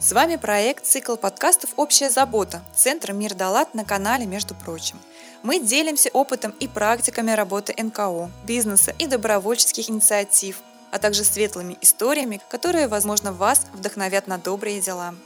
С 0.00 0.12
вами 0.12 0.36
проект 0.36 0.86
«Цикл 0.86 1.16
подкастов 1.16 1.70
«Общая 1.74 2.08
забота» 2.08 2.62
Центра 2.72 3.12
«Мир 3.12 3.34
Далат» 3.34 3.74
на 3.74 3.84
канале 3.84 4.26
«Между 4.26 4.54
прочим». 4.54 4.96
Мы 5.42 5.58
делимся 5.58 6.08
опытом 6.12 6.52
и 6.60 6.68
практиками 6.68 7.32
работы 7.32 7.74
НКО, 7.76 8.30
бизнеса 8.44 8.94
и 8.96 9.08
добровольческих 9.08 9.90
инициатив, 9.90 10.60
а 10.92 11.00
также 11.00 11.24
светлыми 11.24 11.76
историями, 11.80 12.40
которые, 12.48 12.86
возможно, 12.86 13.32
вас 13.32 13.66
вдохновят 13.72 14.28
на 14.28 14.38
добрые 14.38 14.80
дела. 14.80 15.16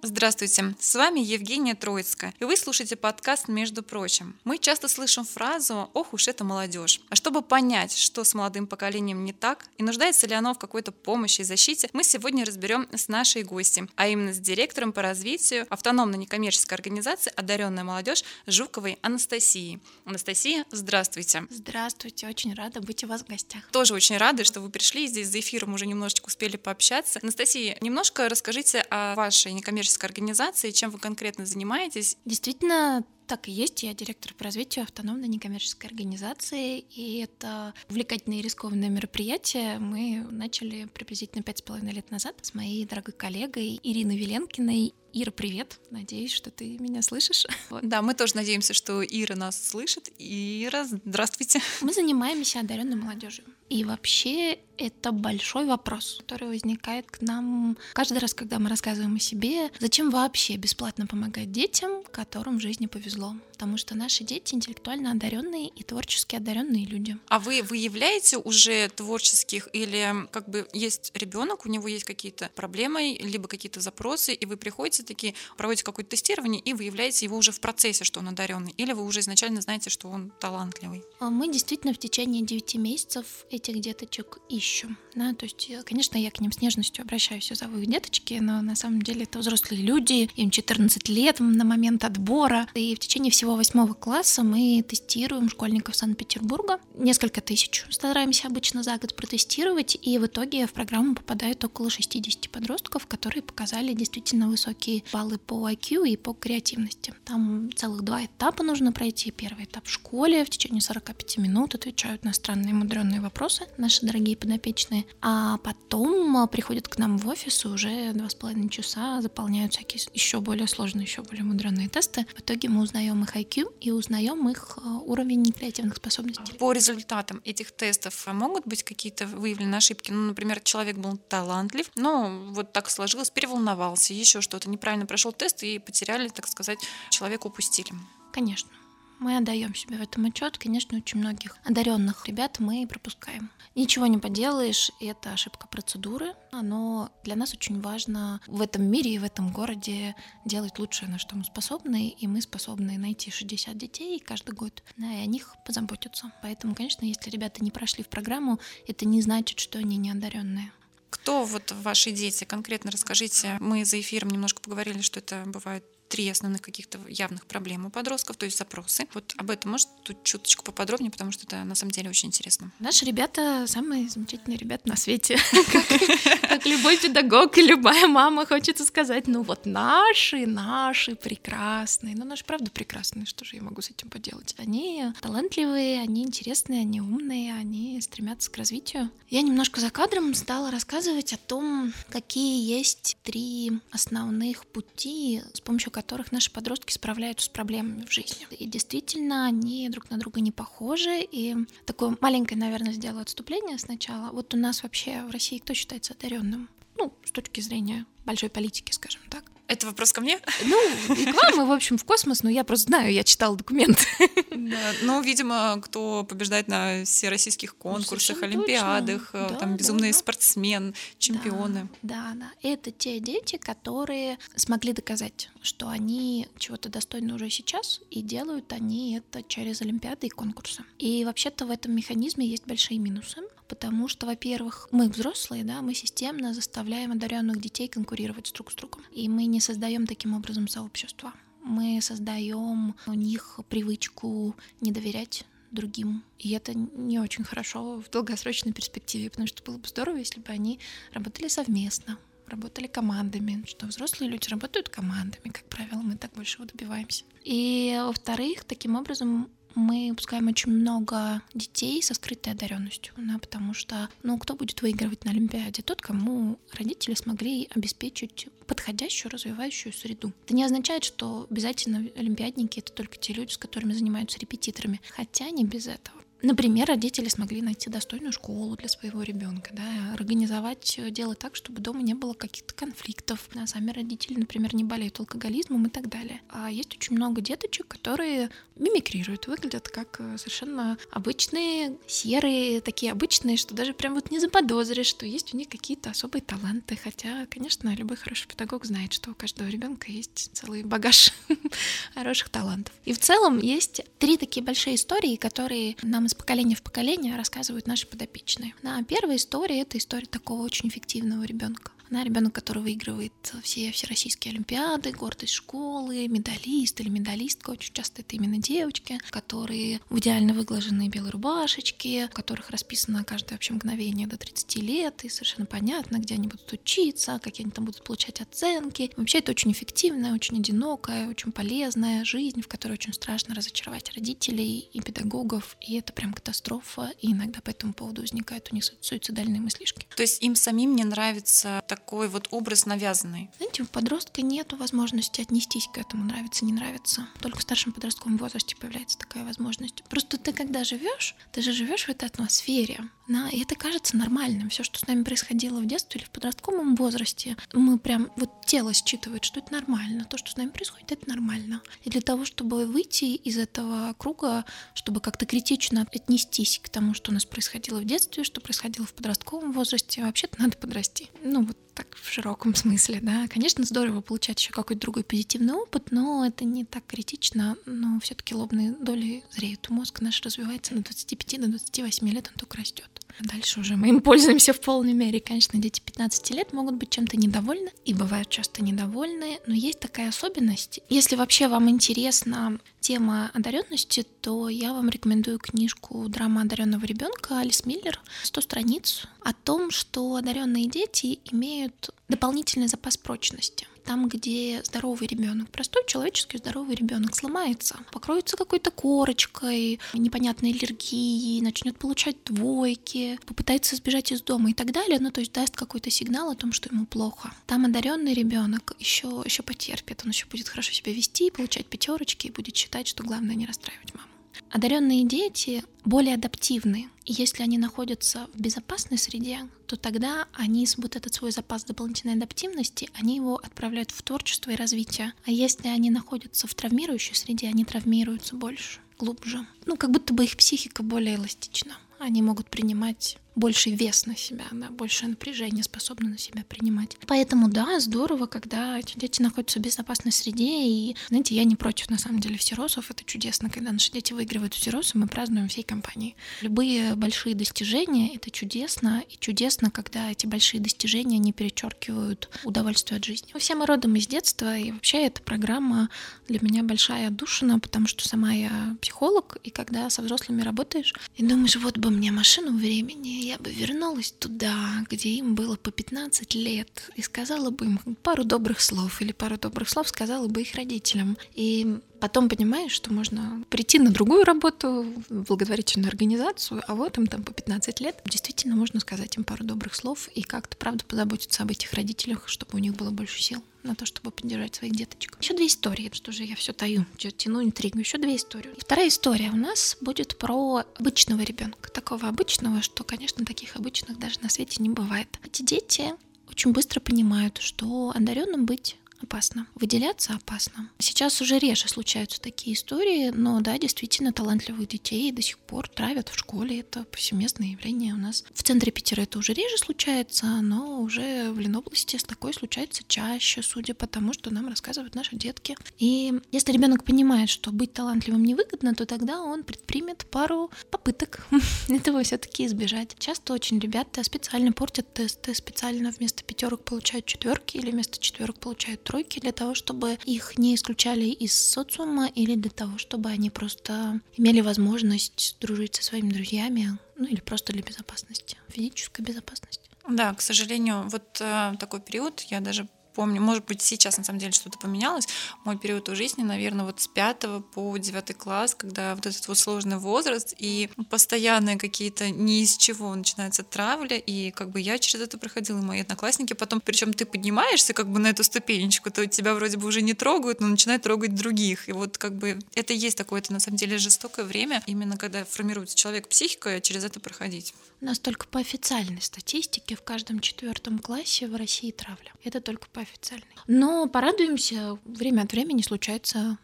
Здравствуйте, 0.00 0.76
с 0.78 0.94
вами 0.94 1.18
Евгения 1.18 1.74
Троицкая, 1.74 2.32
и 2.38 2.44
вы 2.44 2.56
слушаете 2.56 2.94
подкаст 2.94 3.48
«Между 3.48 3.82
прочим». 3.82 4.38
Мы 4.44 4.58
часто 4.58 4.86
слышим 4.86 5.24
фразу 5.24 5.90
«Ох 5.92 6.12
уж 6.12 6.28
это 6.28 6.44
молодежь». 6.44 7.00
А 7.08 7.16
чтобы 7.16 7.42
понять, 7.42 7.96
что 7.96 8.22
с 8.22 8.32
молодым 8.32 8.68
поколением 8.68 9.24
не 9.24 9.32
так, 9.32 9.66
и 9.76 9.82
нуждается 9.82 10.28
ли 10.28 10.36
оно 10.36 10.54
в 10.54 10.58
какой-то 10.58 10.92
помощи 10.92 11.40
и 11.40 11.44
защите, 11.44 11.90
мы 11.92 12.04
сегодня 12.04 12.44
разберем 12.44 12.88
с 12.94 13.08
нашей 13.08 13.42
гостью, 13.42 13.88
а 13.96 14.06
именно 14.06 14.32
с 14.32 14.38
директором 14.38 14.92
по 14.92 15.02
развитию 15.02 15.66
автономной 15.68 16.18
некоммерческой 16.18 16.76
организации 16.76 17.32
«Одаренная 17.34 17.82
молодежь» 17.82 18.22
Жуковой 18.46 19.00
Анастасией. 19.02 19.80
Анастасия, 20.04 20.64
здравствуйте. 20.70 21.48
Здравствуйте, 21.50 22.28
очень 22.28 22.54
рада 22.54 22.80
быть 22.80 23.02
у 23.02 23.08
вас 23.08 23.22
в 23.22 23.26
гостях. 23.26 23.68
Тоже 23.72 23.94
очень 23.94 24.16
рада, 24.16 24.44
что 24.44 24.60
вы 24.60 24.70
пришли, 24.70 25.08
здесь 25.08 25.26
за 25.26 25.40
эфиром 25.40 25.74
уже 25.74 25.86
немножечко 25.86 26.26
успели 26.26 26.56
пообщаться. 26.56 27.18
Анастасия, 27.20 27.76
немножко 27.80 28.28
расскажите 28.28 28.86
о 28.90 29.16
вашей 29.16 29.52
некоммерческой 29.52 29.87
некоммерческой 29.88 30.08
организации, 30.08 30.70
чем 30.70 30.90
вы 30.90 30.98
конкретно 30.98 31.46
занимаетесь? 31.46 32.16
Действительно, 32.24 33.04
так 33.28 33.46
и 33.46 33.52
есть. 33.52 33.82
Я 33.82 33.94
директор 33.94 34.34
по 34.34 34.44
развитию 34.44 34.84
автономной 34.84 35.28
некоммерческой 35.28 35.90
организации, 35.90 36.78
и 36.78 37.18
это 37.18 37.74
увлекательное 37.90 38.38
и 38.38 38.42
рискованное 38.42 38.88
мероприятие. 38.88 39.78
Мы 39.78 40.26
начали 40.30 40.86
приблизительно 40.86 41.42
пять 41.42 41.58
с 41.58 41.62
половиной 41.62 41.92
лет 41.92 42.10
назад 42.10 42.36
с 42.42 42.54
моей 42.54 42.84
дорогой 42.86 43.14
коллегой 43.14 43.78
Ириной 43.82 44.16
Веленкиной. 44.16 44.94
Ира, 45.12 45.30
привет. 45.30 45.78
Надеюсь, 45.90 46.32
что 46.32 46.50
ты 46.50 46.78
меня 46.78 47.02
слышишь. 47.02 47.46
Да, 47.82 48.02
мы 48.02 48.14
тоже 48.14 48.36
надеемся, 48.36 48.74
что 48.74 49.02
Ира 49.02 49.36
нас 49.36 49.68
слышит. 49.68 50.10
Ира, 50.18 50.84
здравствуйте. 50.84 51.60
Мы 51.80 51.92
занимаемся 51.92 52.60
одаренной 52.60 52.96
молодежью. 52.96 53.44
И 53.68 53.84
вообще 53.84 54.58
это 54.78 55.12
большой 55.12 55.66
вопрос, 55.66 56.18
который 56.20 56.48
возникает 56.48 57.10
к 57.10 57.20
нам 57.20 57.76
каждый 57.92 58.18
раз, 58.18 58.32
когда 58.32 58.58
мы 58.58 58.70
рассказываем 58.70 59.16
о 59.16 59.18
себе. 59.18 59.70
Зачем 59.78 60.10
вообще 60.10 60.56
бесплатно 60.56 61.06
помогать 61.06 61.52
детям, 61.52 62.02
которым 62.10 62.58
в 62.58 62.62
жизни 62.62 62.86
повезло? 62.86 63.17
Потому 63.52 63.76
что 63.76 63.96
наши 63.96 64.22
дети 64.22 64.54
интеллектуально 64.54 65.10
одаренные 65.10 65.68
и 65.68 65.82
творчески 65.82 66.36
одаренные 66.36 66.84
люди. 66.84 67.16
А 67.26 67.40
вы 67.40 67.62
выявляете 67.62 68.36
уже 68.36 68.88
творческих 68.90 69.68
или 69.72 70.14
как 70.30 70.48
бы 70.48 70.68
есть 70.72 71.10
ребенок, 71.14 71.66
у 71.66 71.68
него 71.68 71.88
есть 71.88 72.04
какие-то 72.04 72.50
проблемы, 72.54 73.18
либо 73.20 73.48
какие-то 73.48 73.80
запросы, 73.80 74.32
и 74.32 74.46
вы 74.46 74.56
приходите 74.56 75.02
такие, 75.02 75.34
проводите 75.56 75.82
какое-то 75.82 76.10
тестирование 76.10 76.60
и 76.60 76.72
выявляете 76.72 77.26
его 77.26 77.36
уже 77.36 77.50
в 77.50 77.58
процессе, 77.58 78.04
что 78.04 78.20
он 78.20 78.28
одаренный, 78.28 78.72
или 78.76 78.92
вы 78.92 79.04
уже 79.04 79.20
изначально 79.20 79.60
знаете, 79.60 79.90
что 79.90 80.08
он 80.08 80.32
талантливый? 80.38 81.02
А 81.18 81.30
мы 81.30 81.52
действительно 81.52 81.92
в 81.92 81.98
течение 81.98 82.44
9 82.44 82.76
месяцев 82.76 83.26
этих 83.50 83.80
деточек 83.80 84.38
ищем. 84.48 84.96
Да? 85.16 85.34
То 85.34 85.46
есть, 85.46 85.68
конечно, 85.84 86.16
я 86.16 86.30
к 86.30 86.40
ним 86.40 86.52
с 86.52 86.60
нежностью 86.60 87.02
обращаюсь, 87.02 87.50
зову 87.52 87.78
их 87.78 87.90
деточки, 87.90 88.34
но 88.34 88.62
на 88.62 88.76
самом 88.76 89.02
деле 89.02 89.24
это 89.24 89.40
взрослые 89.40 89.82
люди, 89.82 90.30
им 90.36 90.50
14 90.50 91.08
лет 91.08 91.40
на 91.40 91.64
момент 91.64 92.04
отбора. 92.04 92.68
И 92.74 92.94
в 92.94 92.98
течение 93.00 93.07
всего 93.08 93.56
восьмого 93.56 93.94
класса 93.94 94.42
мы 94.42 94.84
тестируем 94.86 95.48
школьников 95.48 95.96
Санкт-Петербурга. 95.96 96.78
Несколько 96.94 97.40
тысяч 97.40 97.84
стараемся 97.88 98.48
обычно 98.48 98.82
за 98.82 98.98
год 98.98 99.16
протестировать, 99.16 99.96
и 100.00 100.18
в 100.18 100.26
итоге 100.26 100.66
в 100.66 100.72
программу 100.72 101.14
попадают 101.14 101.64
около 101.64 101.88
60 101.88 102.50
подростков, 102.50 103.06
которые 103.06 103.42
показали 103.42 103.94
действительно 103.94 104.48
высокие 104.48 105.04
баллы 105.10 105.38
по 105.38 105.68
IQ 105.70 106.06
и 106.06 106.16
по 106.16 106.34
креативности. 106.34 107.14
Там 107.24 107.70
целых 107.74 108.02
два 108.02 108.26
этапа 108.26 108.62
нужно 108.62 108.92
пройти. 108.92 109.30
Первый 109.30 109.64
этап 109.64 109.86
в 109.86 109.90
школе, 109.90 110.44
в 110.44 110.50
течение 110.50 110.82
45 110.82 111.38
минут 111.38 111.74
отвечают 111.74 112.24
на 112.24 112.34
странные 112.34 112.74
мудренные 112.74 113.20
вопросы 113.20 113.66
наши 113.78 114.04
дорогие 114.04 114.36
подопечные, 114.36 115.06
а 115.22 115.56
потом 115.58 116.36
а, 116.36 116.46
приходят 116.46 116.88
к 116.88 116.98
нам 116.98 117.16
в 117.16 117.26
офис 117.28 117.64
и 117.64 117.68
уже 117.68 118.12
два 118.12 118.28
с 118.28 118.34
половиной 118.34 118.68
часа 118.68 119.22
заполняют 119.22 119.72
всякие 119.72 120.02
еще 120.12 120.40
более 120.40 120.68
сложные, 120.68 121.04
еще 121.04 121.22
более 121.22 121.44
мудреные 121.44 121.88
тесты. 121.88 122.26
В 122.36 122.40
итоге 122.40 122.68
мы 122.68 122.82
узнаем 122.82 122.97
их 123.00 123.36
IQ 123.36 123.72
и 123.80 123.90
узнаем 123.90 124.48
их 124.48 124.78
а, 124.78 124.98
уровень 124.98 125.52
креативных 125.52 125.96
способностей. 125.96 126.52
По 126.58 126.72
результатам 126.72 127.40
этих 127.44 127.72
тестов 127.72 128.26
могут 128.26 128.66
быть 128.66 128.82
какие-то 128.82 129.26
выявлены 129.26 129.76
ошибки? 129.76 130.10
Ну, 130.10 130.28
например, 130.28 130.60
человек 130.60 130.96
был 130.96 131.16
талантлив, 131.16 131.90
но 131.94 132.28
вот 132.50 132.72
так 132.72 132.90
сложилось, 132.90 133.30
переволновался, 133.30 134.14
еще 134.14 134.40
что-то, 134.40 134.68
неправильно 134.68 135.06
прошел 135.06 135.32
тест 135.32 135.62
и 135.62 135.78
потеряли, 135.78 136.28
так 136.28 136.48
сказать, 136.48 136.78
человека 137.10 137.46
упустили. 137.46 137.92
Конечно. 138.32 138.70
Мы 139.18 139.36
отдаем 139.36 139.74
себе 139.74 139.96
в 139.96 140.02
этом 140.02 140.26
отчет. 140.26 140.58
Конечно, 140.58 140.96
очень 140.98 141.18
многих 141.18 141.56
одаренных 141.64 142.26
ребят 142.26 142.60
мы 142.60 142.86
пропускаем. 142.86 143.50
Ничего 143.74 144.06
не 144.06 144.18
поделаешь, 144.18 144.90
это 145.00 145.32
ошибка 145.32 145.66
процедуры. 145.66 146.34
Но 146.52 147.10
для 147.24 147.36
нас 147.36 147.52
очень 147.52 147.80
важно 147.80 148.40
в 148.46 148.60
этом 148.60 148.84
мире 148.84 149.14
и 149.14 149.18
в 149.18 149.24
этом 149.24 149.52
городе 149.52 150.14
делать 150.44 150.78
лучшее, 150.78 151.08
на 151.08 151.18
что 151.18 151.36
мы 151.36 151.44
способны. 151.44 152.08
И 152.08 152.26
мы 152.26 152.40
способны 152.40 152.96
найти 152.96 153.30
60 153.30 153.76
детей 153.76 154.20
каждый 154.20 154.54
год, 154.54 154.82
да, 154.96 155.12
и 155.12 155.22
о 155.22 155.26
них 155.26 155.54
позаботиться. 155.64 156.32
Поэтому, 156.42 156.74
конечно, 156.74 157.04
если 157.04 157.30
ребята 157.30 157.62
не 157.62 157.70
прошли 157.70 158.04
в 158.04 158.08
программу, 158.08 158.60
это 158.86 159.06
не 159.06 159.20
значит, 159.20 159.58
что 159.58 159.78
они 159.78 159.96
не 159.96 160.10
одаренные. 160.10 160.72
Кто 161.10 161.44
вот 161.44 161.72
ваши 161.82 162.12
дети? 162.12 162.44
Конкретно 162.44 162.90
расскажите. 162.90 163.56
Мы 163.60 163.84
за 163.84 164.00
эфиром 164.00 164.30
немножко 164.30 164.60
поговорили, 164.60 165.00
что 165.00 165.20
это 165.20 165.42
бывает 165.46 165.84
три 166.08 166.28
основных 166.28 166.62
каких-то 166.62 166.98
явных 167.08 167.46
проблем 167.46 167.86
у 167.86 167.90
подростков, 167.90 168.36
то 168.36 168.46
есть 168.46 168.58
запросы. 168.58 169.06
Вот 169.14 169.34
об 169.36 169.50
этом 169.50 169.72
может 169.72 169.88
тут 170.02 170.22
чуточку 170.24 170.64
поподробнее, 170.64 171.10
потому 171.10 171.32
что 171.32 171.44
это 171.46 171.64
на 171.64 171.74
самом 171.74 171.92
деле 171.92 172.10
очень 172.10 172.28
интересно. 172.28 172.72
Наши 172.78 173.04
ребята 173.04 173.64
самые 173.66 174.08
замечательные 174.08 174.58
ребята 174.58 174.88
на 174.88 174.96
свете. 174.96 175.38
Как 176.48 176.64
любой 176.66 176.96
педагог 176.96 177.56
и 177.58 177.62
любая 177.62 178.06
мама 178.06 178.46
хочется 178.46 178.84
сказать, 178.84 179.26
ну 179.26 179.42
вот 179.42 179.66
наши, 179.66 180.46
наши 180.46 181.14
прекрасные. 181.14 182.16
Ну, 182.16 182.24
наши 182.24 182.44
правда 182.44 182.70
прекрасные, 182.70 183.26
что 183.26 183.44
же 183.44 183.56
я 183.56 183.62
могу 183.62 183.82
с 183.82 183.90
этим 183.90 184.08
поделать? 184.08 184.54
Они 184.58 185.12
талантливые, 185.20 186.00
они 186.00 186.24
интересные, 186.24 186.80
они 186.80 187.00
умные, 187.00 187.54
они 187.54 188.00
стремятся 188.00 188.50
к 188.50 188.56
развитию. 188.56 189.10
Я 189.28 189.42
немножко 189.42 189.80
за 189.80 189.90
кадром 189.90 190.32
стала 190.34 190.70
рассказывать 190.70 191.32
о 191.34 191.36
том, 191.36 191.92
какие 192.08 192.66
есть 192.66 193.18
три 193.22 193.72
основных 193.90 194.66
пути, 194.66 195.42
с 195.52 195.60
помощью 195.60 195.90
которых 195.98 196.30
наши 196.30 196.52
подростки 196.52 196.92
справляются 196.92 197.46
с 197.46 197.48
проблемами 197.48 198.04
в 198.04 198.12
жизни. 198.12 198.46
И 198.50 198.66
действительно, 198.66 199.46
они 199.46 199.88
друг 199.88 200.10
на 200.10 200.16
друга 200.16 200.40
не 200.40 200.52
похожи. 200.52 201.26
И 201.32 201.56
такое 201.86 202.16
маленькое, 202.20 202.56
наверное, 202.56 202.92
сделаю 202.92 203.22
отступление 203.22 203.78
сначала. 203.78 204.30
Вот 204.30 204.54
у 204.54 204.56
нас 204.56 204.84
вообще 204.84 205.24
в 205.24 205.32
России 205.32 205.58
кто 205.58 205.74
считается 205.74 206.14
одаренным? 206.14 206.68
Ну, 206.96 207.12
с 207.24 207.32
точки 207.32 207.60
зрения 207.60 208.06
большой 208.24 208.48
политики, 208.48 208.92
скажем 208.92 209.22
так. 209.28 209.50
Это 209.68 209.86
вопрос 209.86 210.14
ко 210.14 210.22
мне? 210.22 210.40
Ну, 210.64 211.14
и 211.14 211.30
к 211.30 211.34
вам, 211.34 211.60
и, 211.60 211.64
в 211.68 211.72
общем, 211.72 211.98
в 211.98 212.04
космос, 212.04 212.42
но 212.42 212.48
я 212.48 212.64
просто 212.64 212.86
знаю, 212.86 213.12
я 213.12 213.22
читала 213.22 213.54
документы. 213.54 214.02
Да, 214.50 214.92
ну, 215.02 215.20
видимо, 215.22 215.80
кто 215.82 216.24
побеждает 216.24 216.68
на 216.68 217.04
всероссийских 217.04 217.76
конкурсах, 217.76 218.38
Совершенно 218.38 218.46
олимпиадах, 218.46 219.30
там 219.32 219.70
да, 219.72 219.76
безумные 219.76 220.12
да, 220.12 220.18
спортсмен, 220.18 220.94
чемпионы. 221.18 221.88
Да, 222.02 222.32
да, 222.32 222.40
да. 222.40 222.68
Это 222.68 222.90
те 222.90 223.20
дети, 223.20 223.56
которые 223.56 224.38
смогли 224.56 224.92
доказать, 224.92 225.50
что 225.62 225.88
они 225.88 226.48
чего-то 226.58 226.88
достойны 226.88 227.34
уже 227.34 227.50
сейчас, 227.50 228.00
и 228.10 228.22
делают 228.22 228.72
они 228.72 229.16
это 229.18 229.42
через 229.42 229.82
олимпиады 229.82 230.26
и 230.26 230.30
конкурсы. 230.30 230.82
И 230.98 231.24
вообще-то 231.24 231.66
в 231.66 231.70
этом 231.70 231.94
механизме 231.94 232.46
есть 232.46 232.66
большие 232.66 232.98
минусы 232.98 233.42
потому 233.68 234.08
что, 234.08 234.26
во-первых, 234.26 234.88
мы 234.90 235.08
взрослые, 235.08 235.64
да, 235.64 235.82
мы 235.82 235.94
системно 235.94 236.54
заставляем 236.54 237.12
одаренных 237.12 237.60
детей 237.60 237.88
конкурировать 237.88 238.52
друг 238.54 238.72
с 238.72 238.74
другом, 238.74 239.02
и 239.12 239.28
мы 239.28 239.46
не 239.46 239.60
создаем 239.60 240.06
таким 240.06 240.34
образом 240.34 240.68
сообщество. 240.68 241.32
Мы 241.62 242.00
создаем 242.00 242.94
у 243.06 243.12
них 243.12 243.60
привычку 243.68 244.56
не 244.80 244.90
доверять 244.90 245.44
другим. 245.70 246.24
И 246.38 246.50
это 246.52 246.72
не 246.74 247.18
очень 247.18 247.44
хорошо 247.44 248.00
в 248.00 248.10
долгосрочной 248.10 248.72
перспективе, 248.72 249.30
потому 249.30 249.46
что 249.46 249.62
было 249.62 249.76
бы 249.76 249.86
здорово, 249.86 250.16
если 250.16 250.40
бы 250.40 250.50
они 250.50 250.78
работали 251.12 251.48
совместно, 251.48 252.18
работали 252.46 252.86
командами, 252.86 253.62
что 253.66 253.86
взрослые 253.86 254.30
люди 254.30 254.48
работают 254.48 254.88
командами, 254.88 255.50
как 255.52 255.64
правило, 255.64 256.00
мы 256.00 256.16
так 256.16 256.32
большего 256.32 256.64
добиваемся. 256.64 257.24
И 257.44 257.98
во-вторых, 258.02 258.64
таким 258.64 258.96
образом 258.96 259.50
мы 259.78 260.08
выпускаем 260.10 260.48
очень 260.48 260.72
много 260.72 261.42
детей 261.54 262.02
со 262.02 262.14
скрытой 262.14 262.52
одаренностью, 262.52 263.14
да, 263.16 263.38
потому 263.38 263.74
что, 263.74 264.08
ну, 264.22 264.38
кто 264.38 264.54
будет 264.54 264.82
выигрывать 264.82 265.24
на 265.24 265.30
Олимпиаде? 265.30 265.82
Тот, 265.82 266.02
кому 266.02 266.58
родители 266.72 267.14
смогли 267.14 267.68
обеспечить 267.74 268.48
подходящую 268.66 269.32
развивающую 269.32 269.92
среду. 269.92 270.32
Это 270.44 270.54
не 270.54 270.64
означает, 270.64 271.04
что 271.04 271.46
обязательно 271.50 272.06
олимпиадники— 272.16 272.78
это 272.80 272.92
только 272.92 273.16
те 273.16 273.32
люди, 273.32 273.52
с 273.52 273.58
которыми 273.58 273.92
занимаются 273.92 274.38
репетиторами, 274.38 275.00
хотя 275.14 275.50
не 275.50 275.64
без 275.64 275.86
этого. 275.86 276.18
Например, 276.40 276.86
родители 276.86 277.28
смогли 277.28 277.62
найти 277.62 277.90
достойную 277.90 278.32
школу 278.32 278.76
для 278.76 278.88
своего 278.88 279.22
ребенка, 279.22 279.70
да, 279.72 280.14
организовать 280.14 281.00
дело 281.10 281.34
так, 281.34 281.56
чтобы 281.56 281.80
дома 281.80 282.02
не 282.02 282.14
было 282.14 282.32
каких-то 282.32 282.74
конфликтов. 282.74 283.48
А 283.56 283.66
сами 283.66 283.90
родители, 283.90 284.38
например, 284.38 284.74
не 284.74 284.84
болеют 284.84 285.18
алкоголизмом 285.18 285.86
и 285.86 285.90
так 285.90 286.08
далее. 286.08 286.40
А 286.48 286.70
есть 286.70 286.94
очень 286.94 287.16
много 287.16 287.40
деточек, 287.40 287.88
которые 287.88 288.50
мимикрируют, 288.76 289.48
выглядят 289.48 289.88
как 289.88 290.20
э, 290.20 290.38
совершенно 290.38 290.96
обычные, 291.10 291.96
серые, 292.06 292.80
такие 292.80 293.10
обычные, 293.10 293.56
что 293.56 293.74
даже 293.74 293.92
прям 293.92 294.14
вот 294.14 294.30
не 294.30 294.38
заподозришь, 294.38 295.08
что 295.08 295.26
есть 295.26 295.52
у 295.52 295.56
них 295.56 295.68
какие-то 295.68 296.10
особые 296.10 296.42
таланты. 296.42 296.96
Хотя, 297.02 297.46
конечно, 297.46 297.92
любой 297.94 298.16
хороший 298.16 298.46
педагог 298.46 298.84
знает, 298.84 299.12
что 299.12 299.32
у 299.32 299.34
каждого 299.34 299.68
ребенка 299.68 300.12
есть 300.12 300.50
целый 300.52 300.84
багаж 300.84 301.32
хороших 302.14 302.48
талантов. 302.48 302.94
И 303.04 303.12
в 303.12 303.18
целом 303.18 303.58
есть 303.58 304.02
три 304.20 304.36
такие 304.36 304.64
большие 304.64 304.94
истории, 304.94 305.34
которые 305.34 305.96
нам 306.02 306.27
из 306.28 306.34
поколения 306.34 306.76
в 306.76 306.82
поколение 306.82 307.36
рассказывают 307.36 307.86
наши 307.86 308.06
подопечные. 308.06 308.74
На 308.82 309.02
первая 309.02 309.36
история— 309.36 309.80
это 309.82 309.98
история 309.98 310.26
такого 310.26 310.62
очень 310.62 310.88
эффективного 310.88 311.44
ребенка. 311.44 311.90
Она 312.10 312.24
ребенок, 312.24 312.54
который 312.54 312.82
выигрывает 312.82 313.32
все 313.62 313.92
всероссийские 313.92 314.52
олимпиады, 314.52 315.12
гордость 315.12 315.52
школы, 315.52 316.26
медалист 316.28 317.00
или 317.00 317.08
медалистка. 317.08 317.70
Очень 317.70 317.92
часто 317.92 318.22
это 318.22 318.36
именно 318.36 318.58
девочки, 318.58 319.18
которые 319.30 320.00
в 320.08 320.18
идеально 320.18 320.54
выглаженные 320.54 321.08
белые 321.08 321.30
рубашечки, 321.30 322.28
в 322.30 322.34
которых 322.34 322.70
расписано 322.70 323.24
каждое 323.24 323.54
вообще 323.54 323.74
мгновение 323.74 324.26
до 324.26 324.38
30 324.38 324.76
лет, 324.76 325.24
и 325.24 325.28
совершенно 325.28 325.66
понятно, 325.66 326.18
где 326.18 326.34
они 326.34 326.48
будут 326.48 326.72
учиться, 326.72 327.40
какие 327.42 327.64
они 327.64 327.72
там 327.72 327.84
будут 327.84 328.02
получать 328.04 328.40
оценки. 328.40 329.10
Вообще 329.16 329.38
это 329.38 329.52
очень 329.52 329.72
эффективная, 329.72 330.34
очень 330.34 330.58
одинокая, 330.58 331.28
очень 331.28 331.52
полезная 331.52 332.24
жизнь, 332.24 332.62
в 332.62 332.68
которой 332.68 332.94
очень 332.94 333.12
страшно 333.12 333.54
разочаровать 333.54 334.12
родителей 334.14 334.88
и 334.92 335.00
педагогов, 335.00 335.76
и 335.80 335.96
это 335.96 336.12
прям 336.12 336.32
катастрофа, 336.32 337.12
и 337.20 337.32
иногда 337.32 337.60
по 337.60 337.70
этому 337.70 337.92
поводу 337.92 338.22
возникают 338.22 338.68
у 338.72 338.74
них 338.74 338.84
суицидальные 339.00 339.60
мыслишки. 339.60 340.06
То 340.16 340.22
есть 340.22 340.42
им 340.42 340.54
самим 340.54 340.96
не 340.96 341.04
нравится 341.04 341.84
такой 341.98 342.28
вот 342.28 342.48
образ 342.52 342.86
навязанный. 342.86 343.50
Знаете, 343.58 343.82
у 343.82 343.86
подростка 343.86 344.40
нет 344.42 344.72
возможности 344.72 345.40
отнестись 345.40 345.88
к 345.92 345.98
этому, 345.98 346.24
нравится, 346.24 346.64
не 346.64 346.72
нравится. 346.72 347.26
Только 347.40 347.58
в 347.58 347.62
старшем 347.62 347.92
подростковом 347.92 348.38
возрасте 348.38 348.76
появляется 348.76 349.18
такая 349.18 349.44
возможность. 349.44 350.04
Просто 350.04 350.38
ты 350.38 350.52
когда 350.52 350.84
живешь, 350.84 351.34
ты 351.52 351.60
же 351.60 351.72
живешь 351.72 352.04
в 352.04 352.08
этой 352.08 352.26
атмосфере. 352.26 353.00
Да, 353.26 353.48
и 353.50 353.60
это 353.60 353.74
кажется 353.74 354.16
нормальным. 354.16 354.70
Все, 354.70 354.82
что 354.82 354.98
с 354.98 355.06
нами 355.06 355.22
происходило 355.22 355.80
в 355.80 355.86
детстве 355.86 356.20
или 356.20 356.26
в 356.26 356.30
подростковом 356.30 356.94
возрасте, 356.94 357.56
мы 357.74 357.98
прям 357.98 358.30
вот 358.36 358.64
тело 358.64 358.94
считывает, 358.94 359.44
что 359.44 359.60
это 359.60 359.72
нормально. 359.72 360.24
То, 360.24 360.38
что 360.38 360.50
с 360.50 360.56
нами 360.56 360.70
происходит, 360.70 361.12
это 361.12 361.28
нормально. 361.28 361.82
И 362.04 362.10
для 362.10 362.22
того, 362.22 362.46
чтобы 362.46 362.86
выйти 362.86 363.24
из 363.24 363.58
этого 363.58 364.14
круга, 364.16 364.64
чтобы 364.94 365.20
как-то 365.20 365.44
критично 365.44 366.06
отнестись 366.10 366.80
к 366.82 366.88
тому, 366.88 367.12
что 367.12 367.30
у 367.30 367.34
нас 367.34 367.44
происходило 367.44 367.98
в 367.98 368.04
детстве, 368.04 368.44
что 368.44 368.60
происходило 368.60 369.04
в 369.04 369.12
подростковом 369.12 369.72
возрасте, 369.72 370.22
вообще-то 370.22 370.60
надо 370.60 370.78
подрасти. 370.78 371.28
Ну 371.42 371.66
вот 371.66 371.76
так 371.98 372.16
в 372.16 372.30
широком 372.30 372.76
смысле, 372.76 373.18
да. 373.20 373.48
Конечно, 373.48 373.84
здорово 373.84 374.20
получать 374.20 374.60
еще 374.60 374.72
какой-то 374.72 375.00
другой 375.00 375.24
позитивный 375.24 375.74
опыт, 375.74 376.12
но 376.12 376.46
это 376.46 376.64
не 376.64 376.84
так 376.84 377.04
критично. 377.06 377.76
Но 377.86 378.20
все-таки 378.20 378.54
лобные 378.54 378.92
доли 378.92 379.42
зреют. 379.50 379.90
Мозг 379.90 380.20
наш 380.20 380.40
развивается 380.42 380.94
на 380.94 381.02
25 381.02 381.60
до 381.60 381.66
28 381.66 382.28
лет, 382.28 382.48
он 382.52 382.54
только 382.54 382.78
растет. 382.78 383.10
Дальше 383.40 383.80
уже 383.80 383.96
мы 383.96 384.08
им 384.08 384.20
пользуемся 384.20 384.72
в 384.72 384.80
полной 384.80 385.12
мере. 385.12 385.40
Конечно, 385.40 385.78
дети 385.78 386.00
15 386.00 386.50
лет 386.50 386.72
могут 386.72 386.94
быть 386.96 387.10
чем-то 387.10 387.36
недовольны 387.36 387.90
и 388.04 388.14
бывают 388.14 388.48
часто 388.48 388.82
недовольны, 388.82 389.58
но 389.66 389.74
есть 389.74 390.00
такая 390.00 390.28
особенность. 390.28 391.00
Если 391.08 391.36
вообще 391.36 391.68
вам 391.68 391.88
интересна 391.88 392.78
тема 393.00 393.50
одаренности, 393.54 394.24
то 394.40 394.68
я 394.68 394.92
вам 394.92 395.08
рекомендую 395.08 395.58
книжку 395.58 396.28
«Драма 396.28 396.62
одаренного 396.62 397.04
ребенка» 397.04 397.58
Алис 397.58 397.86
Миллер, 397.86 398.20
100 398.42 398.60
страниц, 398.60 399.24
о 399.40 399.52
том, 399.52 399.90
что 399.90 400.36
одаренные 400.36 400.88
дети 400.88 401.40
имеют 401.44 402.10
дополнительный 402.28 402.88
запас 402.88 403.16
прочности 403.16 403.87
там, 404.08 404.26
где 404.26 404.82
здоровый 404.84 405.28
ребенок, 405.28 405.68
простой 405.68 406.02
человеческий 406.06 406.56
здоровый 406.56 406.96
ребенок 406.96 407.36
сломается, 407.36 407.98
покроется 408.10 408.56
какой-то 408.56 408.90
корочкой, 408.90 410.00
непонятной 410.14 410.70
аллергией, 410.70 411.60
начнет 411.60 411.98
получать 411.98 412.36
двойки, 412.46 413.38
попытается 413.44 413.96
сбежать 413.96 414.32
из 414.32 414.40
дома 414.40 414.70
и 414.70 414.72
так 414.72 414.92
далее, 414.92 415.18
ну 415.20 415.30
то 415.30 415.40
есть 415.40 415.52
даст 415.52 415.76
какой-то 415.76 416.10
сигнал 416.10 416.48
о 416.48 416.54
том, 416.54 416.72
что 416.72 416.88
ему 416.88 417.04
плохо. 417.04 417.52
Там 417.66 417.84
одаренный 417.84 418.32
ребенок 418.32 418.94
еще, 418.98 419.42
еще 419.44 419.62
потерпит, 419.62 420.22
он 420.24 420.30
еще 420.30 420.46
будет 420.46 420.68
хорошо 420.68 420.94
себя 420.94 421.12
вести, 421.12 421.50
получать 421.50 421.84
пятерочки 421.84 422.46
и 422.46 422.50
будет 422.50 422.76
считать, 422.76 423.08
что 423.08 423.22
главное 423.22 423.56
не 423.56 423.66
расстраивать 423.66 424.14
маму. 424.14 424.37
Одаренные 424.70 425.24
дети 425.24 425.82
более 426.04 426.34
адаптивны. 426.34 427.08
И 427.24 427.32
если 427.32 427.62
они 427.62 427.78
находятся 427.78 428.48
в 428.54 428.60
безопасной 428.60 429.18
среде, 429.18 429.60
то 429.86 429.96
тогда 429.96 430.46
они 430.52 430.86
вот 430.96 431.16
этот 431.16 431.34
свой 431.34 431.50
запас 431.50 431.84
дополнительной 431.84 432.34
адаптивности, 432.34 433.10
они 433.14 433.36
его 433.36 433.56
отправляют 433.56 434.10
в 434.10 434.22
творчество 434.22 434.70
и 434.70 434.76
развитие. 434.76 435.32
А 435.44 435.50
если 435.50 435.88
они 435.88 436.10
находятся 436.10 436.66
в 436.66 436.74
травмирующей 436.74 437.34
среде, 437.34 437.68
они 437.68 437.84
травмируются 437.84 438.56
больше, 438.56 439.00
глубже. 439.18 439.66
Ну, 439.86 439.96
как 439.96 440.10
будто 440.10 440.32
бы 440.32 440.44
их 440.44 440.56
психика 440.56 441.02
более 441.02 441.36
эластична. 441.36 441.98
Они 442.18 442.42
могут 442.42 442.68
принимать 442.68 443.38
больший 443.58 443.92
вес 443.92 444.26
на 444.26 444.36
себя, 444.36 444.64
да, 444.72 444.88
большее 444.90 445.30
напряжение 445.30 445.84
способны 445.84 446.28
на 446.28 446.38
себя 446.38 446.64
принимать. 446.68 447.16
Поэтому, 447.26 447.68
да, 447.68 448.00
здорово, 448.00 448.46
когда 448.46 449.00
дети 449.02 449.42
находятся 449.42 449.78
в 449.78 449.82
безопасной 449.82 450.32
среде, 450.32 450.86
и, 450.86 451.16
знаете, 451.28 451.54
я 451.54 451.64
не 451.64 451.76
против, 451.76 452.10
на 452.10 452.18
самом 452.18 452.40
деле, 452.40 452.56
всеросов, 452.56 453.10
это 453.10 453.24
чудесно, 453.24 453.68
когда 453.68 453.92
наши 453.92 454.12
дети 454.12 454.32
выигрывают 454.32 454.74
всеросы, 454.74 455.18
мы 455.18 455.26
празднуем 455.26 455.68
всей 455.68 455.82
компанией. 455.82 456.36
Любые 456.60 457.14
большие 457.14 457.54
достижения— 457.54 458.34
это 458.34 458.50
чудесно, 458.50 459.22
и 459.28 459.36
чудесно, 459.38 459.90
когда 459.90 460.30
эти 460.30 460.46
большие 460.46 460.80
достижения 460.80 461.38
не 461.38 461.52
перечеркивают 461.52 462.48
удовольствие 462.64 463.18
от 463.18 463.24
жизни. 463.24 463.52
Все 463.58 463.74
мы 463.74 463.86
родом 463.86 464.14
из 464.16 464.26
детства, 464.26 464.76
и 464.76 464.92
вообще 464.92 465.26
эта 465.26 465.42
программа 465.42 466.10
для 466.46 466.60
меня 466.62 466.82
большая 466.82 467.28
отдушина, 467.28 467.80
потому 467.80 468.06
что 468.06 468.26
сама 468.28 468.52
я 468.52 468.96
психолог, 469.00 469.58
и 469.64 469.70
когда 469.70 470.08
со 470.10 470.22
взрослыми 470.22 470.62
работаешь, 470.62 471.12
и 471.36 471.44
думаешь, 471.44 471.76
вот 471.76 471.98
бы 471.98 472.10
мне 472.10 472.30
машину 472.30 472.76
времени, 472.76 473.47
я 473.48 473.58
бы 473.58 473.70
вернулась 473.72 474.30
туда, 474.30 475.04
где 475.08 475.30
им 475.30 475.54
было 475.54 475.76
по 475.76 475.90
15 475.90 476.54
лет, 476.54 477.10
и 477.16 477.22
сказала 477.22 477.70
бы 477.70 477.86
им 477.86 477.98
пару 478.22 478.44
добрых 478.44 478.80
слов, 478.80 479.22
или 479.22 479.32
пару 479.32 479.56
добрых 479.56 479.88
слов 479.88 480.08
сказала 480.08 480.48
бы 480.48 480.62
их 480.62 480.74
родителям. 480.74 481.38
И 481.54 481.98
Потом 482.20 482.48
понимаешь, 482.48 482.92
что 482.92 483.12
можно 483.12 483.64
прийти 483.70 483.98
на 483.98 484.10
другую 484.10 484.44
работу, 484.44 485.06
в 485.28 485.44
благотворительную 485.44 486.08
организацию, 486.08 486.82
а 486.86 486.94
вот 486.94 487.18
им 487.18 487.26
там 487.26 487.44
по 487.44 487.52
15 487.52 488.00
лет. 488.00 488.20
Действительно, 488.24 488.76
можно 488.76 489.00
сказать 489.00 489.36
им 489.36 489.44
пару 489.44 489.64
добрых 489.64 489.94
слов 489.94 490.28
и 490.34 490.42
как-то, 490.42 490.76
правда, 490.76 491.04
позаботиться 491.04 491.62
об 491.62 491.70
этих 491.70 491.92
родителях, 491.92 492.48
чтобы 492.48 492.76
у 492.76 492.78
них 492.78 492.94
было 492.94 493.10
больше 493.10 493.42
сил 493.42 493.62
на 493.82 493.94
то, 493.94 494.04
чтобы 494.04 494.30
поддержать 494.30 494.74
своих 494.74 494.94
деточек. 494.94 495.36
Еще 495.40 495.54
две 495.54 495.66
истории, 495.66 496.10
что 496.12 496.32
же 496.32 496.44
я 496.44 496.56
все 496.56 496.72
таю, 496.72 497.06
тяну 497.16 497.62
интригу. 497.62 497.98
Еще 497.98 498.18
две 498.18 498.36
истории. 498.36 498.70
И 498.76 498.80
вторая 498.80 499.08
история 499.08 499.50
у 499.50 499.56
нас 499.56 499.96
будет 500.00 500.36
про 500.36 500.84
обычного 500.98 501.42
ребенка. 501.42 501.90
Такого 501.90 502.28
обычного, 502.28 502.82
что, 502.82 503.04
конечно, 503.04 503.44
таких 503.44 503.76
обычных 503.76 504.18
даже 504.18 504.40
на 504.42 504.48
свете 504.48 504.82
не 504.82 504.90
бывает. 504.90 505.28
Эти 505.44 505.62
дети 505.62 506.14
очень 506.50 506.72
быстро 506.72 507.00
понимают, 507.00 507.58
что 507.58 508.12
одаренным 508.14 508.66
быть 508.66 508.96
опасно. 509.22 509.66
Выделяться 509.74 510.34
опасно. 510.34 510.90
Сейчас 510.98 511.40
уже 511.40 511.58
реже 511.58 511.88
случаются 511.88 512.40
такие 512.40 512.74
истории, 512.74 513.30
но 513.30 513.60
да, 513.60 513.78
действительно, 513.78 514.32
талантливых 514.32 514.88
детей 514.88 515.32
до 515.32 515.42
сих 515.42 515.58
пор 515.58 515.88
травят 515.88 516.28
в 516.28 516.38
школе. 516.38 516.80
Это 516.80 517.04
повсеместное 517.04 517.68
явление 517.68 518.14
у 518.14 518.16
нас. 518.16 518.44
В 518.54 518.62
центре 518.62 518.92
Питера 518.92 519.22
это 519.22 519.38
уже 519.38 519.52
реже 519.52 519.78
случается, 519.78 520.46
но 520.46 521.00
уже 521.00 521.50
в 521.50 521.58
Ленобласти 521.58 522.16
с 522.16 522.24
такой 522.24 522.54
случается 522.54 523.02
чаще, 523.06 523.62
судя 523.62 523.94
по 523.94 524.06
тому, 524.06 524.32
что 524.32 524.52
нам 524.52 524.68
рассказывают 524.68 525.14
наши 525.14 525.36
детки. 525.36 525.76
И 525.98 526.32
если 526.52 526.72
ребенок 526.72 527.04
понимает, 527.04 527.48
что 527.48 527.72
быть 527.72 527.92
талантливым 527.92 528.44
невыгодно, 528.44 528.94
то 528.94 529.06
тогда 529.06 529.42
он 529.42 529.64
предпримет 529.64 530.26
пару 530.30 530.70
попыток 530.90 531.46
этого 531.88 532.22
все-таки 532.22 532.66
избежать. 532.66 533.16
Часто 533.18 533.52
очень 533.52 533.78
ребята 533.78 534.22
специально 534.22 534.72
портят 534.72 535.12
тесты, 535.14 535.54
специально 535.54 536.10
вместо 536.10 536.44
пятерок 536.44 536.84
получают 536.84 537.26
четверки 537.26 537.76
или 537.76 537.90
вместо 537.90 538.18
четверок 538.18 538.58
получают 538.58 539.07
тройки 539.08 539.40
для 539.40 539.52
того, 539.52 539.74
чтобы 539.74 540.18
их 540.26 540.58
не 540.58 540.74
исключали 540.74 541.24
из 541.24 541.58
социума 541.58 542.26
или 542.26 542.54
для 542.54 542.70
того, 542.70 542.98
чтобы 542.98 543.30
они 543.30 543.48
просто 543.48 544.20
имели 544.36 544.60
возможность 544.60 545.56
дружить 545.60 545.94
со 545.96 546.04
своими 546.04 546.30
друзьями, 546.30 546.98
ну 547.16 547.24
или 547.24 547.40
просто 547.40 547.72
для 547.72 547.82
безопасности, 547.82 548.58
физической 548.68 549.22
безопасности. 549.22 549.88
Да, 550.08 550.34
к 550.34 550.42
сожалению, 550.42 551.08
вот 551.08 551.38
э, 551.40 551.72
такой 551.80 552.00
период 552.00 552.40
я 552.50 552.60
даже 552.60 552.86
помню, 553.18 553.40
может 553.40 553.64
быть, 553.64 553.82
сейчас 553.82 554.16
на 554.16 554.22
самом 554.22 554.38
деле 554.38 554.52
что-то 554.52 554.78
поменялось, 554.78 555.26
мой 555.64 555.76
период 555.76 556.06
жизни, 556.06 556.44
наверное, 556.44 556.84
вот 556.84 557.00
с 557.00 557.08
5 557.08 557.46
по 557.74 557.96
9 557.96 558.36
класс, 558.36 558.76
когда 558.76 559.16
вот 559.16 559.26
этот 559.26 559.48
вот 559.48 559.58
сложный 559.58 559.98
возраст 559.98 560.54
и 560.56 560.88
постоянные 561.10 561.78
какие-то 561.78 562.30
ни 562.30 562.62
из 562.62 562.76
чего 562.76 563.12
начинается 563.16 563.64
травля, 563.64 564.18
и 564.18 564.52
как 564.52 564.70
бы 564.70 564.80
я 564.80 565.00
через 565.00 565.24
это 565.24 565.36
проходила, 565.36 565.80
и 565.80 565.82
мои 565.82 566.00
одноклассники 566.02 566.52
потом, 566.52 566.80
причем 566.80 567.12
ты 567.12 567.26
поднимаешься 567.26 567.92
как 567.92 568.06
бы 568.06 568.20
на 568.20 568.28
эту 568.28 568.44
ступенечку, 568.44 569.10
то 569.10 569.26
тебя 569.26 569.52
вроде 569.54 569.78
бы 569.78 569.88
уже 569.88 570.00
не 570.00 570.14
трогают, 570.14 570.60
но 570.60 570.68
начинают 570.68 571.02
трогать 571.02 571.34
других, 571.34 571.88
и 571.88 571.92
вот 571.92 572.18
как 572.18 572.38
бы 572.38 572.60
это 572.76 572.92
есть 572.92 573.18
такое, 573.18 573.40
это 573.40 573.52
на 573.52 573.58
самом 573.58 573.78
деле 573.78 573.98
жестокое 573.98 574.44
время, 574.44 574.80
именно 574.86 575.16
когда 575.16 575.44
формируется 575.44 575.96
человек 575.96 576.28
психика, 576.28 576.80
через 576.80 577.02
это 577.02 577.18
проходить. 577.18 577.74
У 578.00 578.04
нас 578.04 578.20
только 578.20 578.46
по 578.46 578.60
официальной 578.60 579.20
статистике 579.20 579.96
в 579.96 580.02
каждом 580.02 580.38
четвертом 580.38 581.00
классе 581.00 581.48
в 581.48 581.56
России 581.56 581.90
травля. 581.90 582.32
Это 582.44 582.60
только 582.60 582.86
по 582.86 583.00
официальной. 583.08 583.46
Но 583.66 584.08
порадуемся, 584.08 584.98
время 585.04 585.42
от 585.42 585.52
времени 585.52 585.82
случается 585.82 586.58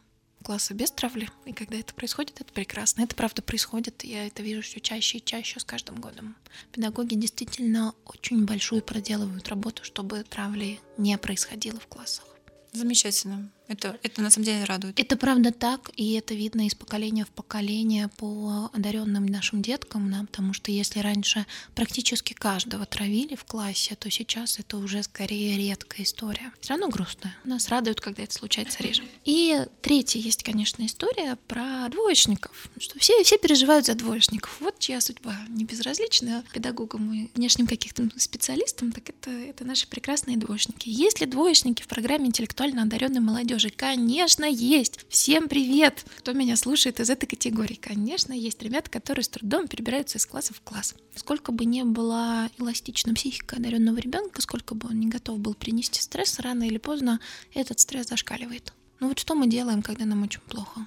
классы 0.44 0.74
без 0.74 0.90
травли. 0.90 1.28
И 1.46 1.52
когда 1.52 1.76
это 1.76 1.94
происходит, 1.94 2.40
это 2.40 2.52
прекрасно. 2.52 3.02
Это 3.02 3.16
правда 3.16 3.42
происходит. 3.42 4.04
Я 4.04 4.26
это 4.26 4.42
вижу 4.42 4.62
все 4.62 4.78
чаще 4.80 5.18
и 5.18 5.24
чаще 5.24 5.58
с 5.58 5.64
каждым 5.64 5.96
годом. 5.96 6.36
Педагоги 6.70 7.14
действительно 7.14 7.94
очень 8.04 8.44
большую 8.44 8.82
проделывают 8.82 9.48
работу, 9.48 9.82
чтобы 9.84 10.22
травли 10.22 10.80
не 10.98 11.16
происходило 11.18 11.80
в 11.80 11.86
классах. 11.86 12.24
Замечательно. 12.72 13.50
Это, 13.66 13.98
это 14.02 14.20
на 14.20 14.30
самом 14.30 14.44
деле 14.44 14.64
радует. 14.64 14.98
Это 15.00 15.16
правда 15.16 15.50
так, 15.50 15.90
и 15.96 16.12
это 16.12 16.34
видно 16.34 16.66
из 16.66 16.74
поколения 16.74 17.24
в 17.24 17.30
поколение 17.30 18.08
по 18.08 18.70
одаренным 18.74 19.24
нашим 19.24 19.62
деткам, 19.62 20.10
да, 20.10 20.20
потому 20.20 20.52
что 20.52 20.70
если 20.70 21.00
раньше 21.00 21.46
практически 21.74 22.34
каждого 22.34 22.84
травили 22.84 23.36
в 23.36 23.44
классе, 23.44 23.94
то 23.94 24.10
сейчас 24.10 24.58
это 24.58 24.76
уже 24.76 25.02
скорее 25.02 25.56
редкая 25.56 26.04
история. 26.04 26.52
Все 26.60 26.74
равно 26.74 26.88
грустная. 26.88 27.34
Нас 27.44 27.68
радует, 27.68 28.00
когда 28.00 28.22
это 28.22 28.34
случается 28.34 28.82
реже. 28.82 29.02
И 29.24 29.64
третья 29.80 30.18
есть, 30.18 30.42
конечно, 30.42 30.84
история 30.84 31.36
про 31.48 31.88
двоечников, 31.88 32.68
что 32.78 32.98
все, 32.98 33.22
все 33.24 33.38
переживают 33.38 33.86
за 33.86 33.94
двоечников. 33.94 34.58
Вот 34.60 34.78
чья 34.78 35.00
судьба 35.00 35.36
не 35.48 35.64
безразлична 35.64 36.44
педагогам 36.52 37.12
и 37.12 37.30
внешним 37.34 37.66
каких-то 37.66 38.08
специалистам, 38.16 38.92
так 38.92 39.08
это, 39.08 39.30
это 39.30 39.64
наши 39.64 39.88
прекрасные 39.88 40.36
двоечники. 40.36 40.88
Есть 40.90 41.20
ли 41.20 41.26
двоечники 41.26 41.82
в 41.82 41.86
программе 41.86 42.26
интеллектуально 42.26 42.82
одаренной 42.82 43.20
молодежи? 43.20 43.53
Молодежи? 43.54 43.70
Конечно, 43.70 44.44
есть. 44.44 45.00
Всем 45.08 45.48
привет, 45.48 46.04
кто 46.18 46.32
меня 46.32 46.56
слушает 46.56 47.00
из 47.00 47.08
этой 47.10 47.26
категории. 47.26 47.74
Конечно, 47.74 48.32
есть 48.32 48.60
ребята, 48.62 48.90
которые 48.90 49.24
с 49.24 49.28
трудом 49.28 49.68
перебираются 49.68 50.18
из 50.18 50.26
класса 50.26 50.54
в 50.54 50.60
класс. 50.60 50.94
Сколько 51.14 51.52
бы 51.52 51.64
ни 51.64 51.82
была 51.82 52.50
эластична 52.58 53.14
психика 53.14 53.56
одаренного 53.56 53.98
ребенка, 53.98 54.42
сколько 54.42 54.74
бы 54.74 54.88
он 54.88 54.98
не 54.98 55.06
готов 55.06 55.38
был 55.38 55.54
принести 55.54 56.00
стресс, 56.00 56.40
рано 56.40 56.64
или 56.64 56.78
поздно 56.78 57.20
этот 57.54 57.78
стресс 57.78 58.08
зашкаливает. 58.08 58.72
Ну 59.00 59.08
вот 59.08 59.18
что 59.18 59.34
мы 59.34 59.46
делаем, 59.46 59.82
когда 59.82 60.04
нам 60.04 60.22
очень 60.22 60.40
плохо? 60.40 60.86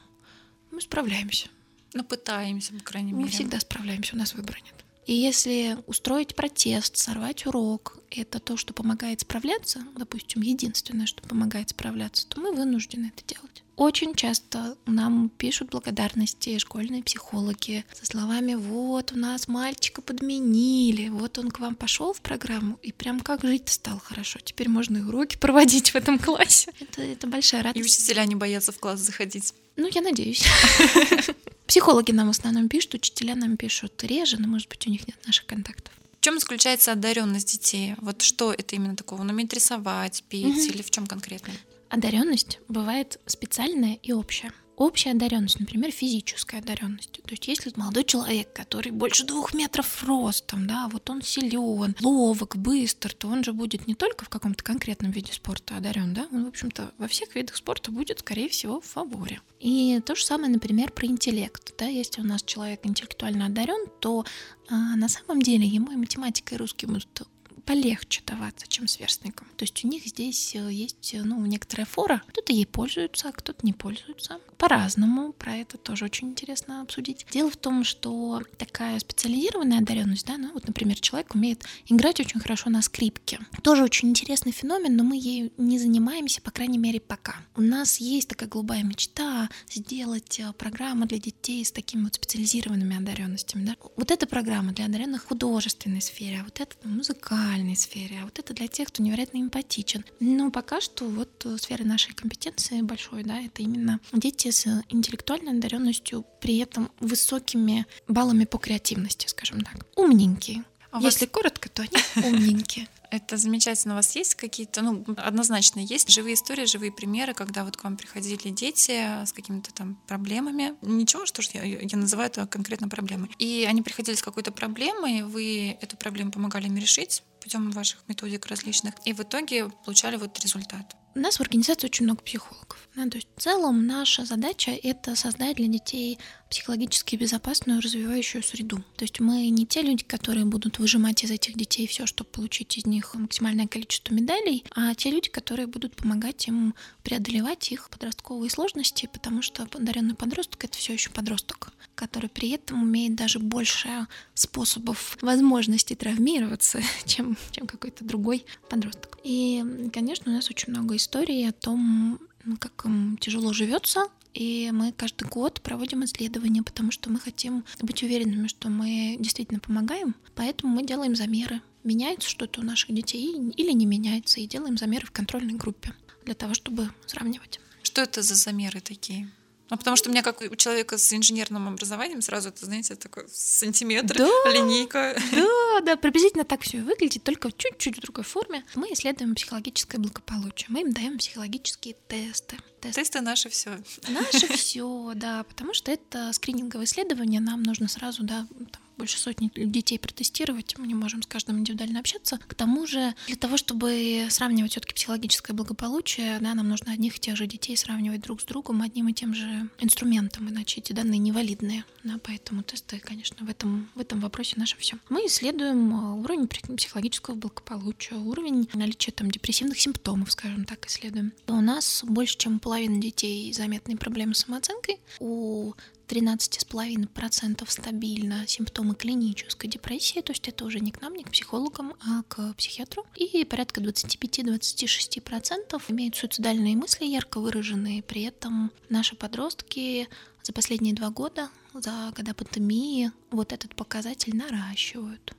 Мы 0.71 0.81
справляемся. 0.81 1.47
Ну, 1.93 2.03
пытаемся, 2.03 2.73
по 2.73 2.83
крайней 2.83 3.13
мере. 3.13 3.25
Мы 3.25 3.31
всегда 3.31 3.59
справляемся, 3.59 4.15
у 4.15 4.19
нас 4.19 4.33
выбора 4.33 4.57
нет. 4.65 4.76
И 5.07 5.13
если 5.13 5.77
устроить 5.87 6.35
протест, 6.35 6.97
сорвать 6.97 7.45
урок, 7.45 7.97
это 8.11 8.39
то, 8.39 8.57
что 8.57 8.73
помогает 8.73 9.21
справляться, 9.21 9.79
допустим, 9.95 10.41
единственное, 10.41 11.05
что 11.05 11.23
помогает 11.23 11.69
справляться, 11.69 12.27
то 12.27 12.41
мы 12.41 12.51
вынуждены 12.51 13.13
это 13.15 13.25
делать. 13.25 13.63
Очень 13.77 14.15
часто 14.15 14.75
нам 14.85 15.29
пишут 15.29 15.69
благодарности 15.69 16.57
школьные 16.57 17.03
психологи 17.03 17.85
со 17.93 18.05
словами 18.05 18.55
«Вот, 18.55 19.13
у 19.13 19.17
нас 19.17 19.47
мальчика 19.47 20.01
подменили, 20.01 21.07
вот 21.07 21.37
он 21.37 21.51
к 21.51 21.59
вам 21.59 21.75
пошел 21.75 22.11
в 22.11 22.19
программу, 22.19 22.77
и 22.81 22.91
прям 22.91 23.21
как 23.21 23.43
жить 23.43 23.69
стал 23.69 23.99
хорошо, 23.99 24.39
теперь 24.43 24.67
можно 24.67 24.97
и 24.97 25.01
уроки 25.01 25.37
проводить 25.39 25.91
в 25.91 25.95
этом 25.95 26.19
классе». 26.19 26.71
Это, 26.81 27.01
это 27.01 27.27
большая 27.27 27.63
радость. 27.63 27.79
И 27.79 27.87
учителя 27.87 28.25
не 28.25 28.35
боятся 28.35 28.73
в 28.73 28.79
класс 28.79 28.99
заходить. 28.99 29.53
Ну, 29.77 29.87
я 29.89 30.01
надеюсь. 30.01 30.43
Психологи 31.67 32.11
нам 32.11 32.27
в 32.27 32.31
основном 32.31 32.69
пишут, 32.69 32.95
учителя 32.95 33.35
нам 33.35 33.57
пишут 33.57 34.01
реже, 34.03 34.37
но, 34.39 34.47
может 34.47 34.69
быть, 34.69 34.87
у 34.87 34.89
них 34.89 35.05
нет 35.07 35.17
наших 35.25 35.45
контактов. 35.45 35.93
В 36.19 36.21
чем 36.21 36.39
заключается 36.39 36.93
одаренность 36.93 37.51
детей? 37.51 37.95
Вот 37.99 38.21
что 38.21 38.53
это 38.53 38.75
именно 38.75 38.95
такого? 38.95 39.21
Он 39.21 39.29
умеет 39.29 39.53
рисовать, 39.53 40.23
петь 40.29 40.45
угу. 40.45 40.59
или 40.59 40.81
в 40.81 40.89
чем 40.89 41.05
конкретно? 41.05 41.53
Одаренность 41.89 42.59
бывает 42.67 43.19
специальная 43.25 43.99
и 44.01 44.13
общая. 44.13 44.51
Общая 44.77 45.11
одаренность, 45.11 45.59
например, 45.59 45.91
физическая 45.91 46.61
одаренность. 46.61 47.11
То 47.11 47.31
есть 47.31 47.47
если 47.47 47.73
молодой 47.75 48.03
человек, 48.03 48.53
который 48.53 48.91
больше 48.91 49.25
двух 49.25 49.55
метров 49.55 50.03
ростом, 50.03 50.67
да, 50.67 50.87
вот 50.91 51.09
он 51.09 51.23
силен, 51.23 51.95
ловок, 51.99 52.55
быстр, 52.55 53.11
то 53.11 53.27
он 53.27 53.43
же 53.43 53.53
будет 53.53 53.87
не 53.87 53.95
только 53.95 54.23
в 54.23 54.29
каком-то 54.29 54.63
конкретном 54.63 55.09
виде 55.09 55.33
спорта 55.33 55.77
одарен, 55.77 56.13
да, 56.13 56.27
он, 56.31 56.45
в 56.45 56.49
общем-то, 56.49 56.91
во 56.99 57.07
всех 57.07 57.33
видах 57.33 57.55
спорта 57.55 57.91
будет, 57.91 58.19
скорее 58.19 58.49
всего, 58.49 58.79
в 58.79 58.85
фаворе. 58.85 59.41
И 59.59 59.99
то 60.05 60.13
же 60.13 60.23
самое, 60.23 60.51
например, 60.51 60.91
про 60.91 61.07
интеллект. 61.07 61.73
Да, 61.79 61.85
если 61.85 62.21
у 62.21 62.25
нас 62.25 62.43
человек 62.43 62.81
интеллектуально 62.83 63.47
одарен, 63.47 63.87
то 63.99 64.25
а, 64.69 64.95
на 64.95 65.09
самом 65.09 65.41
деле 65.41 65.65
ему 65.65 65.91
и 65.91 65.95
математика, 65.95 66.53
и 66.53 66.57
русский 66.57 66.85
будут 66.85 67.23
полегче 67.67 68.21
даваться, 68.25 68.65
чем 68.67 68.87
сверстникам. 68.87 69.45
То 69.57 69.63
есть 69.63 69.83
у 69.83 69.87
них 69.89 70.05
здесь 70.05 70.55
э, 70.55 70.71
есть 70.71 71.13
э, 71.13 71.21
ну, 71.21 71.45
некоторая 71.45 71.85
фора. 71.85 72.23
Кто-то 72.29 72.53
ей 72.53 72.65
пользуется, 72.65 73.27
а 73.27 73.31
кто-то 73.33 73.65
не 73.65 73.73
пользуется. 73.73 74.39
По-разному. 74.57 75.33
Про 75.33 75.57
это 75.57 75.77
тоже 75.77 76.05
очень 76.05 76.29
интересно 76.29 76.81
обсудить. 76.81 77.25
Дело 77.29 77.51
в 77.51 77.57
том, 77.57 77.83
что 77.83 78.41
такая 78.57 78.97
специализированная 78.99 79.79
одаренность, 79.79 80.25
да, 80.25 80.37
ну 80.37 80.53
вот, 80.53 80.65
например, 80.65 80.97
человек 80.99 81.35
умеет 81.35 81.65
играть 81.87 82.21
очень 82.21 82.39
хорошо 82.39 82.69
на 82.69 82.81
скрипке. 82.81 83.39
Тоже 83.61 83.83
очень 83.83 84.09
интересный 84.09 84.53
феномен, 84.53 84.95
но 84.95 85.03
мы 85.03 85.17
ей 85.17 85.51
не 85.57 85.77
занимаемся, 85.77 86.41
по 86.41 86.51
крайней 86.51 86.77
мере, 86.77 87.01
пока. 87.01 87.35
У 87.57 87.61
нас 87.61 87.97
есть 87.97 88.29
такая 88.29 88.47
голубая 88.47 88.83
мечта 88.83 89.49
сделать 89.69 90.39
э, 90.39 90.53
программу 90.53 91.05
для 91.05 91.19
детей 91.19 91.65
с 91.65 91.71
такими 91.73 92.05
вот 92.05 92.15
специализированными 92.15 92.97
одаренностями. 92.97 93.65
Да? 93.65 93.75
Вот 93.97 94.09
эта 94.09 94.25
программа 94.25 94.71
для 94.71 94.85
одаренных 94.85 95.25
в 95.25 95.27
художественной 95.27 96.01
сфере, 96.01 96.39
а 96.39 96.43
вот 96.45 96.61
это 96.61 96.75
музыкальная 96.87 97.56
музыкальной 97.57 97.75
сфере, 97.75 98.19
а 98.21 98.25
вот 98.25 98.39
это 98.39 98.53
для 98.53 98.67
тех, 98.67 98.87
кто 98.87 99.03
невероятно 99.03 99.37
эмпатичен. 99.39 100.05
Но 100.19 100.51
пока 100.51 100.81
что 100.81 101.05
вот 101.05 101.45
э, 101.45 101.57
сфера 101.57 101.83
нашей 101.83 102.13
компетенции 102.13 102.81
большой, 102.81 103.23
да, 103.23 103.39
это 103.39 103.61
именно 103.61 103.99
дети 104.13 104.51
с 104.51 104.65
интеллектуальной 104.89 105.53
одаренностью, 105.53 106.25
при 106.41 106.57
этом 106.59 106.89
высокими 106.99 107.85
баллами 108.07 108.45
по 108.45 108.57
креативности, 108.57 109.27
скажем 109.27 109.61
так. 109.61 109.85
Умненькие. 109.95 110.63
А 110.91 111.01
Если 111.01 111.25
вас... 111.25 111.31
коротко, 111.31 111.69
то 111.69 111.83
они 111.83 112.27
умненькие. 112.27 112.87
Это 113.09 113.37
замечательно. 113.37 113.93
У 113.93 113.97
вас 113.97 114.15
есть 114.15 114.35
какие-то, 114.35 114.81
ну, 114.81 115.05
однозначно 115.17 115.79
есть 115.79 116.09
живые 116.09 116.35
истории, 116.35 116.65
живые 116.65 116.91
примеры, 116.91 117.33
когда 117.33 117.63
вот 117.63 117.77
к 117.77 117.83
вам 117.83 117.97
приходили 117.97 118.49
дети 118.49 119.25
с 119.25 119.31
какими-то 119.31 119.73
там 119.73 119.95
проблемами. 120.07 120.75
Ничего, 120.81 121.25
что 121.25 121.41
ж 121.41 121.49
я, 121.53 121.63
я 121.63 121.97
называю 121.97 122.29
это 122.29 122.45
конкретно 122.47 122.89
проблемой. 122.89 123.29
И 123.39 123.65
они 123.69 123.81
приходили 123.81 124.15
с 124.15 124.21
какой-то 124.21 124.51
проблемой, 124.51 125.23
вы 125.23 125.77
эту 125.81 125.95
проблему 125.97 126.31
помогали 126.31 126.67
им 126.67 126.77
решить 126.77 127.23
путем 127.41 127.71
ваших 127.71 128.03
методик 128.07 128.45
различных, 128.47 128.93
и 129.05 129.13
в 129.13 129.21
итоге 129.21 129.69
получали 129.85 130.17
вот 130.17 130.37
результат. 130.39 130.95
У 131.17 131.19
нас 131.19 131.37
в 131.37 131.41
организации 131.41 131.87
очень 131.87 132.05
много 132.05 132.21
психологов. 132.21 132.87
Да, 132.95 133.09
то 133.09 133.15
есть 133.15 133.27
в 133.35 133.41
целом 133.41 133.87
наша 133.87 134.23
задача— 134.23 134.69
это 134.83 135.15
создать 135.15 135.55
для 135.55 135.65
детей 135.65 136.19
психологически 136.47 137.15
безопасную 137.15 137.81
развивающую 137.81 138.43
среду. 138.43 138.83
То 138.97 139.03
есть 139.03 139.19
мы 139.19 139.49
не 139.49 139.65
те 139.65 139.81
люди, 139.81 140.03
которые 140.03 140.45
будут 140.45 140.77
выжимать 140.77 141.23
из 141.23 141.31
этих 141.31 141.57
детей 141.57 141.87
все, 141.87 142.05
чтобы 142.05 142.29
получить 142.29 142.77
из 142.77 142.85
них 142.85 143.15
максимальное 143.15 143.65
количество 143.65 144.13
медалей, 144.13 144.63
а 144.75 144.93
те 144.93 145.09
люди, 145.09 145.29
которые 145.29 145.65
будут 145.65 145.95
помогать 145.95 146.47
им 146.47 146.75
преодолевать 147.01 147.71
их 147.71 147.89
подростковые 147.89 148.51
сложности, 148.51 149.09
потому 149.11 149.41
что 149.41 149.65
подаренный 149.65 150.13
подросток— 150.13 150.63
это 150.65 150.77
все 150.77 150.93
еще 150.93 151.09
подросток, 151.09 151.71
который 151.97 152.29
при 152.29 152.51
этом 152.51 152.83
имеет 152.85 153.15
даже 153.15 153.39
больше 153.39 154.07
способов, 154.35 155.17
возможностей 155.21 155.95
травмироваться, 155.95 156.79
чем, 157.05 157.35
чем 157.51 157.67
какой-то 157.67 158.05
другой 158.05 158.45
подросток. 158.69 159.17
И, 159.23 159.89
конечно, 159.91 160.31
у 160.31 160.35
нас 160.35 160.49
очень 160.49 160.71
много 160.71 160.95
историй 160.95 161.49
о 161.49 161.51
том, 161.51 162.19
как 162.59 162.85
им 162.85 163.17
тяжело 163.17 163.51
живется, 163.51 164.07
и 164.33 164.69
мы 164.71 164.91
каждый 164.91 165.27
год 165.27 165.61
проводим 165.61 166.05
исследования, 166.05 166.61
потому 166.61 166.91
что 166.91 167.09
мы 167.09 167.19
хотим 167.19 167.65
быть 167.81 168.03
уверенными, 168.03 168.47
что 168.47 168.69
мы 168.69 169.17
действительно 169.19 169.59
помогаем, 169.59 170.15
поэтому 170.35 170.75
мы 170.75 170.85
делаем 170.85 171.15
замеры. 171.15 171.61
Меняется 171.83 172.29
что-то 172.29 172.61
у 172.61 172.63
наших 172.63 172.93
детей 172.93 173.33
или 173.55 173.71
не 173.71 173.87
меняется, 173.87 174.39
и 174.39 174.47
делаем 174.47 174.77
замеры 174.77 175.07
в 175.07 175.11
контрольной 175.11 175.55
группе 175.55 175.93
для 176.25 176.35
того, 176.35 176.53
чтобы 176.53 176.91
сравнивать. 177.07 177.59
Что 177.81 178.01
это 178.01 178.21
за 178.21 178.35
замеры 178.35 178.79
такие? 178.81 179.31
Ну, 179.69 179.77
потому 179.77 179.97
что 179.97 180.09
у 180.09 180.11
меня, 180.11 180.23
как 180.23 180.41
у 180.41 180.55
человека 180.55 180.97
с 180.97 181.13
инженерным 181.13 181.67
образованием, 181.67 182.21
сразу 182.21 182.49
это, 182.49 182.65
знаете, 182.65 182.95
такой 182.95 183.25
сантиметр, 183.31 184.17
да, 184.17 184.51
линейка. 184.51 185.19
Да, 185.31 185.81
да, 185.81 185.95
приблизительно 185.97 186.45
так 186.45 186.61
все 186.61 186.81
выглядит, 186.81 187.23
только 187.23 187.49
в 187.49 187.57
чуть-чуть 187.57 187.97
в 187.97 188.01
другой 188.01 188.23
форме. 188.23 188.63
Мы 188.75 188.93
исследуем 188.93 189.35
психологическое 189.35 189.97
благополучие. 189.97 190.67
Мы 190.69 190.81
им 190.81 190.93
даем 190.93 191.17
психологические 191.17 191.95
тесты. 192.07 192.57
Тесты, 192.81 193.01
тесты 193.01 193.21
наши 193.21 193.49
все. 193.49 193.77
Наше 194.07 194.47
все, 194.53 195.11
да, 195.15 195.43
потому 195.43 195.73
что 195.73 195.91
это 195.91 196.31
скрининговое 196.33 196.85
исследование, 196.85 197.41
нам 197.41 197.63
нужно 197.63 197.87
сразу, 197.87 198.23
да, 198.23 198.47
там, 198.71 198.81
больше 198.97 199.19
сотни 199.19 199.51
детей 199.55 199.99
протестировать, 199.99 200.77
мы 200.77 200.87
не 200.87 200.95
можем 200.95 201.21
с 201.21 201.27
каждым 201.27 201.59
индивидуально 201.59 201.99
общаться. 201.99 202.39
К 202.47 202.53
тому 202.53 202.87
же, 202.87 203.13
для 203.27 203.35
того, 203.35 203.57
чтобы 203.57 204.27
сравнивать 204.29 204.71
все-таки 204.71 204.93
психологическое 204.93 205.53
благополучие, 205.53 206.39
да, 206.39 206.53
нам 206.53 206.67
нужно 206.67 206.91
одних 206.91 207.17
и 207.17 207.19
тех 207.19 207.37
же 207.37 207.47
детей 207.47 207.77
сравнивать 207.77 208.21
друг 208.21 208.41
с 208.41 208.45
другом 208.45 208.81
одним 208.81 209.07
и 209.09 209.13
тем 209.13 209.33
же 209.33 209.69
инструментом, 209.79 210.49
иначе 210.49 210.81
эти 210.81 210.93
данные 210.93 211.19
невалидные. 211.19 211.85
Да, 212.03 212.19
поэтому 212.23 212.63
тесты, 212.63 212.99
конечно, 212.99 213.45
в 213.45 213.49
этом, 213.49 213.89
в 213.95 213.99
этом 213.99 214.19
вопросе 214.19 214.55
наше 214.57 214.77
все. 214.77 214.97
Мы 215.09 215.27
исследуем 215.27 215.93
э, 215.93 216.21
уровень 216.21 216.47
психологического 216.47 217.35
благополучия, 217.35 218.15
уровень 218.15 218.69
наличия 218.73 219.11
там 219.11 219.29
депрессивных 219.29 219.79
симптомов, 219.79 220.31
скажем 220.31 220.65
так, 220.65 220.85
исследуем. 220.87 221.33
У 221.47 221.61
нас 221.61 222.03
больше, 222.05 222.37
чем 222.37 222.59
половина 222.59 223.01
детей 223.01 223.51
заметные 223.53 223.97
проблемы 223.97 224.33
с 224.33 224.39
самооценкой. 224.39 224.99
У 225.19 225.73
13,5% 226.07 227.69
стабильно 227.69 228.47
симптомы 228.47 228.95
клинической 228.95 229.69
депрессии, 229.69 230.21
то 230.21 230.31
есть 230.31 230.47
это 230.47 230.65
уже 230.65 230.79
не 230.79 230.91
к 230.91 231.01
нам, 231.01 231.13
не 231.13 231.23
к 231.23 231.31
психологам, 231.31 231.93
а 232.01 232.23
к 232.23 232.53
психиатру. 232.53 233.05
И 233.15 233.43
порядка 233.45 233.81
25-26% 233.81 235.81
имеют 235.89 236.15
суицидальные 236.15 236.77
мысли 236.77 237.05
ярко 237.05 237.39
выраженные. 237.39 238.03
При 238.03 238.23
этом 238.23 238.71
наши 238.89 239.15
подростки 239.15 240.07
за 240.43 240.53
последние 240.53 240.93
два 240.93 241.09
года, 241.09 241.49
за 241.73 242.13
года 242.15 242.33
пандемии, 242.33 243.11
вот 243.31 243.51
этот 243.51 243.75
показатель 243.75 244.35
наращивают. 244.35 245.33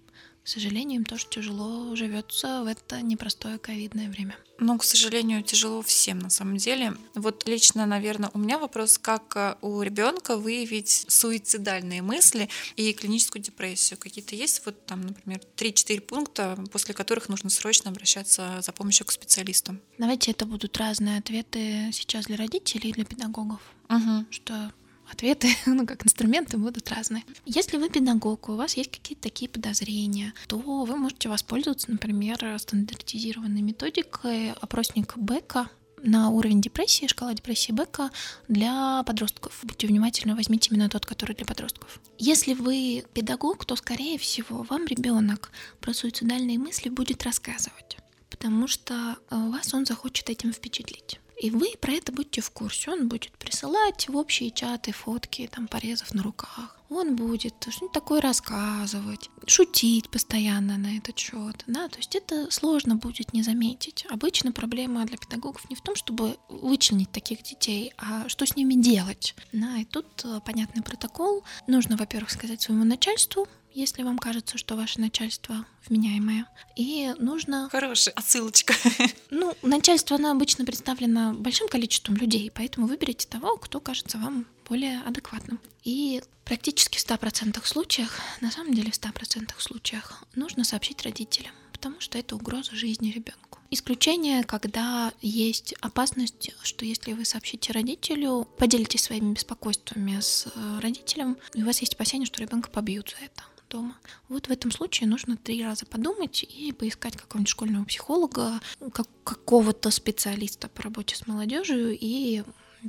К 0.49 0.51
сожалению, 0.51 1.01
им 1.01 1.05
тоже 1.05 1.27
тяжело 1.29 1.95
живется 1.95 2.63
в 2.63 2.69
это 2.69 3.03
непростое 3.03 3.59
ковидное 3.59 4.09
время. 4.09 4.35
Ну, 4.59 4.79
к 4.79 4.85
сожалению, 4.85 5.43
тяжело 5.43 5.83
всем 5.83 6.21
на 6.21 6.31
самом 6.31 6.57
деле. 6.57 6.95
Вот 7.15 7.47
лично, 7.47 7.85
наверное, 7.85 8.31
у 8.33 8.39
меня 8.39 8.59
вопрос, 8.59 8.97
как 8.97 9.37
э, 9.37 9.57
у 9.61 9.83
ребенка 9.83 10.39
выявить 10.39 11.05
суицидальные 11.07 12.01
мысли 12.01 12.49
и 12.77 12.95
клиническую 12.95 13.43
депрессию. 13.43 13.99
Какие-то 13.99 14.37
есть 14.37 14.63
вот 14.65 14.87
там, 14.87 15.03
например, 15.03 15.43
3-4 15.59 16.01
пункта, 16.01 16.59
после 16.73 16.95
которых 16.95 17.29
нужно 17.29 17.51
срочно 17.51 17.91
обращаться 17.91 18.61
за 18.63 18.73
помощью 18.73 19.07
к 19.07 19.13
специалисту? 19.13 19.77
Давайте 19.99 20.31
это 20.31 20.47
будут 20.47 20.79
разные 20.79 21.19
ответы 21.19 21.91
сейчас 21.93 22.25
для 22.25 22.39
родителей 22.39 22.89
и 22.89 22.93
для 22.95 23.05
педагогов. 23.05 23.61
Угу. 23.91 24.25
Что 24.31 24.73
ответы, 25.11 25.49
ну, 25.67 25.87
как 25.87 26.05
инструменты 26.05 26.59
будут 26.59 26.91
разные. 26.91 27.25
Если 27.45 27.77
вы 27.77 27.89
педагог, 27.89 28.49
у 28.49 28.55
вас 28.55 28.77
есть 28.77 28.91
какие-то 28.91 29.23
такие 29.23 29.49
подозрения, 29.49 30.35
то 30.47 30.59
вы 30.59 30.97
можете 30.97 31.29
воспользоваться, 31.29 31.91
например, 31.91 32.39
стандартизированной 32.59 33.63
методикой 33.63 34.53
опросника 34.53 35.19
Бека, 35.19 35.69
на 36.03 36.31
уровень 36.31 36.61
депрессии, 36.61 37.07
шкала 37.07 37.35
депрессии 37.35 37.73
Бека 37.73 38.11
для 38.47 39.03
подростков. 39.05 39.59
Будьте 39.63 39.87
внимательны, 39.87 40.35
возьмите 40.35 40.71
именно 40.71 40.89
тот, 40.89 41.07
который 41.07 41.35
для 41.35 41.45
подростков. 41.45 42.01
Если 42.19 42.55
вы 42.55 43.05
педагог, 43.15 43.65
то, 43.65 43.77
скорее 43.77 44.19
всего, 44.19 44.63
вам 44.65 44.87
ребенок 44.87 45.51
про 45.81 45.93
суицидальные 45.93 46.59
мысли 46.59 46.89
будет 46.89 47.25
рассказывать, 47.25 47.99
потому 48.31 48.69
что 48.69 49.17
вас 49.31 49.75
он 49.75 49.87
захочет 49.87 50.31
этим 50.31 50.53
впечатлить. 50.53 51.21
И 51.41 51.51
вы 51.51 51.75
про 51.81 51.93
это 51.93 52.13
будьте 52.13 52.41
в 52.41 52.51
курсе. 52.51 52.91
Он 52.91 53.09
будет 53.09 53.33
присылать 53.39 54.09
в 54.09 54.17
общие 54.17 54.51
чаты 54.51 54.93
фотки 54.93 55.49
там 55.53 55.69
порезов 55.69 56.13
на 56.15 56.23
руках. 56.23 56.79
Он 56.91 57.17
будет 57.17 57.55
что-нибудь 57.61 57.93
такое 57.93 58.21
рассказывать, 58.21 59.29
шутить 59.47 60.09
постоянно 60.09 60.79
на 60.79 60.97
этот 60.97 61.19
счет. 61.19 61.63
Да? 61.67 61.89
То 61.89 61.99
есть 61.99 62.17
это 62.17 62.51
сложно 62.51 62.97
будет 62.97 63.35
не 63.35 63.43
заметить. 63.43 64.07
Обычно 64.09 64.53
проблема 64.53 65.05
для 65.05 65.19
педагогов 65.19 65.69
не 65.69 65.77
в 65.77 65.83
том, 65.83 65.95
чтобы 65.95 66.39
вычленить 66.49 67.13
таких 67.13 67.43
детей, 67.43 67.93
а 67.99 68.29
что 68.29 68.47
с 68.47 68.57
ними 68.57 68.75
делать. 68.75 69.35
Да? 69.53 69.77
И 69.77 69.85
тут 69.85 70.07
э, 70.25 70.41
понятный 70.45 70.83
протокол. 70.83 71.45
Нужно, 71.67 71.97
во-первых, 71.97 72.31
сказать 72.31 72.63
своему 72.63 72.85
начальству, 72.85 73.47
если 73.75 74.03
вам 74.03 74.19
кажется, 74.19 74.59
что 74.59 74.77
ваше 74.77 75.01
начальство 75.01 75.65
вменяемое. 75.87 76.47
И 76.77 77.15
нужно... 77.19 77.69
Хорошая 77.71 78.15
отсылочка. 78.15 78.75
Ну, 79.31 79.55
начальство, 79.63 80.17
оно 80.17 80.31
обычно 80.31 80.65
представлено 80.65 81.35
большим 81.35 81.69
количеством 81.69 82.17
людей, 82.17 82.51
поэтому 82.53 82.87
выберите 82.87 83.29
того, 83.29 83.57
кто 83.57 83.79
кажется 83.79 84.19
вам 84.19 84.47
более 84.69 85.01
адекватным. 85.01 85.61
И 85.85 86.23
практически 86.45 86.99
в 86.99 87.07
100% 87.07 87.65
случаях, 87.65 88.19
на 88.41 88.51
самом 88.51 88.75
деле 88.75 88.91
в 88.91 88.95
100% 88.95 89.53
случаях, 89.59 90.25
нужно 90.35 90.65
сообщить 90.65 91.03
родителям, 91.03 91.53
потому 91.73 92.01
что 92.01 92.19
это 92.19 92.37
угроза 92.37 92.75
жизни 92.75 93.11
ребенку. 93.11 93.59
Исключение, 93.71 94.45
когда 94.45 95.13
есть 95.21 95.75
опасность, 95.81 96.53
что 96.63 96.87
если 96.87 97.13
вы 97.13 97.27
сообщите 97.27 97.73
родителю, 97.73 98.49
поделитесь 98.57 99.03
своими 99.03 99.35
беспокойствами 99.35 100.19
с 100.21 100.47
э, 100.47 100.79
родителем, 100.81 101.37
и 101.53 101.63
у 101.63 101.67
вас 101.67 101.81
есть 101.81 101.95
опасение, 101.95 102.27
что 102.27 102.41
ребенка 102.41 102.71
побьют 102.71 103.15
за 103.19 103.27
это 103.27 103.45
дома. 103.69 103.97
Вот 104.29 104.47
в 104.47 104.51
этом 104.51 104.71
случае 104.71 105.09
нужно 105.09 105.37
три 105.37 105.63
раза 105.63 105.87
подумать 105.87 106.43
и 106.43 106.73
поискать 106.73 107.17
какого-нибудь 107.17 107.51
школьного 107.51 107.85
психолога, 107.85 108.61
как, 108.93 109.09
какого-то 109.25 109.91
специалиста 109.91 110.69
по 110.69 110.83
работе 110.83 111.17
с 111.17 111.27
молодежью 111.27 111.97
и 111.99 112.43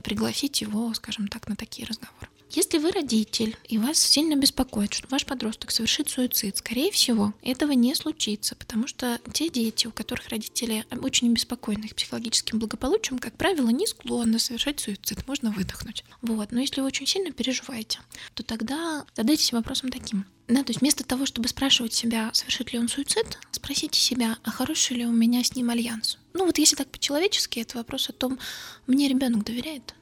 пригласить 0.03 0.61
его, 0.61 0.93
скажем 0.93 1.27
так, 1.27 1.47
на 1.47 1.55
такие 1.55 1.87
разговоры. 1.87 2.29
Если 2.51 2.79
вы 2.79 2.91
родитель 2.91 3.55
и 3.67 3.77
вас 3.77 3.99
сильно 3.99 4.35
беспокоит, 4.35 4.93
что 4.93 5.07
ваш 5.09 5.23
подросток 5.23 5.69
совершит 5.69 6.09
суицид, 6.09 6.57
скорее 6.57 6.91
всего, 6.91 7.33
этого 7.43 7.73
не 7.73 7.93
случится, 7.93 8.55
потому 8.55 8.87
что 8.87 9.19
те 9.33 9.49
дети, 9.49 9.85
у 9.85 9.91
которых 9.91 10.29
родители 10.29 10.83
очень 10.91 11.29
обеспокоены 11.29 11.85
их 11.85 11.95
психологическим 11.95 12.57
благополучием, 12.57 13.19
как 13.19 13.37
правило, 13.37 13.69
не 13.69 13.85
склонны 13.85 14.39
совершать 14.39 14.79
суицид, 14.79 15.27
можно 15.27 15.51
выдохнуть. 15.51 16.03
Вот. 16.23 16.51
Но 16.51 16.59
если 16.59 16.81
вы 16.81 16.87
очень 16.87 17.05
сильно 17.05 17.31
переживаете, 17.31 17.99
то 18.33 18.41
тогда 18.41 19.05
задайтесь 19.15 19.53
вопросом 19.53 19.91
таким. 19.91 20.25
Да, 20.49 20.63
то 20.63 20.71
есть 20.71 20.81
вместо 20.81 21.03
того, 21.03 21.27
чтобы 21.27 21.47
спрашивать 21.47 21.93
себя, 21.93 22.31
совершит 22.33 22.73
ли 22.73 22.79
он 22.79 22.89
суицид, 22.89 23.37
спросите 23.51 23.99
себя, 23.99 24.37
а 24.43 24.49
хороший 24.49 24.97
ли 24.97 25.05
у 25.05 25.11
меня 25.11 25.43
с 25.43 25.55
ним 25.55 25.69
альянс. 25.69 26.17
Ну 26.33 26.45
вот 26.47 26.57
если 26.57 26.75
так 26.75 26.89
по-человечески, 26.89 27.59
это 27.59 27.77
вопрос 27.77 28.09
о 28.09 28.13
том, 28.13 28.39
мне 28.87 29.07
ребенок 29.07 29.45
доверяет, 29.45 29.93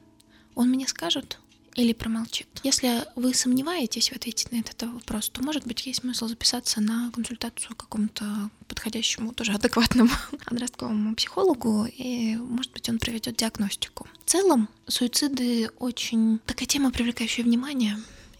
он 0.54 0.70
мне 0.70 0.88
скажет, 0.88 1.38
или 1.74 1.92
промолчит. 1.92 2.48
Если 2.64 3.04
вы 3.14 3.34
сомневаетесь 3.34 4.08
в 4.10 4.16
ответе 4.16 4.48
на 4.50 4.60
этот 4.60 4.82
вопрос, 4.82 5.28
то, 5.28 5.42
может 5.42 5.66
быть, 5.66 5.86
есть 5.86 6.00
смысл 6.00 6.26
записаться 6.26 6.80
на 6.80 7.10
консультацию 7.12 7.76
какому-то 7.76 8.50
подходящему, 8.66 9.32
тоже 9.32 9.52
адекватному 9.52 10.10
подростковому 10.46 11.14
психологу, 11.14 11.86
и, 11.86 12.36
может 12.36 12.72
быть, 12.72 12.88
он 12.88 12.98
проведет 12.98 13.36
диагностику. 13.36 14.08
В 14.24 14.30
целом, 14.30 14.68
суициды 14.86 15.68
очень 15.78 16.40
такая 16.46 16.66
тема, 16.66 16.90
привлекающая 16.90 17.44
внимание. 17.44 17.98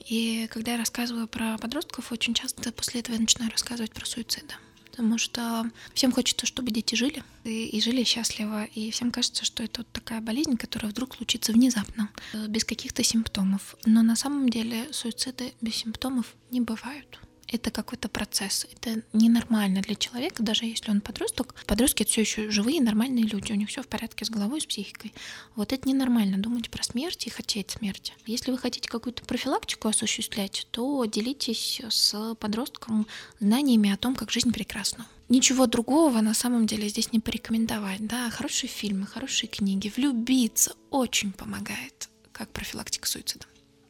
И 0.09 0.49
когда 0.51 0.73
я 0.73 0.79
рассказываю 0.79 1.29
про 1.29 1.59
подростков, 1.59 2.13
очень 2.13 2.35
часто 2.35 2.73
после 2.73 3.01
этого 3.01 3.15
я 3.15 3.21
начинаю 3.21 3.51
рассказывать 3.51 3.93
про 3.93 4.07
суициды. 4.07 4.55
Потому 4.91 5.19
что 5.19 5.71
всем 5.95 6.11
хочется, 6.11 6.45
чтобы 6.45 6.73
дети 6.73 6.97
жили 6.97 7.23
и, 7.45 7.67
и 7.67 7.81
жили 7.81 8.03
счастливо, 8.03 8.65
и 8.65 8.91
всем 8.91 9.13
кажется, 9.13 9.45
что 9.45 9.63
это 9.63 9.83
вот 9.83 9.93
такая 9.93 10.21
болезнь, 10.21 10.57
которая 10.57 10.91
вдруг 10.91 11.15
случится 11.15 11.53
внезапно, 11.53 12.11
э, 12.33 12.47
без 12.49 12.65
каких-то 12.65 13.05
симптомов. 13.05 13.77
Но 13.85 14.03
на 14.03 14.17
самом 14.17 14.49
деле 14.49 14.93
суициды 14.93 15.53
без 15.61 15.77
симптомов 15.77 16.35
не 16.51 16.61
бывают 16.61 17.21
это 17.49 17.71
какой-то 17.71 18.09
процесс. 18.09 18.67
Это 18.73 19.03
ненормально 19.13 19.81
для 19.81 19.95
человека, 19.95 20.43
даже 20.43 20.65
если 20.65 20.91
он 20.91 21.01
подросток. 21.01 21.55
Подростки 21.67 22.03
это 22.03 22.13
все 22.13 22.21
еще 22.21 22.51
живые, 22.51 22.81
нормальные 22.81 23.25
люди, 23.25 23.53
у 23.53 23.57
них 23.57 23.69
все 23.69 23.83
в 23.83 23.89
порядке 23.89 24.25
с 24.25 24.31
головой, 24.31 24.61
с 24.61 24.67
психикой. 24.67 25.13
Вот 25.57 25.73
это 25.73 25.89
ненормально 25.89 26.39
думать 26.39 26.71
про 26.71 26.83
смерть 26.83 27.27
и 27.27 27.31
хотеть 27.31 27.71
смерти. 27.73 28.13
Если 28.27 28.51
вы 28.51 28.59
хотите 28.59 28.89
какую-то 28.89 29.25
профилактику 29.25 29.89
осуществлять, 29.89 30.67
то 30.71 31.05
делитесь 31.07 31.81
с 31.89 32.35
подростком 32.37 33.07
знаниями 33.41 33.91
о 33.91 33.97
том, 33.97 34.15
как 34.15 34.31
жизнь 34.31 34.53
прекрасна. 34.53 35.07
Ничего 35.29 35.67
другого 35.67 36.21
на 36.21 36.33
самом 36.35 36.67
деле 36.67 36.89
здесь 36.89 37.13
не 37.13 37.21
порекомендовать. 37.21 38.07
Да, 38.07 38.31
хорошие 38.31 38.71
фильмы, 38.71 39.07
хорошие 39.07 39.49
книги, 39.49 39.93
влюбиться 39.95 40.75
очень 40.91 41.33
помогает 41.33 42.09
как 42.33 42.51
профилактика 42.51 43.09
суицида. 43.09 43.47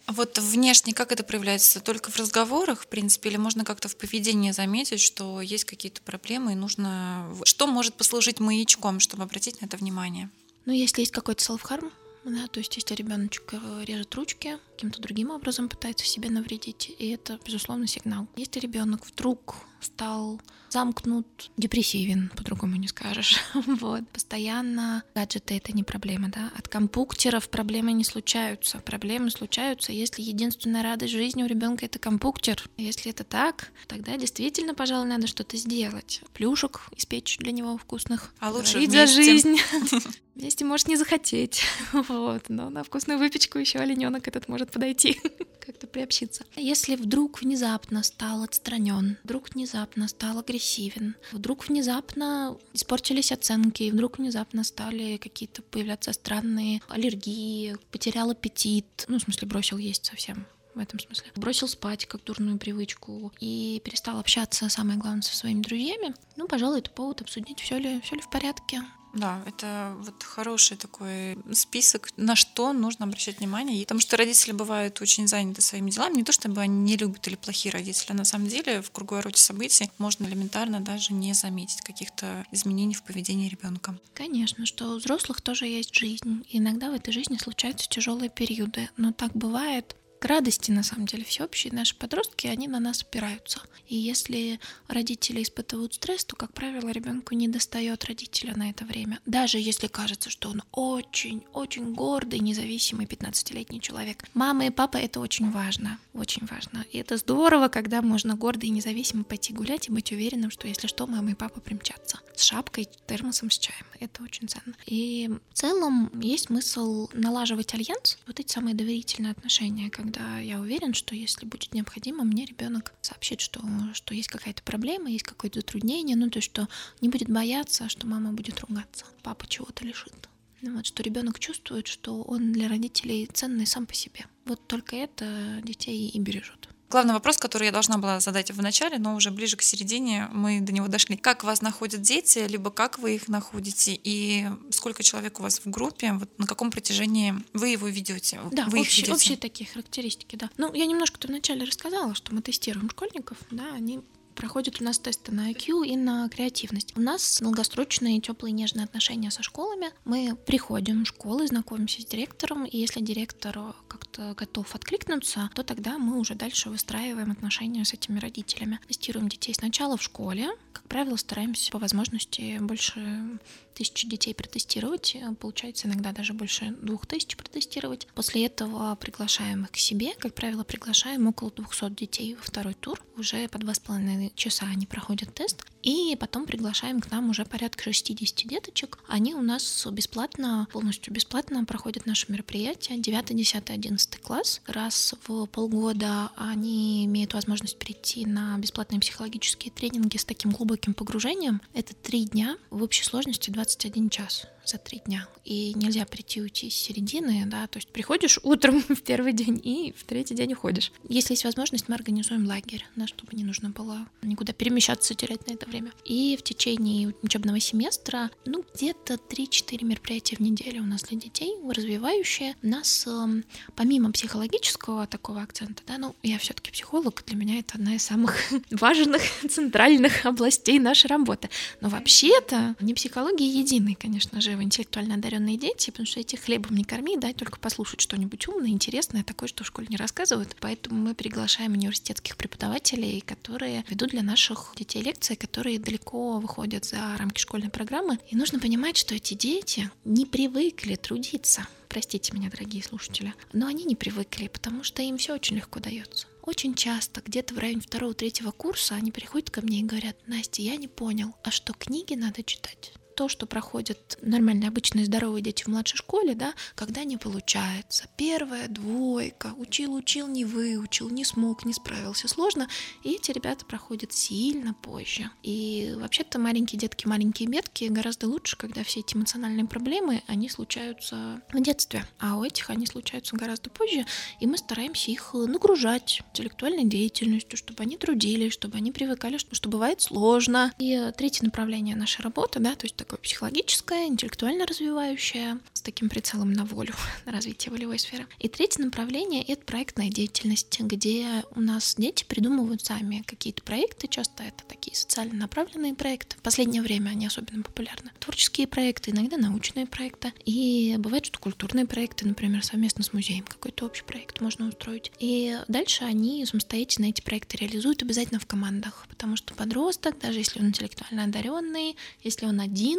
А 0.09 0.13
вот 0.13 0.39
внешне 0.39 0.95
как 0.95 1.13
это 1.13 1.23
проявляется? 1.23 1.81
Только 1.81 2.11
в 2.11 2.17
разговорах, 2.17 2.85
в 2.85 2.87
принципе, 2.87 3.29
или 3.29 3.37
можно 3.37 3.63
как-то 3.63 3.89
в 3.89 3.97
поведении 3.97 4.53
заметить, 4.53 5.01
что 5.01 5.43
есть 5.43 5.65
какие-то 5.65 6.01
проблемы, 6.01 6.53
и 6.53 6.55
нужно... 6.55 7.31
Что 7.45 7.67
может 7.67 7.93
послужить 7.93 8.41
маячком, 8.41 9.01
чтобы 9.01 9.25
обратить 9.25 9.61
на 9.61 9.67
это 9.67 9.77
внимание? 9.77 10.31
Ну, 10.65 10.73
если 10.73 11.03
есть 11.03 11.13
какой-то 11.13 11.45
self-harm, 11.45 11.93
да, 12.25 12.47
то 12.47 12.59
есть 12.59 12.75
если 12.77 12.95
ребеночек 12.95 13.53
э, 13.53 13.85
режет 13.85 14.15
ручки, 14.15 14.59
каким-то 14.73 15.03
другим 15.03 15.31
образом 15.31 15.69
пытается 15.69 16.07
себе 16.07 16.31
навредить, 16.31 16.91
и 16.99 17.11
это, 17.11 17.39
безусловно, 17.45 17.87
сигнал. 17.87 18.27
Если 18.35 18.61
ребенок 18.61 19.07
вдруг 19.07 19.57
стал 19.81 20.41
замкнут, 20.71 21.51
депрессивен, 21.57 22.31
по-другому 22.37 22.77
не 22.77 22.89
скажешь. 22.89 23.41
вот, 23.55 24.09
постоянно 24.11 25.03
гаджеты— 25.15 25.55
это 25.57 25.73
не 25.73 25.83
проблема, 25.83 26.29
да. 26.29 26.51
От 26.57 26.69
компуктеров 26.69 27.49
проблемы 27.49 27.93
не 27.93 28.05
случаются. 28.05 28.79
Проблемы 28.79 29.31
случаются, 29.31 29.93
если 29.93 30.23
единственная 30.23 30.83
радость 30.83 31.13
жизни 31.13 31.43
у 31.43 31.47
ребенка 31.47 31.87
это 31.87 31.99
компуктер. 31.99 32.63
Если 32.77 33.11
это 33.11 33.25
так, 33.25 33.71
тогда 33.87 34.17
действительно, 34.17 34.75
пожалуй, 34.75 35.09
надо 35.09 35.27
что-то 35.27 35.57
сделать. 35.57 36.23
Плюшек 36.35 36.89
испечь 36.97 37.39
для 37.39 37.53
него 37.53 37.79
вкусных. 37.79 38.33
А 38.39 38.51
лучше 38.51 38.87
за 38.89 39.07
жизнь. 39.07 39.57
Вместе 40.39 40.65
может 40.65 40.87
не 40.87 40.95
захотеть, 40.95 41.65
вот, 41.93 42.45
но 42.49 42.71
на 42.71 42.85
вкусную 42.85 43.19
выпечку 43.19 43.59
еще 43.59 43.81
олененок 43.81 44.29
этот 44.29 44.47
может 44.47 44.71
подойти, 44.71 45.21
как-то 45.59 45.89
приобщиться. 45.89 46.45
Если 46.55 46.95
вдруг 46.95 47.41
внезапно 47.43 48.05
стал 48.05 48.45
отстранен, 48.45 49.17
вдруг 49.25 49.57
внезапно 49.69 50.09
стал 50.09 50.39
агрессивен, 50.39 51.15
вдруг 51.33 51.69
внезапно 51.69 52.57
испортились 52.73 53.33
оценки, 53.33 53.91
вдруг 53.91 54.19
внезапно 54.19 54.65
стали 54.65 55.19
какие-то 55.19 55.63
появляться 55.63 56.13
странные 56.13 56.81
аллергии, 56.89 57.77
потерял 57.91 58.31
аппетит, 58.31 59.05
ну, 59.09 59.19
в 59.19 59.23
смысле, 59.23 59.47
бросил 59.47 59.77
есть 59.77 60.07
совсем, 60.07 60.47
в 60.75 60.79
этом 60.79 60.99
смысле. 60.99 61.31
Бросил 61.37 61.69
спать 61.69 62.07
как 62.07 62.25
дурную 62.25 62.59
привычку 62.59 63.31
и 63.41 63.83
перестал 63.85 64.19
общаться, 64.19 64.69
самое 64.71 64.99
главное, 64.99 65.23
со 65.23 65.37
своими 65.37 65.61
друзьями. 65.61 66.15
Ну, 66.37 66.49
пожалуй, 66.49 66.79
это 66.79 66.91
повод 66.91 67.21
обсудить, 67.21 67.61
все 67.61 67.79
ли, 67.79 68.01
все 68.01 68.17
ли 68.17 68.23
в 68.23 68.31
порядке, 68.31 68.83
да, 69.13 69.43
это 69.47 69.95
вот 70.01 70.23
хороший 70.23 70.77
такой 70.77 71.39
список, 71.53 72.11
на 72.17 72.37
что 72.37 72.73
нужно 72.73 73.07
обращать 73.07 73.39
внимание. 73.39 73.83
Потому 73.83 74.01
что 74.01 74.17
родители 74.17 74.53
бывают 74.53 75.01
очень 75.01 75.27
заняты 75.27 75.63
своими 75.63 75.91
делами. 75.91 76.17
Не 76.17 76.25
то 76.25 76.33
чтобы 76.33 76.61
они 76.61 76.79
не 76.79 76.97
любят 76.97 77.27
или 77.27 77.37
плохие 77.37 77.73
родители, 77.73 78.13
а 78.13 78.15
на 78.15 78.25
самом 78.25 78.49
деле 78.49 78.83
в 78.83 78.91
круговороте 78.91 79.41
событий 79.41 79.91
можно 79.99 80.27
элементарно 80.27 80.81
даже 80.81 81.13
не 81.13 81.33
заметить 81.35 81.81
каких-то 81.83 82.47
изменений 82.53 82.95
в 82.95 83.03
поведении 83.03 83.49
ребенка. 83.49 83.99
Конечно, 84.15 84.67
что 84.67 84.93
у 84.93 84.99
взрослых 84.99 85.41
тоже 85.41 85.67
есть 85.67 85.95
жизнь. 85.95 86.45
И 86.49 86.59
иногда 86.59 86.91
в 86.91 86.95
этой 86.95 87.13
жизни 87.13 87.37
случаются 87.37 87.89
тяжелые 87.89 88.31
периоды. 88.31 88.91
Но 88.97 89.13
так 89.13 89.33
бывает 89.33 89.97
к 90.19 90.25
радости, 90.25 90.71
на 90.71 90.83
самом 90.83 91.07
деле, 91.07 91.25
всеобщей, 91.25 91.71
наши 91.71 91.95
подростки, 91.95 92.47
они 92.47 92.69
на 92.69 92.81
нас 92.81 93.03
опираются. 93.03 93.61
И 93.87 93.97
если 93.97 94.61
родители 94.89 95.43
испытывают 95.43 95.95
стресс, 95.95 96.25
то, 96.25 96.37
как 96.37 96.53
правило, 96.53 96.89
ребенку 96.91 97.35
не 97.35 97.49
достает 97.49 98.05
родителя 98.05 98.55
на 98.57 98.71
это 98.71 98.85
время. 98.85 99.21
Даже 99.27 99.59
если 99.59 99.87
кажется, 99.87 100.31
что 100.31 100.51
он 100.51 100.63
очень-очень 100.73 101.95
гордый, 101.95 102.41
независимый 102.41 103.07
15-летний 103.07 103.81
человек. 103.81 104.25
Мама 104.35 104.67
и 104.67 104.71
папа— 104.71 104.97
это 104.99 105.21
очень 105.21 105.51
важно, 105.51 105.99
очень 106.15 106.47
важно. 106.47 106.85
И 106.91 106.99
это 106.99 107.17
здорово, 107.17 107.69
когда 107.69 108.03
можно 108.03 108.35
гордо 108.35 108.67
и 108.67 108.71
независимо 108.71 109.25
пойти 109.25 109.53
гулять 109.53 109.89
и 109.89 109.93
быть 109.93 110.13
уверенным, 110.13 110.51
что 110.51 110.69
если 110.69 110.87
что, 110.87 111.07
мама 111.07 111.31
и 111.31 111.35
папа 111.35 111.61
примчатся. 111.61 112.21
С 112.35 112.45
шапкой, 112.45 112.89
термосом, 113.07 113.51
с 113.51 113.59
чаем. 113.59 113.87
Это 114.01 114.23
очень 114.23 114.49
ценно. 114.49 114.75
И 114.87 115.31
в 115.53 115.59
целом 115.59 116.11
есть 116.21 116.47
смысл 116.47 117.09
налаживать 117.13 117.75
альянс, 117.75 118.19
вот 118.27 118.39
эти 118.39 118.53
самые 118.53 118.75
доверительные 118.75 119.33
отношения, 119.33 119.91
когда 119.91 120.08
когда 120.09 120.39
я 120.39 120.59
уверен, 120.59 120.95
что 120.95 121.15
если 121.15 121.45
будет 121.45 121.75
необходимо, 121.75 122.25
мне 122.25 122.47
ребенок 122.47 122.95
сообщит, 123.03 123.41
что, 123.41 123.61
что 123.93 124.15
есть 124.15 124.29
какая-то 124.29 124.63
проблема, 124.63 125.11
есть 125.11 125.25
какое-то 125.25 125.61
затруднение, 125.61 126.17
ну 126.17 126.31
то 126.31 126.39
есть 126.39 126.51
что 126.51 126.67
не 127.03 127.11
будет 127.11 127.29
бояться, 127.29 127.89
что 127.91 128.07
мама 128.07 128.33
будет 128.33 128.61
ругаться, 128.61 129.05
папа 129.23 129.47
чего-то 129.47 129.85
лишит. 129.85 130.29
Ну, 130.63 130.77
вот, 130.77 130.87
что 130.87 131.03
ребенок 131.03 131.39
чувствует, 131.39 131.87
что 131.87 132.23
он 132.23 132.53
для 132.53 132.69
родителей 132.69 133.29
ценный 133.33 133.67
сам 133.67 133.87
по 133.87 133.95
себе. 133.95 134.25
Вот 134.45 134.67
только 134.67 134.97
это 134.97 135.61
детей 135.63 136.09
и 136.09 136.19
бережет. 136.19 136.69
Главный 136.91 137.13
вопрос, 137.13 137.37
который 137.37 137.65
я 137.67 137.73
должна 137.73 137.99
была 137.99 138.19
задать 138.21 138.51
в 138.51 138.63
начале, 138.63 138.99
но 138.99 139.15
уже 139.15 139.31
ближе 139.31 139.57
к 139.57 139.63
середине 139.63 140.29
мы 140.33 140.61
до 140.61 140.73
него 140.73 140.89
дошли. 140.89 141.17
Как 141.17 141.45
вас 141.45 141.61
находят 141.61 142.01
дети, 142.01 142.39
либо 142.49 142.71
как 142.71 142.99
вы 142.99 143.17
их 143.17 143.29
находите, 143.29 143.99
и 144.03 144.47
сколько 144.71 145.03
человек 145.03 145.39
у 145.39 145.43
вас 145.43 145.61
в 145.61 145.67
группе, 145.69 146.15
вот 146.15 146.31
на 146.39 146.47
каком 146.47 146.71
протяжении 146.71 147.35
вы 147.53 147.69
его 147.69 147.89
ведете? 147.89 148.41
Да, 148.53 148.67
вы 148.69 148.81
общие, 148.81 149.07
их 149.07 149.15
общие 149.15 149.37
такие 149.37 149.69
характеристики, 149.69 150.37
да. 150.37 150.49
Ну, 150.57 150.73
я 150.73 150.87
немножко-то 150.87 151.29
вначале 151.29 151.65
рассказала, 151.65 152.15
что 152.15 152.35
мы 152.35 152.41
тестируем 152.41 152.89
школьников, 152.89 153.37
да, 153.51 153.75
они 153.75 154.01
проходят 154.39 154.81
у 154.81 154.85
нас 154.85 155.01
тесты 155.01 155.33
на 155.33 155.51
IQ 155.51 155.85
и 155.85 155.97
на 155.97 156.29
креативность. 156.29 156.97
У 156.97 157.01
нас 157.01 157.41
долгосрочные 157.43 158.21
теплые 158.21 158.53
нежные 158.53 158.85
отношения 158.85 159.33
со 159.33 159.43
школами. 159.43 159.89
Мы 160.05 160.37
приходим 160.47 161.05
в 161.05 161.09
школы, 161.09 161.49
знакомимся 161.49 162.01
с 162.01 162.05
директором, 162.07 162.65
и 162.65 162.79
если 162.79 163.01
директор 163.01 163.75
как-то 163.89 164.35
готов 164.37 164.75
откликнуться, 164.77 165.51
то 165.55 165.65
тогда 165.65 165.99
мы 165.99 166.19
уже 166.19 166.37
дальше 166.37 166.71
выстраиваем 166.71 167.33
отношения 167.33 167.85
с 167.85 167.93
этими 167.93 168.21
родителями. 168.21 168.79
Тестируем 168.87 169.29
детей 169.29 169.55
сначала 169.55 169.97
в 169.97 170.03
школе, 170.03 170.51
как 170.73 170.85
правило, 170.85 171.17
стараемся 171.17 171.73
по 171.73 171.81
возможности 171.81 172.59
больше 172.61 173.41
тысячи 173.75 174.09
детей 174.09 174.35
протестировать, 174.35 175.17
получается 175.41 175.87
иногда 175.87 176.13
даже 176.13 176.33
больше 176.33 176.77
двух 176.83 177.07
тысяч 177.07 177.37
протестировать. 177.37 178.07
После 178.15 178.47
этого 178.47 178.95
приглашаем 178.97 179.65
их 179.65 179.73
к 179.73 179.77
себе, 179.77 180.15
как 180.19 180.35
правило, 180.35 180.65
приглашаем 180.65 181.27
около 181.27 181.51
200 181.51 181.91
детей 181.91 182.35
во 182.35 182.43
второй 182.43 182.75
тур. 182.75 183.03
Уже 183.17 183.49
по 183.49 183.59
два 183.59 183.75
с 183.75 183.81
половиной 183.81 184.28
часа 184.35 184.67
они 184.67 184.87
проходят 184.87 185.35
тест, 185.35 185.65
и 185.83 186.17
потом 186.19 186.47
приглашаем 186.47 187.01
к 187.01 187.11
нам 187.11 187.31
уже 187.31 187.45
порядка 187.45 187.93
60 187.93 188.49
деточек. 188.49 188.99
Они 189.09 189.35
у 189.35 189.43
нас 189.43 189.87
бесплатно, 189.91 190.67
полностью 190.73 191.13
бесплатно 191.13 191.65
проходят 191.65 192.07
наше 192.07 192.27
мероприятие. 192.31 192.99
9, 192.99 193.37
10, 193.37 193.71
11 193.71 194.21
класс. 194.21 194.61
Раз 194.67 195.15
в 195.27 195.47
полгода 195.47 196.31
они 196.37 197.05
имеют 197.07 197.35
возможность 197.35 197.79
прийти 197.79 198.27
на 198.27 198.59
бесплатные 198.59 199.01
психологические 199.01 199.73
тренинги 199.73 200.17
с 200.17 200.25
таким 200.25 200.51
глубоким 200.51 200.95
погружением. 200.95 201.61
Это 201.75 201.95
три 201.95 202.25
дня 202.25 202.57
в 202.71 202.83
общей 202.83 203.05
сложности 203.05 203.51
21 203.51 204.11
час 204.11 204.47
за 204.69 204.79
три 204.79 205.01
дня. 205.07 205.29
И 205.45 205.73
нельзя 205.75 206.05
прийти 206.05 206.43
уйти 206.43 206.69
с 206.69 206.75
середины, 206.75 207.45
да, 207.47 207.67
то 207.67 207.79
есть 207.79 207.89
приходишь 207.89 208.39
утром 208.43 208.83
в 208.89 209.03
первый 209.03 209.33
день 209.33 209.61
и 209.63 209.95
в 209.97 210.05
третий 210.05 210.35
день 210.35 210.53
уходишь. 210.53 210.93
Если 211.09 211.33
есть 211.33 211.45
возможность, 211.45 211.89
мы 211.89 211.95
организуем 211.95 212.47
лагерь, 212.47 212.85
да, 212.97 213.07
чтобы 213.07 213.31
не 213.33 213.45
нужно 213.45 213.71
было 213.71 214.07
никуда 214.23 214.53
перемещаться, 214.53 215.15
терять 215.15 215.47
на 215.47 215.55
это 215.55 215.67
время. 215.67 215.93
И 216.05 216.37
в 216.39 216.43
течение 216.43 217.15
учебного 217.23 217.59
семестра, 217.61 218.31
ну, 218.45 218.63
где-то 218.75 219.15
3-4 219.15 219.85
мероприятия 219.85 220.37
в 220.37 220.41
неделю 220.41 220.83
у 220.83 220.87
нас 220.87 221.03
для 221.03 221.19
детей, 221.19 221.55
развивающие. 221.67 222.55
У 222.63 222.69
нас, 222.69 223.07
эм, 223.07 223.45
помимо 223.75 224.13
психологического 224.13 225.07
такого 225.07 225.41
акцента, 225.41 225.83
да, 225.87 225.97
ну, 225.97 226.15
я 226.23 226.39
все 226.39 226.53
таки 226.53 226.71
психолог, 226.71 227.25
для 227.27 227.37
меня 227.37 227.59
это 227.59 227.75
одна 227.77 227.95
из 227.95 228.03
самых 228.03 228.37
важных 228.71 229.23
центральных 229.49 230.25
областей 230.27 230.79
нашей 230.79 231.07
работы. 231.07 231.49
Но 231.81 231.89
вообще-то 231.89 232.77
не 232.81 232.93
психология 232.93 233.49
единой, 233.49 233.95
конечно 233.95 234.41
же, 234.43 234.58
интеллектуально 234.63 235.15
одаренные 235.15 235.57
дети, 235.57 235.91
потому 235.91 236.07
что 236.07 236.21
эти 236.21 236.37
хлебом 236.37 236.77
не 236.77 236.85
корми, 236.85 237.17
дай 237.17 237.35
только 237.35 237.59
послушать 237.59 238.01
что-нибудь 238.01 238.49
умное, 238.49 238.71
интересное, 238.71 239.25
такое, 239.25 239.49
что 239.49 239.65
в 239.65 239.67
школе 239.67 239.89
не 239.91 239.97
рассказывают. 239.97 240.57
Поэтому 240.61 241.01
мы 241.01 241.15
приглашаем 241.15 241.73
университетских 241.73 242.37
преподавателей, 242.37 243.21
которые 243.21 243.85
ведут 243.89 244.11
для 244.11 244.23
наших 244.23 244.75
детей 244.77 245.03
лекции, 245.03 245.35
которые 245.35 245.79
далеко 245.79 246.39
выходят 246.39 246.85
за 246.85 247.17
рамки 247.17 247.41
школьной 247.41 247.71
программы. 247.71 248.19
И 248.29 248.37
нужно 248.37 248.59
понимать, 248.61 248.97
что 248.97 249.15
эти 249.15 249.35
дети 249.35 249.91
не 250.05 250.27
привыкли 250.27 250.97
трудиться. 250.97 251.67
Простите 251.89 252.33
меня, 252.35 252.51
дорогие 252.51 252.83
слушатели, 252.83 253.35
но 253.53 253.67
они 253.67 253.85
не 253.85 253.97
привыкли, 253.97 254.49
потому 254.49 254.85
что 254.85 255.03
им 255.03 255.17
все 255.17 255.35
очень 255.35 255.57
легко 255.57 255.81
дается. 255.81 256.27
Очень 256.43 256.75
часто, 256.75 257.21
где-то 257.21 257.55
в 257.55 257.59
районе 257.59 257.81
второго-третьего 257.83 258.53
курса, 258.53 258.95
они 258.95 259.13
приходят 259.13 259.51
ко 259.51 259.61
мне 259.61 259.81
и 259.81 259.85
говорят, 259.85 260.17
Настя, 260.27 260.63
я 260.63 260.77
не 260.77 260.89
понял, 260.89 261.35
а 261.45 261.51
что 261.51 261.75
книги 261.75 262.15
надо 262.15 262.43
читать? 262.43 262.93
То, 263.19 263.29
что 263.29 263.47
проходят 263.47 264.17
нормальные, 264.23 264.69
обычные, 264.69 265.05
здоровые 265.05 265.43
дети 265.43 265.65
в 265.65 265.67
младшей 265.67 265.97
школе, 265.97 266.37
да, 266.37 266.55
когда 266.77 267.03
не 267.03 267.17
получается. 267.17 268.05
Первая 268.17 268.69
двойка, 268.69 269.55
учил, 269.57 269.95
учил, 269.95 270.29
не 270.29 270.45
выучил, 270.45 271.11
не 271.11 271.25
смог, 271.25 271.65
не 271.65 271.73
справился, 271.73 272.29
сложно. 272.29 272.69
И 273.03 273.15
эти 273.15 273.33
ребята 273.33 273.65
проходят 273.65 274.13
сильно 274.13 274.73
позже. 274.73 275.33
И 275.43 275.95
вообще-то 275.97 276.39
маленькие 276.39 276.79
детки, 276.79 277.09
маленькие 277.09 277.49
метки 277.49 277.87
гораздо 277.87 278.29
лучше, 278.29 278.57
когда 278.57 278.85
все 278.85 279.01
эти 279.01 279.17
эмоциональные 279.17 279.67
проблемы, 279.67 280.23
они 280.29 280.49
случаются 280.49 281.43
в 281.53 281.61
детстве. 281.61 282.07
А 282.21 282.37
у 282.37 282.45
этих 282.45 282.71
они 282.71 282.87
случаются 282.87 283.35
гораздо 283.35 283.69
позже, 283.69 284.07
и 284.39 284.47
мы 284.47 284.59
стараемся 284.59 285.11
их 285.11 285.35
нагружать 285.35 286.23
интеллектуальной 286.31 286.85
деятельностью, 286.85 287.59
чтобы 287.59 287.83
они 287.83 287.97
трудились, 287.97 288.53
чтобы 288.53 288.77
они 288.77 288.93
привыкали, 288.93 289.39
что, 289.39 289.57
что 289.57 289.69
бывает 289.69 290.03
сложно. 290.03 290.73
И 290.79 291.11
третье 291.17 291.45
направление 291.45 291.97
нашей 291.97 292.23
работы, 292.23 292.61
да, 292.61 292.77
то 292.77 292.87
есть 292.87 292.95
такое 293.09 293.21
психологическое, 293.23 294.07
интеллектуально 294.07 294.67
развивающее, 294.67 295.59
с 295.73 295.81
таким 295.81 296.11
прицелом 296.11 296.53
на 296.53 296.67
волю, 296.67 296.93
на 297.25 297.33
развитие 297.33 297.73
волевой 297.73 297.99
сферы. 297.99 298.27
И 298.39 298.49
третье 298.49 298.85
направление— 298.85 299.43
это 299.49 299.65
проектная 299.65 300.11
деятельность, 300.11 300.79
где 300.79 301.27
у 301.57 301.61
нас 301.61 301.95
дети 301.97 302.25
придумывают 302.25 302.85
сами 302.85 303.25
какие-то 303.27 303.63
проекты, 303.63 304.09
часто 304.09 304.43
это 304.43 304.63
такие 304.69 304.95
социально 304.95 305.35
направленные 305.35 305.95
проекты. 305.95 306.37
В 306.37 306.43
последнее 306.43 306.83
время 306.83 307.11
они 307.11 307.27
особенно 307.27 307.63
популярны. 307.63 308.11
Творческие 308.21 308.67
проекты, 308.67 309.11
иногда 309.11 309.39
научные 309.39 309.87
проекты. 309.87 310.35
И 310.45 310.95
бывает, 310.99 311.25
что 311.25 311.39
культурные 311.39 311.87
проекты, 311.87 312.27
например, 312.27 312.63
совместно 312.63 313.03
с 313.03 313.15
музеем 313.15 313.45
какой-то 313.45 313.87
общий 313.87 314.05
проект 314.05 314.43
можно 314.43 314.69
устроить. 314.69 315.13
И 315.19 315.57
дальше 315.67 316.05
они 316.05 316.45
самостоятельно 316.45 317.07
эти 317.07 317.23
проекты 317.23 317.57
реализуют 317.57 318.03
обязательно 318.03 318.39
в 318.39 318.47
командах, 318.47 319.07
потому 319.09 319.37
что 319.37 319.55
подросток, 319.55 320.19
даже 320.19 320.41
если 320.41 320.61
он 320.61 320.67
интеллектуально 320.67 321.25
одаренный, 321.25 321.97
если 322.23 322.45
он 322.45 322.61
один, 322.61 322.98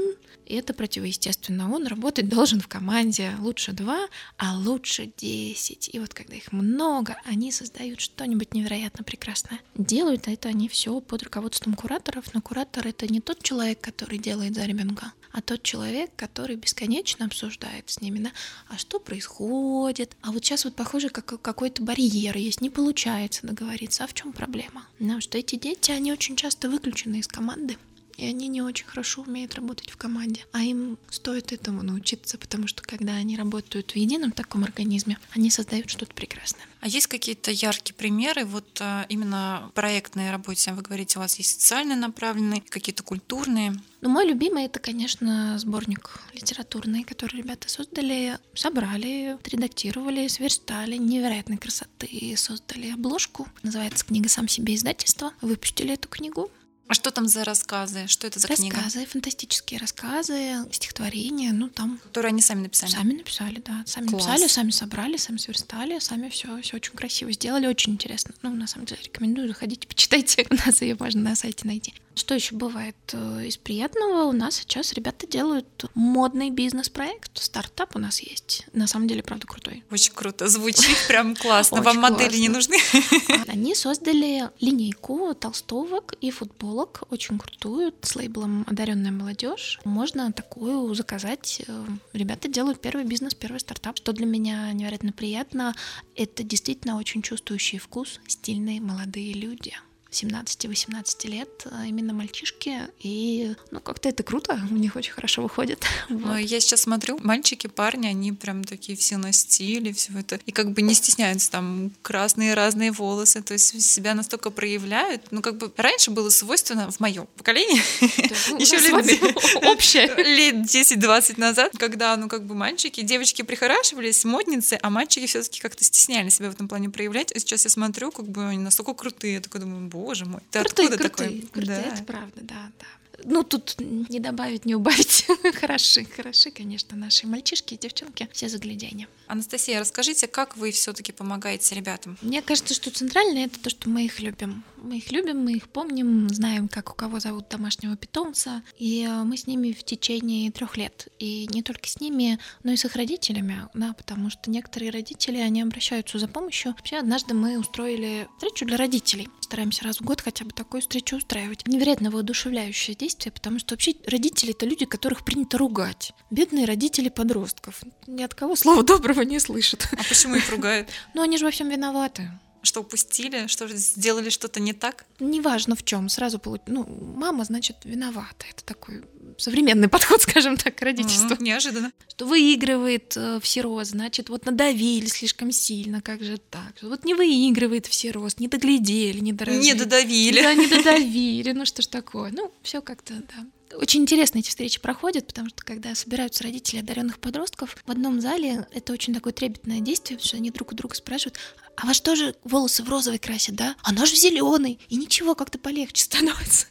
это 0.50 0.74
противоестественно. 0.74 1.72
Он 1.72 1.86
работать 1.86 2.28
должен 2.28 2.60
в 2.60 2.68
команде 2.68 3.34
лучше 3.40 3.72
два, 3.72 4.08
а 4.38 4.58
лучше 4.58 5.12
десять. 5.16 5.90
И 5.94 6.00
вот 6.00 6.14
когда 6.14 6.36
их 6.36 6.52
много, 6.52 7.18
они 7.24 7.52
создают 7.52 8.00
что-нибудь 8.00 8.54
невероятно 8.54 9.04
прекрасное. 9.04 9.60
Делают 9.76 10.28
это 10.28 10.50
они 10.50 10.68
все 10.68 11.00
под 11.02 11.24
руководством 11.24 11.76
кураторов, 11.76 12.34
но 12.34 12.42
куратор 12.42 12.88
это 12.88 13.08
не 13.08 13.22
тот 13.22 13.44
человек, 13.44 13.80
который 13.80 14.18
делает 14.18 14.56
за 14.56 14.66
ребенка, 14.66 15.14
а 15.32 15.42
тот 15.42 15.62
человек, 15.62 16.12
который 16.16 16.56
бесконечно 16.56 17.26
обсуждает 17.26 17.90
с 17.90 18.02
ними, 18.02 18.20
да, 18.20 18.32
а 18.68 18.78
что 18.78 19.00
происходит, 19.00 20.18
а 20.22 20.32
вот 20.32 20.44
сейчас 20.44 20.66
вот 20.66 20.76
похоже, 20.76 21.10
как 21.10 21.40
какой-то 21.42 21.84
барьер 21.84 22.36
есть, 22.36 22.62
не 22.62 22.72
получается 22.72 23.46
договориться, 23.46 24.04
а 24.04 24.08
в 24.08 24.14
чем 24.16 24.34
проблема? 24.34 24.88
Потому 24.98 25.22
что 25.22 25.38
эти 25.38 25.56
дети, 25.56 25.92
они 25.92 26.12
очень 26.12 26.36
часто 26.36 26.70
выключены 26.70 27.20
из 27.20 27.28
команды, 27.28 27.78
и 28.20 28.26
они 28.26 28.50
не 28.50 28.62
очень 28.62 28.86
хорошо 28.86 29.22
умеют 29.22 29.56
работать 29.56 29.90
в 29.90 29.98
команде. 29.98 30.46
А 30.52 30.62
им 30.62 30.98
стоит 31.10 31.54
этому 31.54 31.84
научиться, 31.84 32.38
потому 32.38 32.68
что 32.68 32.84
когда 32.84 33.14
они 33.14 33.38
работают 33.38 33.92
в 33.92 33.96
едином 33.96 34.32
таком 34.32 34.66
организме, 34.66 35.18
они 35.32 35.50
создают 35.50 35.90
что-то 35.90 36.14
прекрасное. 36.14 36.66
А 36.82 36.88
есть 36.88 37.08
какие-то 37.08 37.52
яркие 37.52 37.96
примеры 37.96 38.46
вот 38.46 38.78
а, 38.82 39.06
именно 39.10 39.72
проектной 39.74 40.32
работе? 40.32 40.74
Вы 40.74 40.82
говорите, 40.82 41.18
у 41.18 41.22
вас 41.22 41.38
есть 41.38 41.62
социально 41.62 41.96
направленные, 41.96 42.62
какие-то 42.62 43.04
культурные. 43.04 43.74
Ну, 44.02 44.10
мой 44.10 44.26
любимый 44.26 44.66
это, 44.66 44.80
конечно, 44.80 45.58
сборник 45.60 46.20
литературный, 46.34 47.04
который 47.04 47.38
ребята 47.38 47.70
создали, 47.70 48.38
собрали, 48.54 49.38
редактировали, 49.46 50.28
сверстали, 50.28 50.96
невероятной 50.96 51.58
красоты, 51.58 52.34
создали 52.38 52.92
обложку. 52.92 53.48
Называется 53.64 54.06
книга 54.06 54.30
«Сам 54.30 54.48
себе 54.48 54.76
издательство». 54.76 55.34
Выпустили 55.42 55.94
эту 55.94 56.08
книгу. 56.08 56.50
А 56.90 56.96
что 56.96 57.12
там 57.12 57.28
за 57.28 57.44
рассказы? 57.44 58.08
Что 58.08 58.26
это 58.26 58.40
за 58.40 58.48
рассказы, 58.48 58.68
книга? 58.68 58.78
Рассказы, 58.84 59.06
фантастические 59.06 59.80
рассказы, 59.80 60.66
стихотворения, 60.72 61.52
ну 61.54 61.70
там. 61.70 62.00
Которые 62.00 62.30
они 62.30 62.42
сами 62.42 62.62
написали. 62.64 62.90
Сами 62.90 63.14
написали, 63.14 63.62
да, 63.64 63.84
сами 63.86 64.08
Класс. 64.08 64.26
написали, 64.26 64.48
сами 64.48 64.72
собрали, 64.72 65.18
сами 65.18 65.38
сверстали, 65.38 66.00
сами 66.00 66.30
все, 66.30 66.60
все 66.64 66.78
очень 66.78 66.94
красиво 66.94 67.32
сделали, 67.32 67.68
очень 67.68 67.94
интересно. 67.94 68.34
Ну 68.42 68.56
на 68.56 68.66
самом 68.66 68.88
деле 68.88 69.02
рекомендую, 69.04 69.48
заходите, 69.50 69.88
почитайте, 69.88 70.48
у 70.50 70.56
нас 70.56 70.82
ее 70.82 70.98
можно 71.00 71.22
на 71.22 71.36
сайте 71.36 71.68
найти. 71.68 71.94
Что 72.20 72.36
еще 72.36 72.54
бывает 72.54 72.98
э, 73.14 73.46
из 73.46 73.56
приятного? 73.56 74.26
У 74.26 74.34
нас 74.34 74.56
сейчас 74.56 74.92
ребята 74.92 75.26
делают 75.26 75.86
модный 75.96 76.50
бизнес-проект. 76.50 77.38
Стартап 77.38 77.96
у 77.96 78.00
нас 78.00 78.20
есть. 78.20 78.66
На 78.74 78.88
самом 78.88 79.08
деле, 79.08 79.24
правда, 79.24 79.48
крутой. 79.48 79.86
Очень 79.90 80.12
круто. 80.14 80.50
Звучит 80.50 80.98
прям 81.08 81.34
классно. 81.44 81.82
Вам 81.82 82.00
модели 82.00 82.36
не 82.36 82.50
нужны? 82.50 82.76
Они 83.48 83.74
создали 83.74 84.50
линейку 84.60 85.34
толстовок 85.34 86.14
и 86.20 86.30
футболок, 86.30 87.04
очень 87.10 87.40
крутую, 87.40 87.94
с 88.02 88.14
лейблом 88.18 88.66
«Одаренная 88.68 89.12
молодежь». 89.12 89.80
Можно 89.86 90.34
такую 90.34 90.94
заказать. 90.96 91.62
Э, 91.68 91.86
ребята 92.12 92.50
делают 92.50 92.82
первый 92.82 93.06
бизнес, 93.06 93.34
первый 93.34 93.62
стартап. 93.62 93.96
Что 93.96 94.12
для 94.12 94.26
меня 94.26 94.74
невероятно 94.74 95.14
приятно, 95.14 95.74
это 96.18 96.44
действительно 96.44 96.98
очень 96.98 97.22
чувствующий 97.22 97.80
вкус, 97.80 98.20
стильные 98.28 98.82
молодые 98.82 99.32
люди. 99.32 99.74
17-18 100.12 101.28
лет, 101.28 101.68
а 101.72 101.86
именно 101.86 102.14
мальчишки, 102.14 102.88
и 103.00 103.54
ну 103.72 103.80
как-то 103.80 104.10
это 104.10 104.24
круто, 104.24 104.60
у 104.72 104.76
них 104.76 104.96
очень 104.96 105.14
хорошо 105.14 105.44
выходит. 105.44 105.86
Вот. 106.10 106.38
Я 106.38 106.60
сейчас 106.60 106.82
смотрю, 106.82 107.20
мальчики, 107.22 107.68
парни, 107.68 108.08
они 108.08 108.34
прям 108.34 108.64
такие 108.64 108.98
все 108.98 109.18
на 109.18 109.32
стиле, 109.32 109.94
все 109.94 110.12
это, 110.18 110.40
и 110.46 110.52
как 110.52 110.72
бы 110.72 110.82
не 110.82 110.94
стесняются, 110.94 111.52
там 111.52 111.92
красные 112.02 112.56
разные 112.56 112.92
волосы, 112.92 113.42
то 113.42 113.54
есть 113.54 113.82
себя 113.82 114.16
настолько 114.16 114.50
проявляют, 114.50 115.28
ну 115.32 115.42
как 115.42 115.58
бы 115.58 115.72
раньше 115.78 116.12
было 116.12 116.30
свойственно 116.30 116.92
в 116.92 117.00
моем 117.00 117.28
поколении, 117.38 117.82
еще 118.60 118.78
лет 118.78 119.64
общее, 119.66 120.08
лет 120.24 120.56
10-20 120.56 121.40
назад, 121.40 121.74
когда 121.78 122.18
ну 122.18 122.28
как 122.28 122.46
бы 122.46 122.56
мальчики, 122.56 123.02
девочки 123.02 123.44
прихорашивались, 123.44 124.26
модницы, 124.26 124.80
а 124.82 124.90
мальчики 124.90 125.28
все-таки 125.28 125.62
как-то 125.62 125.84
стесняли 125.84 126.30
себя 126.30 126.50
в 126.50 126.54
этом 126.54 126.68
плане 126.68 126.90
проявлять, 126.90 127.32
а 127.32 127.40
сейчас 127.40 127.64
я 127.64 127.70
смотрю, 127.70 128.12
как 128.12 128.28
бы 128.28 128.46
они 128.46 128.60
настолько 128.60 128.94
крутые, 128.94 129.36
я 129.36 129.40
такой 129.40 129.62
думаю, 129.62 129.88
боже 130.00 130.26
мой, 130.26 130.42
ты 130.52 130.62
крутые, 130.62 130.88
откуда 130.88 131.10
крутые, 131.10 131.30
такой? 131.30 131.50
Крутые, 131.52 131.82
да. 131.82 131.94
это 131.94 132.04
правда, 132.04 132.42
да, 132.42 132.72
да. 132.80 132.86
Ну, 133.24 133.44
тут 133.44 133.76
не 133.80 134.20
добавить, 134.20 134.66
не 134.66 134.76
убавить. 134.76 135.26
хороши, 135.60 136.06
хороши, 136.06 136.52
конечно, 136.52 136.98
наши 136.98 137.28
мальчишки 137.28 137.74
и 137.74 137.78
девчонки. 137.78 138.30
Все 138.32 138.50
загляденья. 138.50 139.08
Анастасия, 139.28 139.80
расскажите, 139.80 140.28
как 140.28 140.58
вы 140.58 140.72
все-таки 140.72 141.12
помогаете 141.12 141.76
ребятам? 141.76 142.18
Мне 142.22 142.42
кажется, 142.42 142.74
что 142.74 142.92
центральное 142.92 143.46
это 143.46 143.60
то, 143.60 143.70
что 143.70 143.90
мы 143.90 144.06
их 144.06 144.20
любим. 144.20 144.64
Мы 144.78 144.98
их 144.98 145.12
любим, 145.12 145.44
мы 145.44 145.54
их 145.54 145.70
помним, 145.70 146.30
знаем, 146.30 146.68
как 146.68 146.92
у 146.92 146.94
кого 146.94 147.20
зовут 147.20 147.50
домашнего 147.50 147.96
питомца. 147.96 148.64
И 148.78 149.06
э, 149.08 149.24
мы 149.24 149.38
с 149.38 149.46
ними 149.48 149.72
в 149.72 149.84
течение 149.84 150.52
трех 150.52 150.78
лет. 150.78 151.08
И 151.20 151.48
не 151.52 151.62
только 151.62 151.88
с 151.88 152.00
ними, 152.00 152.40
но 152.64 152.72
и 152.72 152.78
с 152.78 152.86
их 152.86 152.96
родителями, 152.96 153.68
да, 153.74 153.94
потому 153.94 154.30
что 154.30 154.50
некоторые 154.50 154.92
родители, 154.92 155.38
они 155.38 155.62
обращаются 155.62 156.18
за 156.18 156.28
помощью. 156.28 156.72
Вообще, 156.72 156.98
однажды 156.98 157.34
мы 157.34 157.60
устроили 157.60 158.28
встречу 158.38 158.66
для 158.66 158.78
родителей. 158.78 159.28
Стараемся 159.42 159.84
раз 159.84 159.98
в 160.00 160.04
год 160.04 160.22
хотя 160.22 160.46
бы 160.46 160.52
такую 160.52 160.82
встречу 160.82 161.18
устраивать. 161.18 161.68
Невероятно 161.68 162.12
воодушевляющее 162.12 162.96
действие, 163.10 163.32
потому 163.32 163.60
что 163.60 163.74
вообще 163.74 163.96
родители— 164.06 164.52
это 164.58 164.66
люди, 164.66 164.86
которых 164.86 165.26
принято 165.26 165.58
ругать. 165.58 166.14
Бедные 166.30 166.66
родители 166.66 167.10
подростков. 167.10 167.82
Ни 168.08 168.24
от 168.24 168.36
кого 168.36 168.56
слова 168.56 168.84
доброго 168.94 169.22
не 169.22 169.40
слышат. 169.40 169.90
А 169.94 170.04
почему 170.08 170.36
их 170.36 170.50
ругают? 170.50 170.90
Ну, 171.16 171.22
они 171.24 171.38
же 171.38 171.46
во 171.46 171.52
всем 171.52 171.70
виноваты. 171.70 172.30
Что 172.62 172.82
упустили? 172.82 173.48
Что 173.48 173.68
сделали 173.70 174.30
что-то 174.30 174.60
не 174.60 174.74
так? 174.74 175.06
Неважно 175.20 175.76
в 175.76 175.84
чем. 175.84 176.10
Сразу 176.10 176.40
получ... 176.40 176.62
Ну, 176.68 176.86
мама, 177.16 177.44
значит, 177.46 177.78
виновата. 177.84 178.46
Это 178.50 178.64
такой 178.64 179.04
современный 179.38 179.88
подход, 179.90 180.22
скажем 180.22 180.58
так, 180.58 180.76
к 180.76 180.82
родительству. 180.82 181.30
Mm-hmm, 181.30 181.44
неожиданно. 181.44 181.92
Что 182.08 182.26
выигрывает 182.26 183.16
э, 183.16 183.40
всерос, 183.42 183.90
значит, 183.90 184.30
вот 184.30 184.46
надавили 184.46 185.06
слишком 185.08 185.52
сильно, 185.52 186.02
как 186.02 186.24
же 186.24 186.38
так? 186.38 186.74
Вот 186.82 187.06
не 187.06 187.14
выигрывает 187.14 187.86
всерос, 187.86 188.40
не 188.40 188.48
доглядели, 188.48 189.20
не 189.20 189.34
дорожили. 189.34 189.64
Не 189.64 189.74
додавили. 189.74 190.42
Да, 190.42 190.54
не 190.54 190.68
додавили, 190.68 191.52
ну 191.52 191.66
что 191.66 191.82
ж 191.82 191.88
такое. 191.88 192.32
Ну, 192.32 192.52
все 192.62 192.82
как-то, 192.82 193.14
да. 193.14 193.48
Очень 193.78 194.02
интересно 194.02 194.40
эти 194.40 194.50
встречи 194.50 194.80
проходят, 194.80 195.28
потому 195.28 195.50
что 195.50 195.64
когда 195.64 195.94
собираются 195.94 196.44
родители 196.44 196.80
одаренных 196.80 197.20
подростков 197.20 197.78
в 197.86 197.92
одном 197.92 198.20
зале, 198.20 198.68
это 198.72 198.94
очень 198.94 199.14
такое 199.14 199.32
трепетное 199.32 199.80
действие, 199.80 200.18
потому 200.18 200.28
что 200.28 200.38
они 200.38 200.50
друг 200.50 200.72
у 200.72 200.76
друга 200.76 200.96
спрашивают, 200.96 201.38
а 201.82 201.86
вас 201.86 202.02
тоже 202.02 202.36
волосы 202.44 202.84
в 202.84 202.90
розовый 202.90 203.20
красят, 203.20 203.56
да? 203.56 203.76
А 203.84 203.94
наш 203.94 204.12
в 204.12 204.16
зеленый. 204.16 204.80
И 204.90 204.98
ничего, 204.98 205.34
как-то 205.34 205.58
полегче 205.58 206.04
становится. 206.04 206.68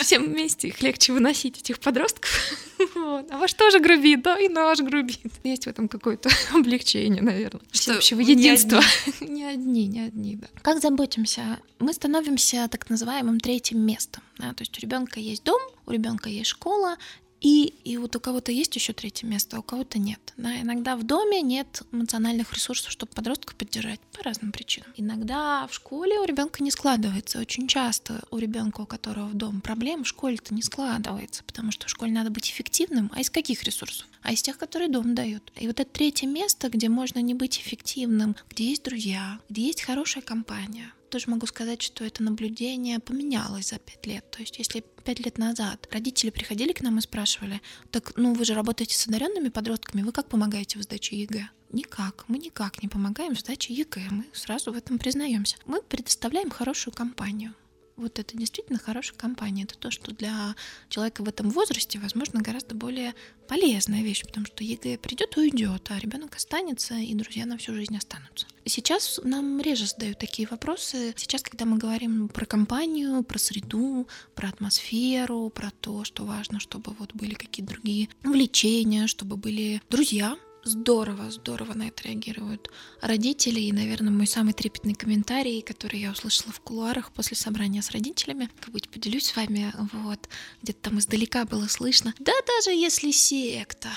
Всем 0.00 0.24
вместе 0.24 0.68
их 0.68 0.82
легче 0.82 1.12
выносить, 1.12 1.58
этих 1.58 1.80
подростков. 1.80 2.30
Вот. 2.94 3.30
А 3.30 3.38
ваш 3.38 3.54
тоже 3.54 3.80
грубит, 3.80 4.22
да? 4.22 4.38
И 4.38 4.48
наш 4.48 4.80
грубит. 4.80 5.20
Есть 5.42 5.64
в 5.64 5.68
этом 5.68 5.88
какое-то 5.88 6.28
облегчение, 6.52 7.22
наверное. 7.22 7.62
Всеобщего 7.70 8.20
единства. 8.20 8.82
Не 9.20 9.44
одни, 9.44 9.86
не 9.86 10.00
одни, 10.00 10.36
да. 10.36 10.48
Как 10.62 10.82
заботимся? 10.82 11.60
Мы 11.78 11.92
становимся 11.92 12.68
так 12.68 12.90
называемым 12.90 13.40
третьим 13.40 13.80
местом. 13.80 14.22
Да? 14.38 14.52
То 14.52 14.62
есть 14.62 14.76
у 14.76 14.80
ребенка 14.80 15.18
есть 15.20 15.44
дом, 15.44 15.60
у 15.86 15.92
ребенка 15.92 16.28
есть 16.28 16.50
школа, 16.50 16.96
и, 17.44 17.74
и 17.84 17.98
вот 17.98 18.16
у 18.16 18.20
кого-то 18.20 18.52
есть 18.52 18.74
еще 18.74 18.94
третье 18.94 19.26
место, 19.26 19.58
а 19.58 19.60
у 19.60 19.62
кого-то 19.62 19.98
нет. 19.98 20.32
Да? 20.38 20.58
Иногда 20.62 20.96
в 20.96 21.02
доме 21.02 21.42
нет 21.42 21.82
эмоциональных 21.92 22.54
ресурсов, 22.54 22.90
чтобы 22.90 23.12
подростков 23.12 23.54
поддержать 23.56 24.00
по 24.16 24.22
разным 24.22 24.50
причинам. 24.50 24.88
Иногда 24.96 25.66
в 25.66 25.74
школе 25.74 26.18
у 26.20 26.24
ребенка 26.24 26.64
не 26.64 26.70
складывается. 26.70 27.38
Очень 27.38 27.68
часто 27.68 28.22
у 28.30 28.38
ребенка, 28.38 28.80
у 28.80 28.86
которого 28.86 29.26
в 29.26 29.34
дом 29.34 29.60
проблем, 29.60 30.04
в 30.04 30.08
школе-то 30.08 30.54
не 30.54 30.62
складывается, 30.62 31.44
потому 31.44 31.70
что 31.70 31.86
в 31.86 31.90
школе 31.90 32.12
надо 32.12 32.30
быть 32.30 32.48
эффективным. 32.48 33.10
А 33.14 33.20
из 33.20 33.28
каких 33.28 33.62
ресурсов? 33.62 34.06
А 34.22 34.32
из 34.32 34.40
тех, 34.40 34.56
которые 34.56 34.88
дом 34.88 35.14
дает. 35.14 35.52
И 35.60 35.66
вот 35.66 35.80
это 35.80 35.90
третье 35.90 36.26
место, 36.26 36.70
где 36.70 36.88
можно 36.88 37.18
не 37.18 37.34
быть 37.34 37.58
эффективным, 37.58 38.36
где 38.48 38.70
есть 38.70 38.84
друзья, 38.84 39.38
где 39.50 39.66
есть 39.66 39.82
хорошая 39.82 40.22
компания, 40.22 40.94
тоже 41.08 41.30
могу 41.30 41.46
сказать, 41.46 41.82
что 41.82 42.04
это 42.04 42.22
наблюдение 42.22 42.98
поменялось 42.98 43.68
за 43.68 43.78
пять 43.78 44.06
лет. 44.06 44.30
То 44.30 44.40
есть, 44.40 44.58
если 44.58 44.84
пять 45.04 45.20
лет 45.20 45.38
назад 45.38 45.88
родители 45.90 46.30
приходили 46.30 46.72
к 46.72 46.80
нам 46.80 46.98
и 46.98 47.00
спрашивали, 47.00 47.60
так, 47.90 48.16
ну 48.16 48.34
вы 48.34 48.44
же 48.44 48.54
работаете 48.54 48.96
с 48.96 49.06
одаренными 49.06 49.48
подростками, 49.48 50.02
вы 50.02 50.12
как 50.12 50.28
помогаете 50.28 50.78
в 50.78 50.82
сдаче 50.82 51.16
ЕГЭ? 51.16 51.48
Никак. 51.72 52.24
Мы 52.28 52.38
никак 52.38 52.82
не 52.82 52.88
помогаем 52.88 53.34
в 53.34 53.40
сдаче 53.40 53.74
ЕГЭ. 53.74 54.08
Мы 54.10 54.24
сразу 54.32 54.72
в 54.72 54.76
этом 54.76 54.98
признаемся. 54.98 55.56
Мы 55.66 55.82
предоставляем 55.82 56.50
хорошую 56.50 56.94
компанию. 56.94 57.54
Вот 57.96 58.18
это 58.18 58.36
действительно 58.36 58.78
хорошая 58.78 59.16
компания. 59.16 59.64
Это 59.64 59.78
то, 59.78 59.90
что 59.90 60.12
для 60.12 60.54
человека 60.88 61.22
в 61.22 61.28
этом 61.28 61.50
возрасте, 61.50 61.98
возможно, 61.98 62.40
гораздо 62.40 62.74
более 62.74 63.14
полезная 63.48 64.02
вещь, 64.02 64.24
потому 64.24 64.46
что 64.46 64.64
ЕГЭ 64.64 64.98
придет 64.98 65.36
и 65.36 65.40
уйдет, 65.40 65.90
а 65.90 65.98
ребенок 65.98 66.34
останется, 66.36 66.94
и 66.94 67.14
друзья 67.14 67.46
на 67.46 67.58
всю 67.58 67.74
жизнь 67.74 67.96
останутся. 67.96 68.46
Сейчас 68.64 69.20
нам 69.22 69.60
реже 69.60 69.86
задают 69.86 70.18
такие 70.18 70.48
вопросы. 70.48 71.14
Сейчас, 71.16 71.42
когда 71.42 71.64
мы 71.66 71.76
говорим 71.76 72.28
про 72.28 72.46
компанию, 72.46 73.22
про 73.22 73.38
среду, 73.38 74.08
про 74.34 74.48
атмосферу, 74.48 75.50
про 75.50 75.70
то, 75.70 76.04
что 76.04 76.24
важно, 76.24 76.60
чтобы 76.60 76.92
вот 76.98 77.14
были 77.14 77.34
какие-то 77.34 77.72
другие 77.72 78.08
увлечения, 78.24 79.06
чтобы 79.06 79.36
были 79.36 79.82
друзья, 79.90 80.36
здорово, 80.64 81.30
здорово 81.30 81.74
на 81.74 81.88
это 81.88 82.04
реагируют 82.04 82.70
родители. 83.00 83.60
И, 83.60 83.72
наверное, 83.72 84.12
мой 84.12 84.26
самый 84.26 84.52
трепетный 84.52 84.94
комментарий, 84.94 85.62
который 85.62 86.00
я 86.00 86.10
услышала 86.10 86.52
в 86.52 86.60
кулуарах 86.60 87.12
после 87.12 87.36
собрания 87.36 87.82
с 87.82 87.90
родителями, 87.90 88.50
как 88.60 88.70
быть 88.72 88.88
поделюсь 88.88 89.26
с 89.26 89.36
вами, 89.36 89.72
вот, 89.92 90.28
где-то 90.62 90.90
там 90.90 90.98
издалека 90.98 91.44
было 91.44 91.66
слышно. 91.66 92.14
Да 92.18 92.32
даже 92.46 92.70
если 92.76 93.10
секта, 93.10 93.90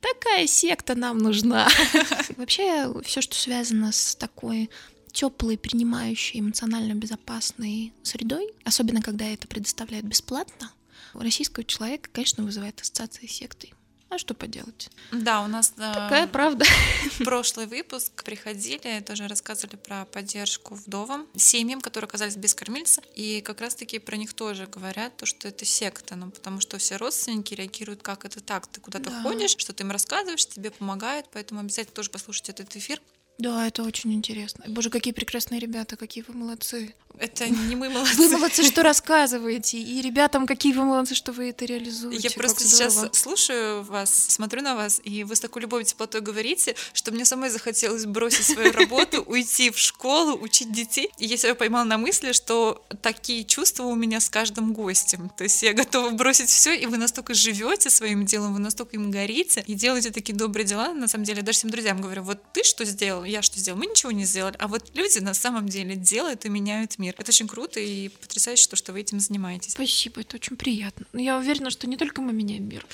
такая 0.00 0.46
секта 0.46 0.94
нам 0.94 1.18
нужна. 1.18 1.68
Вообще, 2.36 2.92
все, 3.04 3.20
что 3.20 3.36
связано 3.36 3.92
с 3.92 4.14
такой 4.16 4.70
теплой, 5.12 5.58
принимающей, 5.58 6.40
эмоционально 6.40 6.94
безопасной 6.94 7.92
средой, 8.02 8.48
особенно 8.64 9.02
когда 9.02 9.26
это 9.26 9.46
предоставляют 9.46 10.06
бесплатно, 10.06 10.72
у 11.14 11.18
российского 11.18 11.64
человека, 11.64 12.08
конечно, 12.10 12.44
вызывает 12.44 12.80
ассоциации 12.80 13.26
с 13.26 13.32
сектой. 13.32 13.74
А 14.12 14.18
что 14.18 14.34
поделать? 14.34 14.90
Да, 15.10 15.42
у 15.42 15.46
нас 15.46 15.70
такая 15.70 16.26
правда. 16.26 16.66
прошлый 17.24 17.64
выпуск 17.64 18.22
приходили, 18.24 19.00
тоже 19.00 19.26
рассказывали 19.26 19.76
про 19.76 20.04
поддержку 20.04 20.74
вдовам, 20.74 21.26
семьям, 21.34 21.80
которые 21.80 22.08
оказались 22.08 22.36
без 22.36 22.54
кормильца, 22.54 23.00
и 23.14 23.40
как 23.40 23.62
раз-таки 23.62 23.98
про 23.98 24.16
них 24.16 24.34
тоже 24.34 24.66
говорят, 24.66 25.16
то, 25.16 25.24
что 25.24 25.48
это 25.48 25.64
секта, 25.64 26.14
ну, 26.14 26.30
потому 26.30 26.60
что 26.60 26.76
все 26.76 26.96
родственники 26.96 27.54
реагируют, 27.54 28.02
как 28.02 28.26
это 28.26 28.42
так, 28.42 28.66
ты 28.66 28.82
куда-то 28.82 29.08
да. 29.08 29.22
ходишь, 29.22 29.56
что 29.56 29.72
ты 29.72 29.82
им 29.82 29.90
рассказываешь, 29.90 30.46
тебе 30.46 30.70
помогают, 30.70 31.26
поэтому 31.32 31.60
обязательно 31.60 31.94
тоже 31.94 32.10
послушайте 32.10 32.52
этот 32.52 32.76
эфир, 32.76 33.00
да, 33.38 33.66
это 33.66 33.82
очень 33.82 34.12
интересно. 34.12 34.64
Боже, 34.68 34.90
какие 34.90 35.12
прекрасные 35.12 35.58
ребята, 35.58 35.96
какие 35.96 36.24
вы 36.26 36.34
молодцы. 36.34 36.94
Это 37.18 37.48
не 37.48 37.76
мы 37.76 37.88
молодцы. 37.88 38.16
Вы 38.16 38.28
молодцы, 38.28 38.62
что 38.62 38.82
рассказываете. 38.82 39.78
И 39.78 40.00
ребятам, 40.00 40.46
какие 40.46 40.72
вы 40.72 40.84
молодцы, 40.84 41.14
что 41.14 41.32
вы 41.32 41.50
это 41.50 41.64
реализуете. 41.64 42.28
Я 42.28 42.30
просто 42.30 42.64
сейчас 42.64 43.04
слушаю 43.12 43.82
вас, 43.82 44.12
смотрю 44.12 44.62
на 44.62 44.74
вас, 44.74 45.00
и 45.04 45.24
вы 45.24 45.36
с 45.36 45.40
такой 45.40 45.62
любовью, 45.62 45.84
теплотой 45.84 46.20
говорите, 46.20 46.74
что 46.92 47.12
мне 47.12 47.24
самой 47.24 47.50
захотелось 47.50 48.06
бросить 48.06 48.46
свою 48.46 48.72
работу, 48.72 49.22
уйти 49.26 49.70
в 49.70 49.78
школу, 49.78 50.38
учить 50.40 50.72
детей. 50.72 51.10
И 51.18 51.26
я 51.26 51.36
себя 51.36 51.54
поймала 51.54 51.84
на 51.84 51.98
мысли, 51.98 52.32
что 52.32 52.84
такие 53.02 53.44
чувства 53.44 53.84
у 53.84 53.94
меня 53.94 54.20
с 54.20 54.30
каждым 54.30 54.72
гостем. 54.72 55.30
То 55.36 55.44
есть 55.44 55.62
я 55.62 55.74
готова 55.74 56.10
бросить 56.10 56.48
все, 56.48 56.74
и 56.74 56.86
вы 56.86 56.96
настолько 56.96 57.34
живете 57.34 57.90
своим 57.90 58.24
делом, 58.24 58.54
вы 58.54 58.60
настолько 58.60 58.96
им 58.96 59.10
горите 59.10 59.62
и 59.66 59.74
делаете 59.74 60.10
такие 60.10 60.34
добрые 60.34 60.64
дела. 60.64 60.94
На 60.94 61.08
самом 61.08 61.24
деле, 61.24 61.42
даже 61.42 61.58
всем 61.58 61.70
друзьям 61.70 62.00
говорю, 62.00 62.22
вот 62.22 62.40
ты 62.52 62.64
что 62.64 62.84
сделал, 62.84 63.21
я 63.24 63.42
что 63.42 63.58
сделал, 63.58 63.78
мы 63.78 63.86
ничего 63.86 64.12
не 64.12 64.24
сделали. 64.24 64.56
А 64.58 64.68
вот 64.68 64.90
люди 64.94 65.18
на 65.18 65.34
самом 65.34 65.68
деле 65.68 65.96
делают 65.96 66.44
и 66.44 66.48
меняют 66.48 66.98
мир. 66.98 67.14
Это 67.18 67.30
очень 67.30 67.48
круто 67.48 67.80
и 67.80 68.08
потрясающе, 68.08 68.68
то, 68.68 68.76
что 68.76 68.92
вы 68.92 69.00
этим 69.00 69.20
занимаетесь. 69.20 69.72
Спасибо, 69.72 70.20
это 70.20 70.36
очень 70.36 70.56
приятно. 70.56 71.06
Но 71.12 71.20
я 71.20 71.38
уверена, 71.38 71.70
что 71.70 71.86
не 71.86 71.96
только 71.96 72.22
мы 72.22 72.32
меняем 72.32 72.68
мир. 72.68 72.86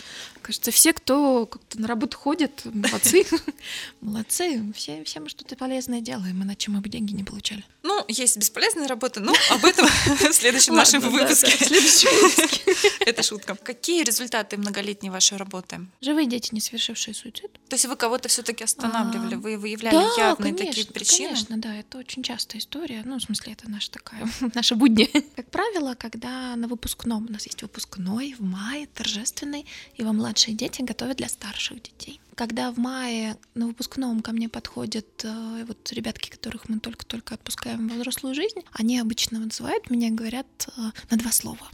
Кажется, 0.43 0.71
все, 0.71 0.93
кто 0.93 1.47
как-то 1.47 1.81
на 1.81 1.87
работу 1.87 2.17
ходит, 2.17 2.63
молодцы. 2.65 3.27
Молодцы. 4.01 4.65
Все, 4.75 5.05
все 5.05 5.21
мы 5.21 5.29
что-то 5.29 5.57
полезное 5.57 6.01
делаем, 6.01 6.43
иначе 6.43 6.71
мы 6.71 6.81
бы 6.81 6.89
деньги 6.89 7.13
не 7.13 7.25
получали. 7.25 7.65
Есть 8.09 8.39
бесполезная 8.39 8.89
работа, 8.89 9.21
но 9.21 9.35
об 9.51 9.65
этом 9.67 9.87
в 10.07 10.33
следующем 10.33 10.75
нашем 10.75 11.01
выпуске. 11.03 11.53
Это 13.01 13.23
шутка. 13.23 13.55
Какие 13.55 14.03
результаты 14.03 14.57
многолетней 14.57 15.11
вашей 15.11 15.37
работы? 15.37 15.87
Живые 16.01 16.27
дети, 16.27 16.55
не 16.55 16.61
совершившие 16.61 17.15
суицид. 17.15 17.53
То 17.69 17.75
есть 17.75 17.85
вы 17.85 17.97
кого-то 17.97 18.29
все-таки 18.29 18.65
останавливали, 18.65 19.35
а, 19.35 19.39
вы 19.39 19.59
выявляли 19.59 20.19
явные 20.19 20.55
такие 20.55 20.87
причины? 20.87 21.29
Конечно, 21.29 21.59
да, 21.59 21.75
это 21.75 21.99
очень 21.99 22.23
частая 22.23 22.61
история. 22.61 23.03
Ну, 23.05 23.19
в 23.19 23.23
смысле, 23.23 23.53
это 23.53 23.71
наша 23.71 23.91
такая, 23.91 24.27
наша 24.55 24.75
будни. 24.75 25.05
Как 25.37 25.51
правило, 25.51 25.95
когда 25.95 26.57
на 26.57 26.67
выпускном, 26.67 27.27
у 27.27 27.33
нас 27.33 27.45
есть 27.45 27.61
выпускной 27.61 28.35
в 28.39 28.43
мае, 28.43 28.87
торжественный, 28.87 29.67
и 29.97 30.03
во 30.03 30.15
младшие 30.15 30.55
дети 30.55 30.81
готовят 30.81 31.19
для 31.19 31.29
старших 31.29 31.83
детей. 31.83 32.21
Когда 32.39 32.71
в 32.71 32.79
мае 32.79 33.37
на 33.55 33.67
выпускном 33.67 34.23
ко 34.23 34.31
мне 34.31 34.49
подходят 34.49 35.25
э, 35.25 35.65
вот 35.67 35.93
ребятки, 35.93 36.31
которых 36.31 36.69
мы 36.69 36.79
только-только 36.79 37.35
отпускаем 37.35 37.89
в 37.89 37.98
взрослую 37.99 38.35
жизнь, 38.35 38.61
они 38.73 38.99
обычно 38.99 39.39
называют 39.39 39.91
меня, 39.91 40.11
говорят 40.11 40.47
э, 40.77 40.81
на 41.11 41.17
два 41.17 41.33
слова 41.33 41.69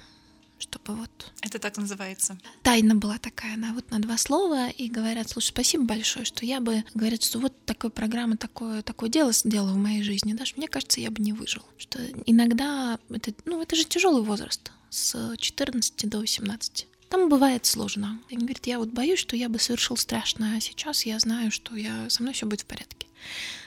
чтобы 0.65 0.99
вот... 0.99 1.33
Это 1.43 1.59
так 1.59 1.77
называется? 1.77 2.39
Тайна 2.63 2.95
была 2.95 3.19
такая, 3.19 3.55
она 3.55 3.73
вот 3.75 3.91
на 3.91 4.01
два 4.01 4.17
слова, 4.17 4.69
и 4.71 4.89
говорят, 4.89 5.29
слушай, 5.29 5.49
спасибо 5.49 5.85
большое, 5.85 6.25
что 6.25 6.47
я 6.47 6.61
бы, 6.61 6.85
говорят, 6.95 7.23
что 7.23 7.39
вот 7.39 7.53
такая 7.67 7.91
программа, 7.91 8.37
такое, 8.37 8.83
такое 8.83 9.11
дело 9.11 9.33
сделала 9.33 9.73
в 9.73 9.77
моей 9.77 10.03
жизни, 10.03 10.33
даже 10.33 10.55
мне 10.57 10.69
кажется, 10.69 11.01
я 11.01 11.11
бы 11.11 11.23
не 11.23 11.33
выжил. 11.33 11.63
Что 11.77 12.01
иногда, 12.27 12.99
это, 13.11 13.35
ну, 13.45 13.61
это 13.61 13.77
же 13.77 13.85
тяжелый 13.85 14.23
возраст, 14.23 14.73
с 14.91 15.37
14 15.37 16.09
до 16.09 16.19
18. 16.19 16.87
Там 17.09 17.29
бывает 17.29 17.67
сложно. 17.67 18.21
И 18.29 18.35
он 18.35 18.41
говорит, 18.41 18.67
я 18.67 18.79
вот 18.79 18.89
боюсь, 18.89 19.21
что 19.21 19.37
я 19.37 19.49
бы 19.49 19.59
совершил 19.59 19.97
страшное, 19.97 20.57
а 20.57 20.61
сейчас 20.61 21.05
я 21.07 21.19
знаю, 21.19 21.51
что 21.51 21.77
я, 21.77 22.09
со 22.09 22.23
мной 22.23 22.35
все 22.35 22.47
будет 22.47 22.63
в 22.63 22.67
порядке. 22.67 23.07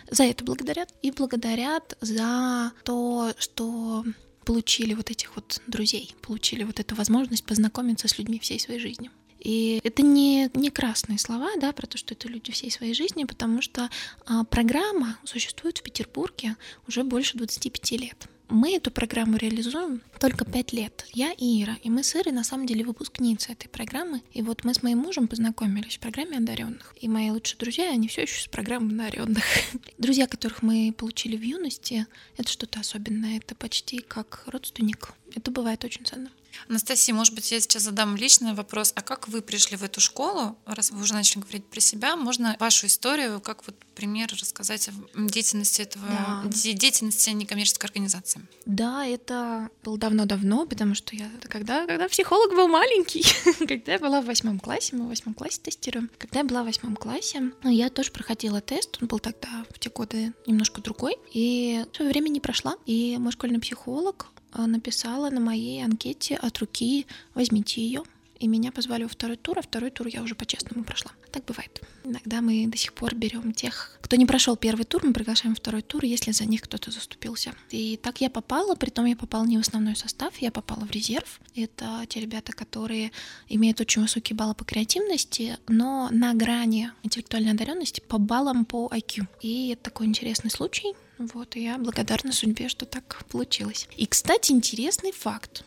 За 0.10 0.24
это 0.24 0.44
благодарят. 0.44 0.94
И 1.02 1.12
благодарят 1.12 1.98
за 2.02 2.72
то, 2.84 3.32
что 3.38 4.06
получили 4.46 4.94
вот 4.94 5.12
этих 5.12 5.36
вот 5.36 5.62
друзей, 5.68 6.16
получили 6.22 6.64
вот 6.64 6.80
эту 6.80 6.96
возможность 6.96 7.46
познакомиться 7.46 8.08
с 8.08 8.18
людьми 8.18 8.40
всей 8.40 8.60
своей 8.60 8.80
жизни. 8.80 9.12
И 9.40 9.80
это 9.84 10.02
не, 10.02 10.50
не 10.56 10.72
красные 10.72 11.20
слова, 11.20 11.50
да, 11.60 11.72
про 11.72 11.86
то, 11.86 11.98
что 11.98 12.14
это 12.14 12.28
люди 12.28 12.52
всей 12.52 12.72
своей 12.72 12.94
жизни, 12.94 13.26
потому 13.26 13.62
что 13.62 13.90
а, 14.26 14.44
программа 14.46 15.18
существует 15.24 15.78
в 15.78 15.84
Петербурге 15.84 16.56
уже 16.88 17.04
больше 17.04 17.38
25 17.38 17.92
лет. 17.92 18.28
Мы 18.50 18.76
эту 18.76 18.92
программу 18.92 19.38
реализуем 19.38 20.02
только 20.20 20.46
пять 20.46 20.72
лет. 20.72 21.06
Я 21.12 21.34
и 21.34 21.64
Ира. 21.64 21.78
И 21.84 21.90
мы 21.90 22.04
с 22.04 22.16
Ирой 22.16 22.32
на 22.32 22.44
самом 22.44 22.66
деле 22.66 22.86
выпускницы 22.86 23.52
этой 23.52 23.68
программы. 23.68 24.22
И 24.32 24.42
вот 24.42 24.64
мы 24.64 24.74
с 24.74 24.82
моим 24.82 25.00
мужем 25.00 25.28
познакомились 25.28 25.98
в 25.98 26.00
программе 26.00 26.38
одаренных. 26.38 26.96
И 27.02 27.10
мои 27.10 27.30
лучшие 27.30 27.58
друзья, 27.58 27.92
они 27.92 28.08
все 28.08 28.22
еще 28.22 28.42
с 28.42 28.48
программы 28.48 28.94
одаренных. 28.94 29.44
Друзья, 29.98 30.28
которых 30.28 30.62
мы 30.64 30.94
получили 30.98 31.36
в 31.36 31.42
юности, 31.42 32.08
это 32.38 32.50
что-то 32.50 32.80
особенное. 32.80 33.38
Это 33.38 33.54
почти 33.54 34.00
как 34.00 34.44
родственник. 34.48 35.14
Это 35.36 35.52
бывает 35.52 35.84
очень 35.84 36.06
ценно. 36.06 36.30
Анастасия, 36.70 37.14
может 37.14 37.34
быть, 37.34 37.52
я 37.52 37.60
сейчас 37.60 37.84
задам 37.84 38.16
личный 38.16 38.54
вопрос. 38.54 38.92
А 38.96 39.02
как 39.02 39.28
вы 39.28 39.42
пришли 39.42 39.78
в 39.78 39.84
эту 39.84 40.02
школу, 40.02 40.58
раз 40.66 40.92
вы 40.92 41.02
уже 41.02 41.14
начали 41.14 41.42
говорить 41.42 41.66
про 41.66 41.80
себя? 41.80 42.16
Можно 42.16 42.56
вашу 42.60 42.88
историю, 42.88 43.40
как 43.40 43.66
вот 43.68 43.76
пример 43.96 44.30
рассказать 44.32 44.90
о 44.90 44.92
деятельности 45.16 45.82
этого, 45.82 46.06
да. 46.08 46.50
деятельности 46.50 47.30
некоммерческой 47.30 47.88
организации? 47.88 48.37
Да, 48.66 49.06
это 49.06 49.70
было 49.84 49.98
давно-давно, 49.98 50.66
потому 50.66 50.94
что 50.96 51.16
я 51.16 51.30
когда, 51.42 51.86
когда 51.86 52.08
психолог 52.08 52.52
был 52.52 52.68
маленький, 52.68 53.26
когда 53.68 53.94
я 53.94 54.00
была 54.00 54.22
в 54.22 54.26
восьмом 54.26 54.60
классе, 54.60 54.96
мы 54.96 55.06
в 55.06 55.10
восьмом 55.10 55.34
классе 55.34 55.60
тестируем. 55.64 56.10
Когда 56.18 56.40
я 56.40 56.46
была 56.46 56.64
в 56.64 56.66
восьмом 56.66 56.96
классе, 56.96 57.52
ну, 57.64 57.70
я 57.70 57.90
тоже 57.90 58.12
проходила 58.12 58.62
тест, 58.62 58.98
он 59.02 59.08
был 59.08 59.20
тогда 59.20 59.66
в 59.70 59.80
те 59.80 59.90
годы 59.90 60.34
немножко 60.46 60.82
другой, 60.82 61.18
и 61.34 61.86
свое 61.94 62.12
время 62.12 62.30
не 62.30 62.40
прошла. 62.40 62.76
И 62.86 63.18
мой 63.18 63.32
школьный 63.32 63.60
психолог 63.60 64.28
Э, 64.54 64.66
написала 64.66 65.30
на 65.30 65.40
моей 65.40 65.84
анкете 65.84 66.36
от 66.36 66.58
руки 66.60 67.06
«возьмите 67.36 67.82
ее». 67.82 68.04
И 68.40 68.48
меня 68.48 68.72
позвали 68.72 69.04
во 69.04 69.10
второй 69.10 69.38
тур, 69.38 69.60
а 69.60 69.62
второй 69.62 69.90
тур 69.92 70.08
я 70.08 70.22
уже 70.22 70.36
по-честному 70.36 70.84
прошла. 70.84 71.12
Так 71.32 71.46
бывает. 71.46 71.82
Иногда 72.04 72.42
мы 72.42 72.68
до 72.68 72.78
сих 72.78 72.94
пор 72.94 73.16
берем 73.16 73.54
тех, 73.54 73.98
кто 74.02 74.16
не 74.16 74.26
прошел 74.26 74.56
первый 74.56 74.86
тур, 74.86 75.06
мы 75.06 75.14
приглашаем 75.14 75.56
второй 75.56 75.82
тур, 75.82 76.04
если 76.06 76.32
за 76.32 76.46
них 76.46 76.62
кто-то 76.62 76.92
заступился. 76.92 77.54
И 77.70 77.98
так 77.98 78.22
я 78.22 78.30
попала, 78.30 78.76
при 78.76 78.90
том 78.90 79.06
я 79.06 79.16
попала 79.16 79.46
не 79.46 79.58
в 79.58 79.62
основной 79.62 79.96
состав, 79.96 80.38
я 80.38 80.52
попала 80.52 80.86
в 80.86 80.92
резерв. 80.92 81.40
Это 81.56 82.06
те 82.08 82.22
ребята, 82.22 82.54
которые 82.54 83.12
имеют 83.50 83.82
очень 83.82 84.02
высокие 84.02 84.36
баллы 84.36 84.54
по 84.54 84.64
креативности, 84.64 85.58
но 85.68 86.10
на 86.12 86.34
грани 86.34 86.92
интеллектуальной 87.04 87.52
одаренности 87.52 88.02
по 88.08 88.18
баллам 88.18 88.66
по 88.66 88.88
IQ. 88.94 89.28
И 89.42 89.70
это 89.70 89.84
такой 89.84 90.06
интересный 90.06 90.52
случай. 90.52 90.94
Вот, 91.18 91.56
и 91.56 91.64
я 91.64 91.78
благодарна 91.78 92.32
судьбе, 92.32 92.70
что 92.70 92.86
так 92.86 93.26
получилось. 93.30 93.88
И, 93.98 94.06
кстати, 94.06 94.52
интересный 94.52 95.12
факт 95.12 95.64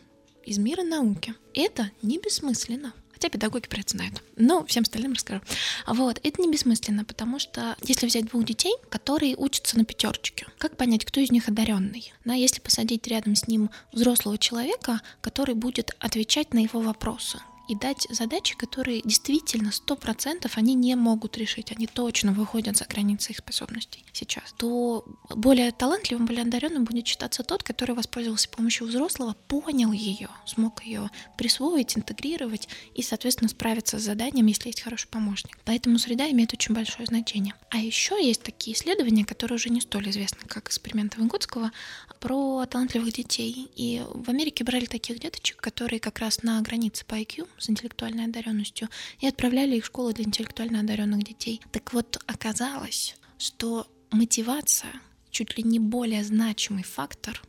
из 0.51 0.59
мира 0.59 0.83
науки. 0.83 1.35
Это 1.55 1.93
не 2.03 2.19
бессмысленно. 2.19 2.93
Хотя 3.13 3.29
педагоги 3.29 3.69
про 3.69 3.81
это 3.81 3.91
знают. 3.91 4.21
Но 4.37 4.65
всем 4.65 4.83
остальным 4.83 5.13
расскажу. 5.13 5.43
Вот, 5.87 6.19
это 6.25 6.43
не 6.43 6.51
бессмысленно, 6.51 7.05
потому 7.05 7.39
что 7.39 7.77
если 7.83 8.07
взять 8.07 8.25
двух 8.25 8.45
детей, 8.45 8.75
которые 8.89 9.37
учатся 9.37 9.79
на 9.79 9.85
пятерочке, 9.85 10.47
как 10.59 10.77
понять, 10.77 11.05
кто 11.05 11.21
из 11.21 11.31
них 11.31 11.49
одаренный? 11.49 12.13
Но 12.25 12.33
если 12.33 12.61
посадить 12.61 13.07
рядом 13.07 13.37
с 13.37 13.47
ним 13.47 13.71
взрослого 13.93 14.39
человека, 14.39 15.03
который 15.21 15.55
будет 15.55 15.95
отвечать 16.01 16.53
на 16.53 16.59
его 16.59 16.81
вопросы, 16.81 17.41
и 17.71 17.77
дать 17.77 18.09
задачи, 18.11 18.57
которые 18.57 19.01
действительно 19.03 19.71
сто 19.71 19.95
процентов 19.95 20.59
они 20.59 20.75
не 20.75 20.97
могут 20.97 21.39
решить, 21.39 21.71
они 21.71 21.87
точно 21.87 22.33
выходят 22.33 22.77
за 22.77 22.85
границы 22.85 23.31
их 23.31 23.39
способностей 23.39 24.05
сейчас, 24.13 24.53
то 24.57 25.05
более 25.29 25.71
талантливым, 25.71 26.27
более 26.27 26.43
одаренным 26.43 26.85
будет 26.85 27.07
считаться 27.07 27.45
тот, 27.45 27.63
который 27.63 27.95
воспользовался 27.95 28.49
помощью 28.49 28.89
взрослого, 28.89 29.37
понял 29.47 29.93
ее, 29.93 30.29
смог 30.47 30.83
ее 30.83 31.11
присвоить, 31.39 31.97
интегрировать 31.97 32.69
и, 32.95 33.03
соответственно, 33.03 33.49
справиться 33.49 34.01
с 34.01 34.03
заданием, 34.03 34.47
если 34.47 34.69
есть 34.69 34.81
хороший 34.81 35.09
помощник. 35.09 35.57
Поэтому 35.65 35.99
среда 35.99 36.29
имеет 36.31 36.53
очень 36.53 36.75
большое 36.75 37.07
значение. 37.07 37.55
А 37.71 37.79
еще 37.79 38.17
есть 38.21 38.43
такие 38.43 38.77
исследования, 38.77 39.25
которые 39.25 39.57
уже 39.57 39.71
не 39.71 39.81
столь 39.81 40.11
известны, 40.11 40.41
как 40.49 40.67
эксперименты 40.67 41.21
Выгодского, 41.21 41.71
про 42.19 42.67
талантливых 42.67 43.13
детей. 43.13 43.71
И 43.77 44.03
в 44.13 44.29
Америке 44.29 44.65
брали 44.65 44.87
таких 44.87 45.21
деточек, 45.21 45.59
которые 45.59 46.01
как 46.01 46.19
раз 46.19 46.43
на 46.43 46.61
границе 46.61 47.05
по 47.05 47.15
IQ 47.15 47.49
с 47.61 47.71
интеллектуальной 47.71 48.25
одаренностью, 48.25 48.89
и 49.21 49.27
отправляли 49.27 49.77
их 49.77 49.85
в 49.85 49.87
школу 49.87 50.13
для 50.13 50.25
интеллектуально 50.25 50.81
одаренных 50.81 51.23
детей. 51.23 51.61
Так 51.71 51.93
вот, 51.93 52.23
оказалось, 52.27 53.17
что 53.39 53.87
мотивация 54.11 54.93
чуть 55.31 55.57
ли 55.57 55.63
не 55.63 55.79
более 55.79 56.25
значимый 56.25 56.83
фактор 56.83 57.41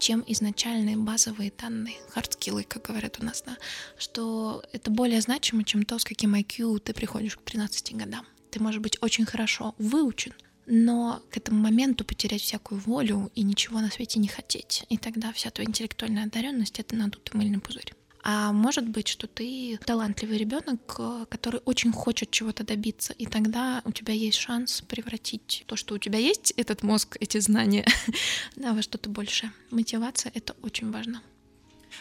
чем 0.00 0.24
изначальные 0.26 0.96
базовые 0.96 1.52
данные, 1.56 1.96
hard 2.08 2.28
skill 2.28 2.54
ы, 2.54 2.64
как 2.64 2.86
говорят 2.86 3.18
у 3.20 3.24
нас, 3.24 3.42
да, 3.46 3.56
что 3.98 4.64
это 4.72 4.90
более 4.90 5.20
значимо, 5.20 5.62
чем 5.62 5.84
то, 5.84 5.98
с 5.98 6.04
каким 6.04 6.34
IQ 6.34 6.80
ты 6.80 6.94
приходишь 6.94 7.36
к 7.36 7.42
13 7.42 7.94
годам. 7.94 8.26
Ты 8.50 8.60
можешь 8.60 8.80
быть 8.80 8.96
очень 9.02 9.26
хорошо 9.26 9.74
выучен, 9.78 10.32
но 10.66 11.22
к 11.30 11.36
этому 11.36 11.60
моменту 11.60 12.04
потерять 12.04 12.40
всякую 12.40 12.80
волю 12.80 13.30
и 13.34 13.42
ничего 13.42 13.80
на 13.80 13.90
свете 13.90 14.18
не 14.18 14.28
хотеть. 14.28 14.84
И 14.88 14.96
тогда 14.96 15.32
вся 15.32 15.50
твоя 15.50 15.68
интеллектуальная 15.68 16.24
одаренность— 16.24 16.78
это 16.80 16.96
надутый 16.96 17.38
мыльный 17.38 17.60
пузырь. 17.60 17.92
А 18.22 18.52
может 18.52 18.88
быть, 18.88 19.08
что 19.08 19.26
ты 19.26 19.78
талантливый 19.84 20.36
ребенок, 20.36 20.96
э, 20.98 21.26
который 21.28 21.60
очень 21.64 21.92
хочет 21.92 22.30
чего-то 22.30 22.64
добиться, 22.64 23.12
и 23.14 23.26
тогда 23.26 23.80
у 23.84 23.92
тебя 23.92 24.12
есть 24.12 24.38
шанс 24.38 24.82
превратить 24.82 25.64
то, 25.66 25.76
что 25.76 25.94
у 25.94 25.98
тебя 25.98 26.18
есть, 26.18 26.52
этот 26.56 26.82
мозг, 26.82 27.16
эти 27.20 27.38
знания, 27.38 27.86
во 28.56 28.82
что-то 28.82 29.08
большее. 29.08 29.52
Мотивация— 29.70 30.32
это 30.34 30.54
очень 30.62 30.90
важно. 30.90 31.22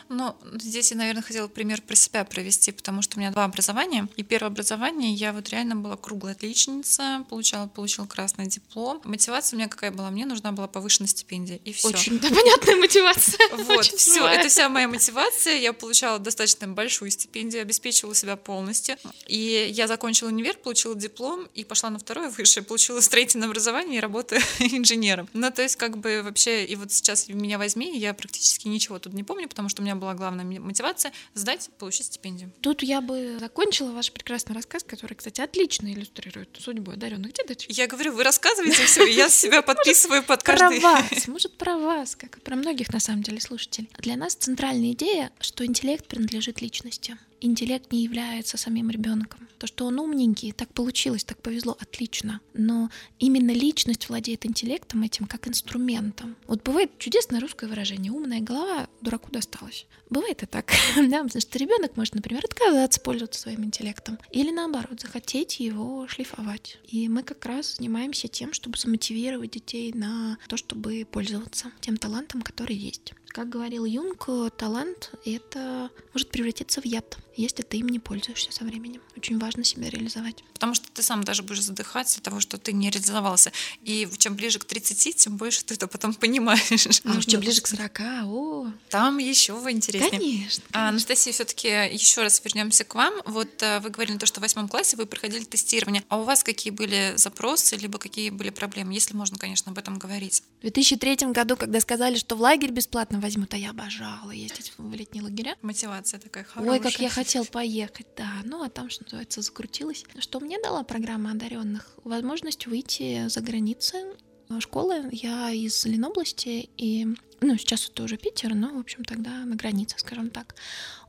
Ну, 0.10 0.36
здесь 0.56 0.90
я, 0.92 0.98
наверное, 0.98 1.22
хотела 1.22 1.48
пример 1.48 1.82
про 1.82 1.96
себя 1.96 2.26
провести, 2.26 2.72
потому 2.72 3.04
что 3.04 3.18
у 3.18 3.20
меня 3.20 3.32
два 3.32 3.46
образования. 3.46 4.08
И 4.18 4.24
первое 4.24 4.50
образование 4.50 5.14
я 5.14 5.32
вот 5.34 5.50
реально 5.50 5.76
была 5.76 5.98
круглая 5.98 6.34
отличница, 6.34 7.26
получала, 7.30 7.68
получила 7.68 8.08
красный 8.08 8.48
диплом. 8.48 9.02
Мотивация 9.04 9.56
у 9.56 9.60
меня 9.60 9.70
какая 9.70 9.92
была? 9.92 10.10
Мне 10.10 10.26
нужна 10.26 10.52
была 10.52 10.68
повышенная 10.68 11.08
стипендия, 11.08 11.60
и 11.64 11.72
все. 11.72 11.90
Очень 11.90 12.20
да, 12.20 12.30
понятная 12.30 12.76
мотивация. 12.76 13.40
Вот, 13.70 13.86
все, 13.86 14.26
это 14.26 14.50
вся 14.50 14.68
моя 14.68 14.88
мотивация. 14.88 15.58
Я 15.58 15.74
получала 15.74 16.18
достаточно 16.18 16.68
большую 16.68 17.12
стипендию, 17.12 17.62
обеспечивала 17.62 18.16
себя 18.16 18.36
полностью. 18.36 18.98
И 19.28 19.70
я 19.72 19.88
закончила 19.88 20.30
универ, 20.30 20.58
получила 20.58 20.96
диплом 20.96 21.48
и 21.54 21.64
пошла 21.64 21.92
на 21.92 22.00
второе 22.00 22.32
высшее, 22.32 22.66
получила 22.66 23.00
строительное 23.02 23.48
образование 23.48 23.98
и 23.98 24.02
работаю 24.02 24.42
инженером. 24.60 25.30
Ну, 25.34 25.52
то 25.52 25.62
есть, 25.62 25.76
как 25.76 25.98
бы 25.98 26.22
вообще, 26.24 26.66
и 26.66 26.76
вот 26.76 26.92
сейчас 26.92 27.28
меня 27.28 27.60
возьми, 27.60 27.96
я 27.96 28.14
практически 28.16 28.68
ничего 28.68 28.98
тут 28.98 29.14
не 29.14 29.24
помню, 29.24 29.48
потому 29.48 29.70
что 29.70 29.82
у 29.82 29.86
меня 29.86 29.99
была 30.00 30.14
главная 30.14 30.46
мотивация 30.60 31.12
сдать, 31.34 31.70
получить 31.78 32.08
стипендию. 32.08 32.52
Тут 32.62 32.82
я 32.84 33.02
бы 33.02 33.38
закончила 33.40 33.92
ваш 33.92 34.12
прекрасный 34.12 34.56
рассказ, 34.56 34.84
который, 34.84 35.14
кстати, 35.14 35.42
отлично 35.42 35.88
иллюстрирует 35.88 36.50
судьбу 36.60 36.92
одаренных 36.92 37.34
деточек. 37.34 37.72
Я 37.72 37.88
говорю, 37.88 38.14
вы 38.14 38.24
рассказываете 38.24 38.86
все, 38.86 39.06
я 39.06 39.30
себя 39.30 39.62
подписываю 39.64 40.24
под 40.24 40.44
каждый. 40.44 40.82
Про 40.82 40.90
вас, 40.90 41.10
может, 41.28 41.58
про 41.58 41.78
вас, 41.78 42.16
как 42.16 42.38
и 42.38 42.40
про 42.40 42.56
многих, 42.56 42.92
на 42.94 43.00
самом 43.00 43.24
деле, 43.24 43.40
слушателей. 43.40 43.90
Для 44.00 44.16
нас 44.16 44.36
центральная 44.36 44.92
идея, 44.92 45.32
что 45.40 45.66
интеллект 45.66 46.08
принадлежит 46.08 46.62
личности 46.62 47.18
интеллект 47.42 47.92
не 47.92 48.04
является 48.04 48.58
самим 48.58 48.90
ребенком. 48.90 49.48
То, 49.58 49.68
что 49.68 49.86
он 49.86 50.00
умненький, 50.00 50.54
так 50.54 50.74
получилось, 50.74 51.26
так 51.26 51.42
повезло, 51.42 51.76
отлично. 51.80 52.40
Но 52.54 52.90
именно 53.20 53.52
личность 53.52 54.08
владеет 54.08 54.46
интеллектом 54.46 55.04
этим 55.04 55.26
как 55.26 55.48
инструментом. 55.48 56.38
Вот 56.48 56.64
бывает 56.64 56.98
чудесное 56.98 57.42
русское 57.42 57.68
выражение 57.68 58.12
«умная 58.12 58.40
голова 58.40 58.88
дураку 59.02 59.32
досталась». 59.32 59.86
Бывает 60.10 60.42
и 60.42 60.46
так, 60.46 60.72
да, 60.96 61.24
потому 61.24 61.42
что 61.42 61.60
ребенок 61.60 61.98
может, 61.98 62.16
например, 62.16 62.44
отказаться 62.46 63.02
пользоваться 63.02 63.42
своим 63.42 63.64
интеллектом 63.66 64.18
или 64.32 64.50
наоборот 64.50 65.02
захотеть 65.02 65.60
его 65.60 66.08
шлифовать. 66.08 66.80
И 66.88 67.10
мы 67.10 67.24
как 67.24 67.46
раз 67.46 67.76
занимаемся 67.76 68.28
тем, 68.28 68.54
чтобы 68.54 68.78
замотивировать 68.78 69.52
детей 69.52 69.92
на 69.94 70.38
то, 70.48 70.58
чтобы 70.58 71.06
пользоваться 71.10 71.72
тем 71.82 71.98
талантом, 71.98 72.42
который 72.42 72.76
есть. 72.76 73.14
Как 73.28 73.50
говорил 73.50 73.86
Юнг, 73.86 74.28
талант— 74.58 75.12
это 75.26 75.92
может 76.14 76.30
превратиться 76.30 76.82
в 76.82 76.86
яд, 76.86 77.18
если 77.36 77.64
ты 77.64 77.78
им 77.78 77.88
не 77.88 78.00
пользуешься 78.00 78.52
со 78.52 78.64
временем. 78.64 79.02
Очень 79.16 79.40
важно 79.40 79.64
себя 79.64 79.90
реализовать. 79.90 80.44
Потому 80.54 80.74
что 80.74 80.88
ты 80.92 81.02
сам 81.02 81.24
даже 81.24 81.44
будешь 81.44 81.64
задыхаться 81.64 82.20
от 82.20 82.24
того, 82.24 82.40
что 82.40 82.58
ты 82.58 82.74
не 82.74 82.90
реализовался. 82.90 83.52
И 83.84 84.08
чем 84.18 84.36
ближе 84.36 84.60
к 84.60 84.66
30, 84.66 85.16
тем 85.16 85.38
больше 85.38 85.64
ты 85.64 85.76
это 85.76 85.88
потом 85.88 86.14
понимаешь. 86.14 86.88
А 87.06 87.18
уж 87.18 87.26
чем 87.26 87.40
ближе 87.40 87.62
к 87.62 87.68
40, 87.68 88.00
о! 88.26 88.68
Там 88.90 89.18
еще 89.18 89.54
интереснее. 89.70 90.12
Конечно. 90.20 90.64
А, 90.74 90.90
Анастасия, 90.90 91.34
все-таки 91.34 91.68
еще 91.68 92.22
раз 92.22 92.42
вернемся 92.44 92.84
к 92.84 92.96
вам. 92.96 93.14
Вот 93.26 93.62
э, 93.62 93.80
вы 93.80 93.90
говорили 93.90 94.18
то, 94.18 94.26
что 94.26 94.40
в 94.40 94.44
восьмом 94.44 94.68
классе 94.68 94.98
вы 94.98 95.06
проходили 95.06 95.44
тестирование. 95.44 96.04
А 96.10 96.20
у 96.20 96.24
вас 96.24 96.44
какие 96.44 96.72
были 96.72 97.14
запросы, 97.16 97.76
либо 97.76 97.98
какие 98.00 98.30
были 98.30 98.50
проблемы, 98.50 98.94
если 98.94 99.16
можно, 99.16 99.38
конечно, 99.38 99.72
об 99.72 99.78
этом 99.78 99.98
говорить? 99.98 100.44
В 100.60 100.62
2003 100.62 101.32
году, 101.32 101.56
когда 101.56 101.80
сказали, 101.80 102.18
что 102.18 102.36
в 102.36 102.42
лагерь 102.42 102.72
бесплатно 102.72 103.20
возьмут, 103.20 103.54
а 103.54 103.58
я 103.58 103.70
обожала 103.70 104.32
ездить 104.32 104.74
в 104.78 104.94
летние 104.94 105.24
лагеря. 105.24 105.56
Мотивация 105.62 106.20
такая 106.20 106.44
хорошая. 106.44 106.74
Ой, 106.74 106.80
как 106.80 107.00
я 107.00 107.10
хотел 107.20 107.46
поехать, 107.46 108.08
да. 108.16 108.32
Ну, 108.46 108.64
а 108.64 108.70
там, 108.70 108.90
что 108.90 109.04
называется, 109.04 109.42
закрутилось. 109.42 110.06
Что 110.20 110.40
мне 110.40 110.58
дала 110.62 110.84
программа 110.84 111.32
одаренных? 111.32 111.98
Возможность 112.06 112.66
выйти 112.66 113.28
за 113.28 113.42
границы 113.42 114.16
школы. 114.60 115.10
Я 115.12 115.52
из 115.52 115.86
Ленобласти, 115.86 116.70
и 116.78 117.08
ну, 117.42 117.58
сейчас 117.58 117.90
это 117.90 118.04
уже 118.04 118.18
Питер, 118.18 118.56
но, 118.56 118.74
в 118.74 118.80
общем, 118.80 119.04
тогда 119.04 119.32
на 119.46 119.56
границе, 119.56 119.98
скажем 120.00 120.30
так. 120.30 120.56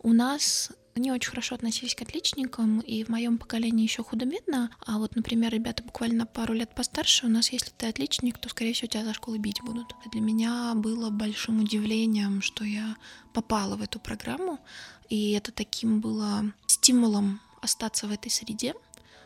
У 0.03 0.13
нас 0.13 0.73
не 0.97 1.13
очень 1.13 1.31
хорошо 1.31 1.55
относились 1.55 1.95
к 1.95 2.03
отличникам, 2.03 2.81
и 2.81 3.05
в 3.05 3.09
моем 3.09 3.39
поколении 3.39 3.85
еще 3.85 4.03
худо-бедно. 4.03 4.71
А 4.85 4.99
вот, 4.99 5.17
например, 5.17 5.53
ребята 5.53 5.83
буквально 5.83 6.27
пару 6.27 6.53
лет 6.55 6.75
постарше, 6.75 7.27
у 7.27 7.29
нас, 7.29 7.53
если 7.53 7.71
ты 7.71 7.87
отличник, 7.87 8.39
то, 8.39 8.49
скорее 8.49 8.73
всего, 8.73 8.89
тебя 8.89 9.05
за 9.05 9.15
школы 9.15 9.39
бить 9.39 9.63
будут. 9.63 9.95
Для 10.13 10.21
меня 10.21 10.73
было 10.75 11.11
большим 11.11 11.61
удивлением, 11.61 12.43
что 12.43 12.65
я 12.65 12.97
попала 13.33 13.77
в 13.77 13.83
эту 13.83 14.01
программу, 14.01 14.59
и 15.11 15.33
это 15.33 15.53
таким 15.53 16.01
было 16.01 16.45
стимулом 16.67 17.41
остаться 17.61 18.07
в 18.07 18.13
этой 18.13 18.31
среде, 18.31 18.75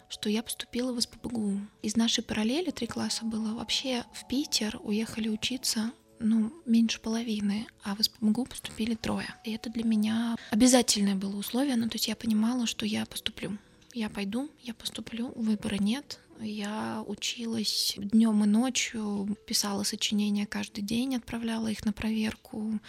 что 0.09 0.28
я 0.28 0.43
поступила 0.43 0.93
в 0.93 1.01
СПБГУ. 1.01 1.61
Из 1.82 1.97
нашей 1.97 2.24
параллели 2.24 2.70
три 2.70 2.87
класса 2.87 3.24
было. 3.24 3.55
Вообще 3.55 4.05
в 4.12 4.26
Питер 4.26 4.80
уехали 4.82 5.28
учиться 5.28 5.93
ну, 6.18 6.53
меньше 6.64 7.01
половины, 7.01 7.66
а 7.82 7.95
в 7.95 8.03
СПМГУ 8.03 8.47
поступили 8.47 8.95
трое. 8.95 9.28
И 9.45 9.53
это 9.53 9.70
для 9.70 9.85
меня 9.85 10.37
обязательное 10.51 11.14
было 11.14 11.37
условие, 11.37 11.76
ну, 11.76 11.89
то 11.89 11.97
есть 11.97 12.09
я 12.09 12.16
понимала, 12.16 12.66
что 12.66 12.87
я 12.87 13.05
поступлю. 13.05 13.59
Я 13.93 14.09
пойду, 14.09 14.51
я 14.62 14.74
поступлю, 14.74 15.32
выбора 15.37 15.76
нет. 15.76 16.20
Я 16.41 17.05
училась 17.07 17.95
днем 17.97 18.43
и 18.43 18.47
ночью, 18.47 19.37
писала 19.47 19.85
сочинения 19.85 20.47
каждый 20.47 20.82
день, 20.82 21.14
отправляла 21.14 21.68
их 21.68 21.85
на 21.85 21.93
проверку, 21.93 22.80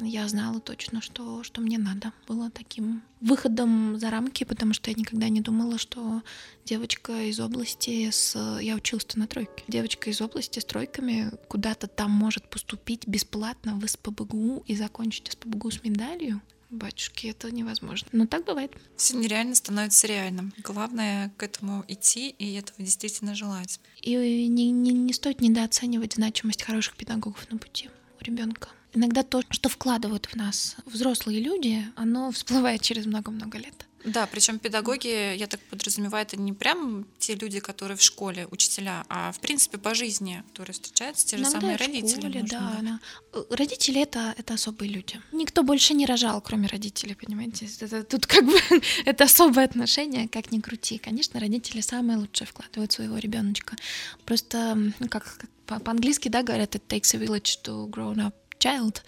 я 0.00 0.28
знала 0.28 0.60
точно, 0.60 1.00
что, 1.00 1.42
что 1.42 1.60
мне 1.60 1.78
надо. 1.78 2.12
Было 2.28 2.50
таким 2.50 3.02
выходом 3.20 3.98
за 3.98 4.10
рамки, 4.10 4.44
потому 4.44 4.74
что 4.74 4.90
я 4.90 4.96
никогда 4.96 5.28
не 5.28 5.40
думала, 5.40 5.78
что 5.78 6.22
девочка 6.64 7.24
из 7.24 7.40
области 7.40 8.10
с... 8.10 8.58
Я 8.60 8.76
училась 8.76 9.06
на 9.14 9.26
тройке. 9.26 9.64
Девочка 9.68 10.10
из 10.10 10.20
области 10.20 10.58
с 10.58 10.64
тройками 10.64 11.32
куда-то 11.48 11.86
там 11.86 12.10
может 12.10 12.48
поступить 12.48 13.06
бесплатно 13.06 13.76
в 13.76 13.86
СПБГУ 13.86 14.64
и 14.66 14.76
закончить 14.76 15.32
СПБГУ 15.32 15.70
с 15.70 15.82
медалью. 15.82 16.40
Батюшки, 16.68 17.28
это 17.28 17.50
невозможно. 17.52 18.08
Но 18.12 18.26
так 18.26 18.44
бывает. 18.44 18.72
Все 18.96 19.16
нереально 19.16 19.54
становится 19.54 20.08
реальным. 20.08 20.52
Главное 20.58 21.32
к 21.36 21.42
этому 21.42 21.84
идти 21.86 22.30
и 22.30 22.54
этого 22.54 22.82
действительно 22.82 23.36
желать. 23.36 23.80
И 24.00 24.14
не, 24.48 24.72
не, 24.72 24.90
не 24.90 25.12
стоит 25.12 25.40
недооценивать 25.40 26.14
значимость 26.14 26.62
хороших 26.62 26.96
педагогов 26.96 27.48
на 27.50 27.58
пути 27.58 27.88
у 28.20 28.24
ребенка. 28.24 28.68
Иногда 28.96 29.22
то, 29.22 29.42
что 29.50 29.68
вкладывают 29.68 30.24
в 30.24 30.36
нас 30.36 30.76
взрослые 30.86 31.38
люди, 31.40 31.84
оно 31.96 32.30
всплывает 32.32 32.80
через 32.80 33.04
много-много 33.04 33.58
лет. 33.58 33.86
Да, 34.04 34.26
причем 34.26 34.58
педагоги, 34.58 35.36
я 35.36 35.46
так 35.48 35.60
подразумеваю, 35.68 36.24
это 36.24 36.36
не 36.38 36.52
прям 36.52 37.06
те 37.18 37.34
люди, 37.34 37.58
которые 37.60 37.98
в 37.98 38.02
школе, 38.02 38.46
учителя, 38.50 39.04
а 39.08 39.32
в 39.32 39.40
принципе 39.40 39.78
по 39.78 39.94
жизни, 39.94 40.44
которые 40.48 40.74
встречаются, 40.74 41.26
те 41.26 41.36
же 41.36 41.42
Иногда 41.42 41.60
самые 41.60 41.76
родители. 41.76 42.20
школе, 42.20 42.40
можно, 42.40 42.58
да, 42.58 42.78
да. 42.82 43.00
Э, 43.32 43.44
Родители 43.50 44.00
это, 44.00 44.32
это 44.38 44.54
особые 44.54 44.90
люди. 44.90 45.20
Никто 45.32 45.62
больше 45.62 45.92
не 45.92 46.06
рожал, 46.06 46.40
кроме 46.40 46.68
родителей, 46.68 47.16
понимаете? 47.16 47.68
Это, 47.80 48.04
тут 48.04 48.26
как 48.26 48.46
бы 48.46 48.56
это 49.04 49.24
особое 49.24 49.64
отношение, 49.64 50.28
как 50.28 50.52
ни 50.52 50.60
крути. 50.60 50.98
Конечно, 50.98 51.40
родители 51.40 51.80
самые 51.80 52.16
лучшие 52.16 52.46
вкладывают 52.46 52.92
своего 52.92 53.18
ребеночка. 53.18 53.76
Просто, 54.24 54.74
ну, 55.00 55.08
как, 55.08 55.36
как 55.66 55.82
по-английски, 55.82 56.28
да, 56.28 56.42
говорят, 56.44 56.76
it 56.76 56.82
takes 56.88 57.14
a 57.14 57.18
village 57.18 57.58
to 57.64 57.90
grow 57.90 58.14
up 58.16 58.34
child. 58.58 59.02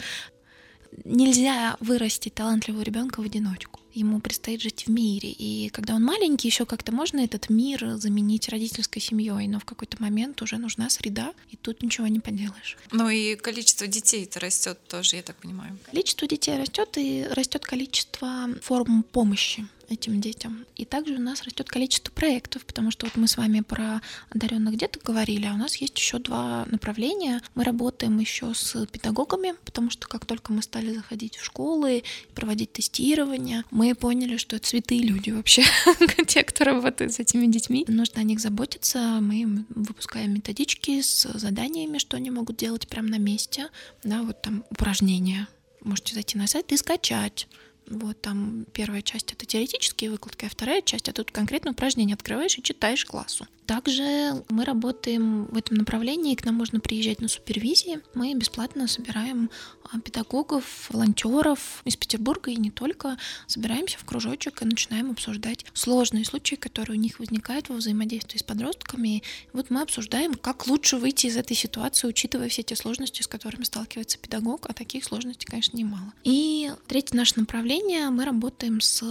Нельзя 1.04 1.76
вырастить 1.80 2.34
талантливого 2.34 2.82
ребенка 2.82 3.20
в 3.20 3.24
одиночку. 3.24 3.80
ему 3.92 4.20
предстоит 4.20 4.62
жить 4.62 4.86
в 4.86 4.90
мире. 4.90 5.30
И 5.30 5.70
когда 5.70 5.94
он 5.94 6.04
маленький, 6.04 6.48
еще 6.48 6.64
как-то 6.66 6.92
можно 6.92 7.20
этот 7.20 7.50
мир 7.50 7.96
заменить 7.96 8.48
родительской 8.48 9.02
семьей, 9.02 9.48
но 9.48 9.58
в 9.58 9.64
какой-то 9.64 10.00
момент 10.00 10.40
уже 10.40 10.56
нужна 10.56 10.88
среда, 10.88 11.32
и 11.50 11.56
тут 11.56 11.82
ничего 11.82 12.06
не 12.06 12.20
поделаешь. 12.20 12.76
Ну 12.92 13.08
и 13.08 13.34
количество 13.34 13.86
детей-то 13.86 14.40
растет 14.40 14.78
тоже, 14.88 15.16
я 15.16 15.22
так 15.22 15.36
понимаю. 15.36 15.76
Количество 15.90 16.28
детей 16.28 16.56
растет, 16.58 16.96
и 16.96 17.26
растет 17.30 17.64
количество 17.64 18.48
форм 18.62 19.02
помощи 19.02 19.66
этим 19.88 20.20
детям. 20.20 20.66
И 20.76 20.84
также 20.84 21.14
у 21.14 21.20
нас 21.20 21.42
растет 21.42 21.68
количество 21.68 22.10
проектов, 22.12 22.64
потому 22.64 22.90
что 22.90 23.06
вот 23.06 23.16
мы 23.16 23.26
с 23.28 23.36
вами 23.36 23.60
про 23.60 24.00
одаренных 24.30 24.76
деток 24.76 25.02
говорили, 25.02 25.46
а 25.46 25.54
у 25.54 25.56
нас 25.56 25.76
есть 25.76 25.98
еще 25.98 26.18
два 26.18 26.66
направления. 26.66 27.42
Мы 27.54 27.64
работаем 27.64 28.18
еще 28.18 28.54
с 28.54 28.86
педагогами, 28.86 29.54
потому 29.64 29.90
что 29.90 30.08
как 30.08 30.26
только 30.26 30.52
мы 30.52 30.62
стали 30.62 30.92
заходить 30.94 31.36
в 31.36 31.44
школы, 31.44 32.04
проводить 32.34 32.72
тестирование, 32.72 33.64
мы 33.70 33.94
поняли, 33.94 34.36
что 34.36 34.56
это 34.56 34.68
святые 34.68 35.02
люди 35.02 35.30
вообще, 35.30 35.64
те, 36.26 36.42
кто 36.42 36.64
работают 36.64 37.12
с 37.14 37.18
этими 37.18 37.46
детьми. 37.46 37.84
Нужно 37.88 38.20
о 38.20 38.24
них 38.24 38.40
заботиться. 38.40 39.18
Мы 39.20 39.64
выпускаем 39.70 40.34
методички 40.34 41.00
с 41.00 41.22
заданиями, 41.34 41.98
что 41.98 42.16
они 42.16 42.30
могут 42.30 42.56
делать 42.56 42.88
прямо 42.88 43.08
на 43.08 43.18
месте. 43.18 43.68
Да, 44.04 44.22
вот 44.22 44.42
там 44.42 44.64
упражнения. 44.70 45.48
Можете 45.80 46.14
зайти 46.14 46.36
на 46.36 46.46
сайт 46.46 46.72
и 46.72 46.76
скачать 46.76 47.46
вот 47.90 48.20
там 48.20 48.66
первая 48.72 49.02
часть 49.02 49.32
это 49.32 49.46
теоретические 49.46 50.10
выкладки, 50.10 50.44
а 50.44 50.48
вторая 50.48 50.82
часть 50.82 51.08
это 51.08 51.24
тут 51.24 51.32
конкретно 51.32 51.72
упражнение 51.72 52.14
открываешь 52.14 52.58
и 52.58 52.62
читаешь 52.62 53.04
классу. 53.04 53.46
Также 53.68 54.42
мы 54.48 54.64
работаем 54.64 55.44
в 55.44 55.56
этом 55.58 55.76
направлении, 55.76 56.34
к 56.34 56.44
нам 56.46 56.54
можно 56.54 56.80
приезжать 56.80 57.20
на 57.20 57.28
супервизии. 57.28 58.00
Мы 58.14 58.32
бесплатно 58.32 58.88
собираем 58.88 59.50
а, 59.92 60.00
педагогов, 60.00 60.88
волонтеров 60.90 61.82
из 61.84 61.94
Петербурга 61.94 62.50
и 62.50 62.56
не 62.56 62.70
только. 62.70 63.18
Собираемся 63.46 63.98
в 63.98 64.06
кружочек 64.06 64.62
и 64.62 64.64
начинаем 64.64 65.10
обсуждать 65.10 65.66
сложные 65.74 66.24
случаи, 66.24 66.54
которые 66.54 66.98
у 66.98 67.00
них 67.00 67.18
возникают 67.18 67.68
во 67.68 67.76
взаимодействии 67.76 68.38
с 68.38 68.42
подростками. 68.42 69.18
И 69.18 69.22
вот 69.52 69.68
мы 69.68 69.82
обсуждаем, 69.82 70.32
как 70.32 70.66
лучше 70.66 70.96
выйти 70.96 71.26
из 71.26 71.36
этой 71.36 71.54
ситуации, 71.54 72.08
учитывая 72.08 72.48
все 72.48 72.62
те 72.62 72.74
сложности, 72.74 73.20
с 73.20 73.26
которыми 73.26 73.64
сталкивается 73.64 74.16
педагог, 74.16 74.64
а 74.66 74.72
таких 74.72 75.04
сложностей, 75.04 75.46
конечно, 75.46 75.76
немало. 75.76 76.14
И 76.24 76.72
третье 76.86 77.16
наше 77.16 77.34
направление, 77.36 77.77
мы 78.10 78.24
работаем 78.24 78.80
с 78.80 79.02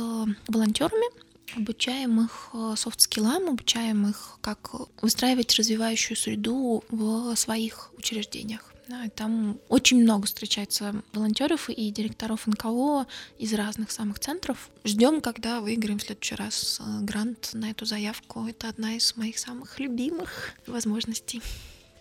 волонтерами, 0.48 1.08
обучаем 1.56 2.22
их 2.22 2.54
софт-скиллам, 2.76 3.50
обучаем 3.50 4.08
их, 4.08 4.38
как 4.42 4.74
выстраивать 5.02 5.56
развивающую 5.56 6.18
среду 6.18 6.84
в 6.90 7.36
своих 7.36 7.92
учреждениях. 7.98 8.74
Да, 8.88 9.10
там 9.14 9.60
очень 9.68 10.02
много 10.02 10.28
встречается 10.28 11.04
волонтеров 11.12 11.70
и 11.70 11.92
директоров 11.92 12.48
НКО 12.48 13.06
из 13.38 13.54
разных 13.54 13.92
самых 13.92 14.20
центров. 14.20 14.70
Ждем, 14.86 15.20
когда 15.20 15.60
выиграем 15.60 16.00
в 16.00 16.04
следующий 16.04 16.36
раз 16.36 16.80
э, 16.80 17.02
грант 17.02 17.50
на 17.52 17.72
эту 17.72 17.86
заявку. 17.86 18.48
Это 18.48 18.70
одна 18.70 18.96
из 18.96 19.18
моих 19.18 19.40
самых 19.40 19.78
любимых 19.80 20.54
возможностей. 20.68 21.42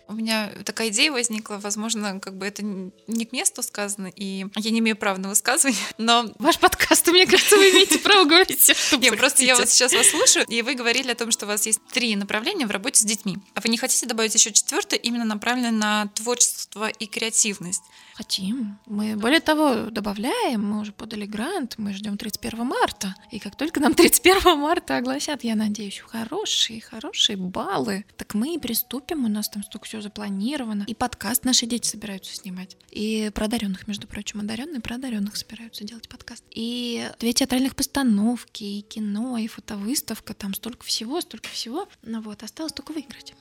У 0.07 0.13
меня 0.13 0.51
такая 0.63 0.89
идея 0.89 1.11
возникла, 1.11 1.55
возможно, 1.55 2.19
как 2.19 2.37
бы 2.37 2.45
это 2.45 2.63
не 2.63 3.25
к 3.25 3.31
месту 3.31 3.61
сказано, 3.61 4.11
и 4.15 4.45
я 4.55 4.71
не 4.71 4.79
имею 4.79 4.95
права 4.95 5.17
на 5.17 5.29
высказывание, 5.29 5.81
но... 5.97 6.31
Ваш 6.39 6.59
подкаст, 6.59 7.07
мне 7.07 7.25
кажется, 7.25 7.57
вы 7.57 7.71
имеете 7.71 7.99
право 7.99 8.23
говорить 8.23 8.59
все, 8.59 8.73
что 8.73 8.97
Нет, 8.97 9.17
просто 9.17 9.43
я 9.43 9.55
вот 9.55 9.69
сейчас 9.69 9.93
вас 9.93 10.09
слушаю, 10.09 10.45
и 10.47 10.61
вы 10.61 10.75
говорили 10.75 11.11
о 11.11 11.15
том, 11.15 11.31
что 11.31 11.45
у 11.45 11.49
вас 11.49 11.65
есть 11.65 11.81
три 11.91 12.15
направления 12.15 12.65
в 12.65 12.71
работе 12.71 13.01
с 13.01 13.03
детьми. 13.03 13.37
А 13.53 13.61
вы 13.61 13.69
не 13.69 13.77
хотите 13.77 14.05
добавить 14.05 14.33
еще 14.33 14.51
четвертое, 14.51 14.97
именно 14.97 15.25
направленное 15.25 15.71
на 15.71 16.07
творчество 16.15 16.87
и 16.87 17.05
креативность? 17.05 17.83
Хотим. 18.17 18.79
Мы, 18.87 19.15
более 19.15 19.41
того, 19.41 19.91
добавляем, 19.91 20.67
мы 20.67 20.79
уже 20.79 20.91
подали 20.91 21.27
грант, 21.27 21.75
мы 21.77 21.93
ждем 21.93 22.17
31 22.17 22.65
марта. 22.65 23.13
И 23.29 23.37
как 23.37 23.55
только 23.55 23.79
нам 23.79 23.93
31 23.93 24.57
марта 24.57 24.97
огласят, 24.97 25.43
я 25.43 25.55
надеюсь, 25.55 25.99
хорошие, 25.99 26.81
хорошие 26.81 27.37
баллы, 27.37 28.05
так 28.15 28.33
мы 28.33 28.55
и 28.55 28.57
приступим, 28.57 29.25
у 29.25 29.27
нас 29.27 29.49
там 29.49 29.61
столько 29.61 29.85
всего 29.85 30.01
запланировано. 30.01 30.85
И 30.87 30.95
подкаст 30.95 31.45
наши 31.45 31.67
дети 31.67 31.87
собираются 31.87 32.35
снимать. 32.35 32.75
И 32.89 33.29
про 33.35 33.45
одаренных, 33.45 33.87
между 33.87 34.07
прочим, 34.07 34.39
одаренные 34.39 34.81
про 34.81 34.95
одаренных 34.95 35.37
собираются 35.37 35.83
делать 35.83 36.09
подкаст. 36.09 36.43
И 36.49 37.11
две 37.19 37.33
театральных 37.33 37.75
постановки, 37.75 38.63
и 38.63 38.81
кино, 38.81 39.37
и 39.37 39.45
фотовыставка, 39.45 40.33
там 40.33 40.55
столько 40.55 40.83
всего, 40.87 41.21
столько 41.21 41.49
всего. 41.49 41.87
Ну 42.01 42.21
вот, 42.21 42.41
осталось 42.41 42.73
только 42.73 42.93
выиграть. 42.93 43.35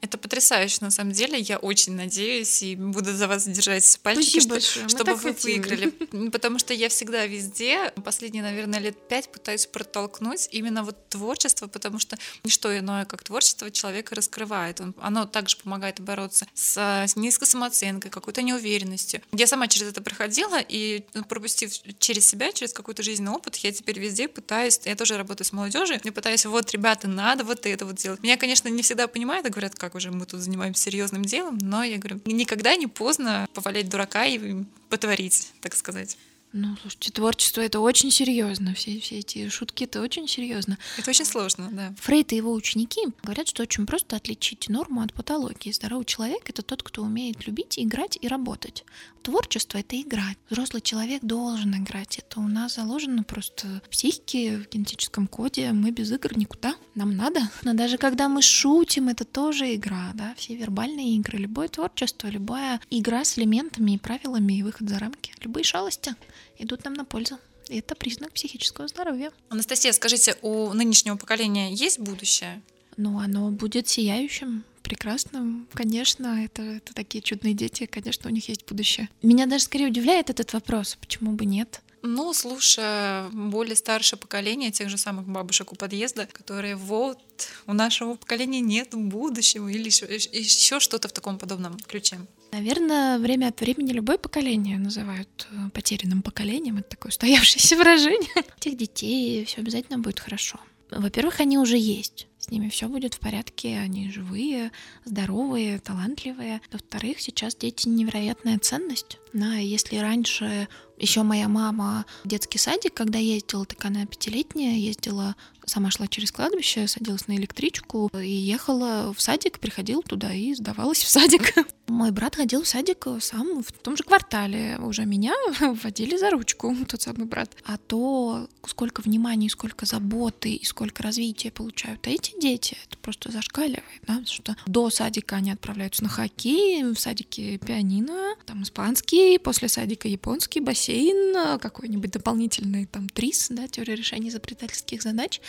Это 0.00 0.18
потрясающе, 0.18 0.78
на 0.80 0.90
самом 0.90 1.12
деле. 1.12 1.38
Я 1.38 1.58
очень 1.58 1.94
надеюсь 1.94 2.62
и 2.62 2.76
буду 2.76 3.14
за 3.14 3.28
вас 3.28 3.46
держать 3.46 3.98
пальчики, 4.02 4.40
что, 4.40 4.60
чтобы 4.60 5.14
вы 5.14 5.34
хотели. 5.34 5.58
выиграли. 5.58 5.90
Потому 6.30 6.58
что 6.58 6.74
я 6.74 6.88
всегда 6.88 7.26
везде, 7.26 7.92
последние, 8.04 8.42
наверное, 8.42 8.78
лет 8.78 9.08
пять 9.08 9.30
пытаюсь 9.30 9.66
протолкнуть 9.66 10.48
именно 10.52 10.82
вот 10.82 11.08
творчество, 11.08 11.66
потому 11.66 11.98
что 11.98 12.16
ничто 12.44 12.76
иное, 12.76 13.04
как 13.04 13.22
творчество, 13.22 13.70
человека 13.70 14.14
раскрывает. 14.14 14.80
Он, 14.80 14.94
оно 15.00 15.26
также 15.26 15.56
помогает 15.56 16.00
бороться 16.00 16.46
с, 16.54 16.76
с 16.78 17.16
низкой 17.16 17.46
самооценкой, 17.46 18.10
какой-то 18.10 18.42
неуверенностью. 18.42 19.22
Я 19.32 19.46
сама 19.46 19.68
через 19.68 19.88
это 19.88 20.02
проходила, 20.02 20.60
и 20.60 21.04
ну, 21.14 21.24
пропустив 21.24 21.72
через 21.98 22.28
себя, 22.28 22.52
через 22.52 22.72
какой-то 22.72 23.02
жизненный 23.02 23.32
опыт, 23.32 23.56
я 23.56 23.72
теперь 23.72 23.98
везде 23.98 24.28
пытаюсь, 24.28 24.80
я 24.84 24.94
тоже 24.94 25.16
работаю 25.16 25.46
с 25.46 25.52
молодежью, 25.52 26.00
я 26.02 26.12
пытаюсь, 26.12 26.44
вот, 26.46 26.70
ребята, 26.72 27.08
надо 27.08 27.44
вот 27.44 27.66
это 27.66 27.86
вот 27.86 27.96
делать. 27.96 28.22
Меня, 28.22 28.36
конечно, 28.36 28.68
не 28.68 28.82
всегда 28.82 29.08
понимают 29.08 29.46
и 29.46 29.50
говорят, 29.50 29.74
как 29.74 29.85
уже 29.94 30.10
мы 30.10 30.26
тут 30.26 30.40
занимаемся 30.40 30.82
серьезным 30.82 31.24
делом, 31.24 31.58
но 31.60 31.82
я 31.84 31.98
говорю, 31.98 32.20
никогда 32.24 32.76
не 32.76 32.86
поздно 32.86 33.48
повалять 33.54 33.88
дурака 33.88 34.26
и 34.26 34.64
потворить, 34.88 35.52
так 35.60 35.74
сказать. 35.74 36.16
Ну, 36.52 36.76
слушайте, 36.80 37.12
творчество 37.12 37.60
это 37.60 37.80
очень 37.80 38.10
серьезно. 38.10 38.72
Все, 38.74 38.98
все 39.00 39.18
эти 39.18 39.48
шутки 39.48 39.84
это 39.84 40.00
очень 40.00 40.26
серьезно. 40.26 40.78
Это 40.96 41.10
очень 41.10 41.24
сложно, 41.24 41.68
да. 41.70 41.94
Фрейд 42.00 42.32
и 42.32 42.36
его 42.36 42.52
ученики 42.52 43.00
говорят, 43.22 43.48
что 43.48 43.62
очень 43.62 43.86
просто 43.86 44.16
отличить 44.16 44.68
норму 44.68 45.02
от 45.02 45.12
патологии. 45.12 45.72
Здоровый 45.72 46.06
человек 46.06 46.48
это 46.48 46.62
тот, 46.62 46.82
кто 46.82 47.02
умеет 47.02 47.46
любить, 47.46 47.78
играть 47.78 48.16
и 48.20 48.28
работать. 48.28 48.84
Творчество 49.22 49.78
это 49.78 50.00
играть. 50.00 50.38
Взрослый 50.48 50.80
человек 50.80 51.22
должен 51.22 51.74
играть. 51.74 52.18
Это 52.18 52.38
у 52.40 52.46
нас 52.48 52.76
заложено 52.76 53.24
просто 53.24 53.82
в 53.84 53.88
психике, 53.90 54.58
в 54.58 54.70
генетическом 54.72 55.26
коде. 55.26 55.72
Мы 55.72 55.90
без 55.90 56.12
игр 56.12 56.38
никуда. 56.38 56.76
Нам 56.94 57.16
надо. 57.16 57.40
Но 57.64 57.74
даже 57.74 57.98
когда 57.98 58.28
мы 58.28 58.40
шутим, 58.40 59.08
это 59.08 59.24
тоже 59.24 59.74
игра, 59.74 60.12
да. 60.14 60.32
Все 60.36 60.54
вербальные 60.54 61.16
игры, 61.16 61.38
любое 61.38 61.68
творчество, 61.68 62.28
любая 62.28 62.80
игра 62.88 63.24
с 63.24 63.36
элементами 63.36 63.92
и 63.92 63.98
правилами 63.98 64.54
и 64.54 64.62
выход 64.62 64.88
за 64.88 65.00
рамки, 65.00 65.34
любые 65.42 65.64
шалости 65.64 66.14
идут 66.58 66.84
нам 66.84 66.94
на 66.94 67.04
пользу. 67.04 67.38
И 67.68 67.78
это 67.78 67.94
признак 67.94 68.32
психического 68.32 68.88
здоровья. 68.88 69.32
Анастасия, 69.48 69.92
скажите, 69.92 70.36
у 70.42 70.72
нынешнего 70.72 71.16
поколения 71.16 71.72
есть 71.72 71.98
будущее? 71.98 72.62
Ну, 72.96 73.18
оно 73.18 73.50
будет 73.50 73.88
сияющим, 73.88 74.64
прекрасным. 74.82 75.68
Конечно, 75.72 76.44
это, 76.44 76.62
это 76.62 76.94
такие 76.94 77.22
чудные 77.22 77.54
дети, 77.54 77.86
конечно, 77.86 78.30
у 78.30 78.32
них 78.32 78.48
есть 78.48 78.64
будущее. 78.66 79.08
Меня 79.22 79.46
даже 79.46 79.64
скорее 79.64 79.88
удивляет 79.88 80.30
этот 80.30 80.52
вопрос, 80.52 80.96
почему 81.00 81.32
бы 81.32 81.44
нет? 81.44 81.82
Ну, 82.02 82.32
слушая 82.32 83.28
более 83.30 83.74
старшее 83.74 84.18
поколение 84.18 84.70
тех 84.70 84.88
же 84.88 84.96
самых 84.96 85.26
бабушек 85.26 85.72
у 85.72 85.76
подъезда, 85.76 86.26
которые 86.26 86.76
вот 86.76 87.20
у 87.66 87.72
нашего 87.72 88.14
поколения 88.14 88.60
нет 88.60 88.90
будущего 88.92 89.66
или 89.68 89.86
еще, 89.86 90.06
еще 90.06 90.78
что-то 90.78 91.08
в 91.08 91.12
таком 91.12 91.36
подобном 91.36 91.78
ключе. 91.80 92.20
Наверное, 92.52 93.18
время 93.18 93.48
от 93.48 93.60
времени 93.60 93.92
любое 93.92 94.18
поколение 94.18 94.78
называют 94.78 95.48
э, 95.50 95.70
потерянным 95.70 96.22
поколением. 96.22 96.78
Это 96.78 96.90
такое 96.90 97.10
устоявшееся 97.10 97.76
выражение. 97.78 98.44
Этих 98.58 98.76
детей 98.76 99.44
все 99.44 99.60
обязательно 99.60 99.98
будет 99.98 100.20
хорошо. 100.20 100.58
Во-первых, 100.90 101.40
они 101.40 101.58
уже 101.58 101.76
есть. 101.76 102.28
С 102.38 102.50
ними 102.50 102.68
все 102.68 102.86
будет 102.88 103.14
в 103.14 103.18
порядке, 103.18 103.76
они 103.76 104.10
живые, 104.10 104.70
здоровые, 105.04 105.80
талантливые. 105.80 106.60
Во-вторых, 106.70 107.20
сейчас 107.20 107.56
дети 107.56 107.88
невероятная 107.88 108.58
ценность. 108.58 109.18
Да, 109.32 109.54
если 109.54 109.96
раньше 109.96 110.68
еще 110.98 111.22
моя 111.22 111.48
мама 111.48 112.06
в 112.24 112.28
детский 112.28 112.58
садик, 112.58 112.94
когда 112.94 113.18
ездила, 113.18 113.66
так 113.66 113.84
она 113.84 114.06
пятилетняя, 114.06 114.76
ездила 114.76 115.36
сама 115.66 115.90
шла 115.90 116.06
через 116.06 116.30
кладбище, 116.32 116.86
садилась 116.86 117.26
на 117.26 117.36
электричку 117.36 118.08
и 118.14 118.30
ехала 118.30 119.12
в 119.12 119.20
садик, 119.20 119.58
приходила 119.58 120.02
туда 120.02 120.32
и 120.32 120.54
сдавалась 120.54 121.02
в 121.02 121.08
садик. 121.08 121.54
Мой 121.88 122.12
брат 122.12 122.36
ходил 122.36 122.62
в 122.62 122.68
садик 122.68 123.06
сам 123.20 123.62
в 123.62 123.72
том 123.72 123.96
же 123.96 124.04
квартале. 124.04 124.78
Уже 124.78 125.04
меня 125.04 125.34
водили 125.82 126.16
за 126.16 126.30
ручку, 126.30 126.74
тот 126.88 127.02
самый 127.02 127.26
брат. 127.26 127.50
А 127.64 127.76
то, 127.78 128.48
сколько 128.66 129.00
внимания, 129.00 129.50
сколько 129.50 129.86
заботы 129.86 130.52
и 130.52 130.64
сколько 130.64 131.02
развития 131.02 131.50
получают 131.50 132.06
эти 132.06 132.38
дети, 132.40 132.76
это 132.86 132.96
просто 132.98 133.30
зашкаливает, 133.32 133.82
да, 134.02 134.14
потому 134.14 134.26
что 134.26 134.56
до 134.66 134.90
садика 134.90 135.36
они 135.36 135.50
отправляются 135.50 136.04
на 136.04 136.08
хоккей, 136.08 136.84
в 136.84 136.96
садике 136.96 137.58
пианино, 137.58 138.36
там 138.46 138.62
испанский, 138.62 139.25
после 139.42 139.68
садика 139.68 140.08
японский, 140.08 140.60
бассейн, 140.60 141.58
какой-нибудь 141.58 142.10
дополнительный 142.10 142.86
там 142.86 143.08
трис, 143.08 143.48
да, 143.50 143.68
теория 143.68 143.94
решения 143.94 144.28
изобретательских 144.28 145.02
задач. 145.02 145.40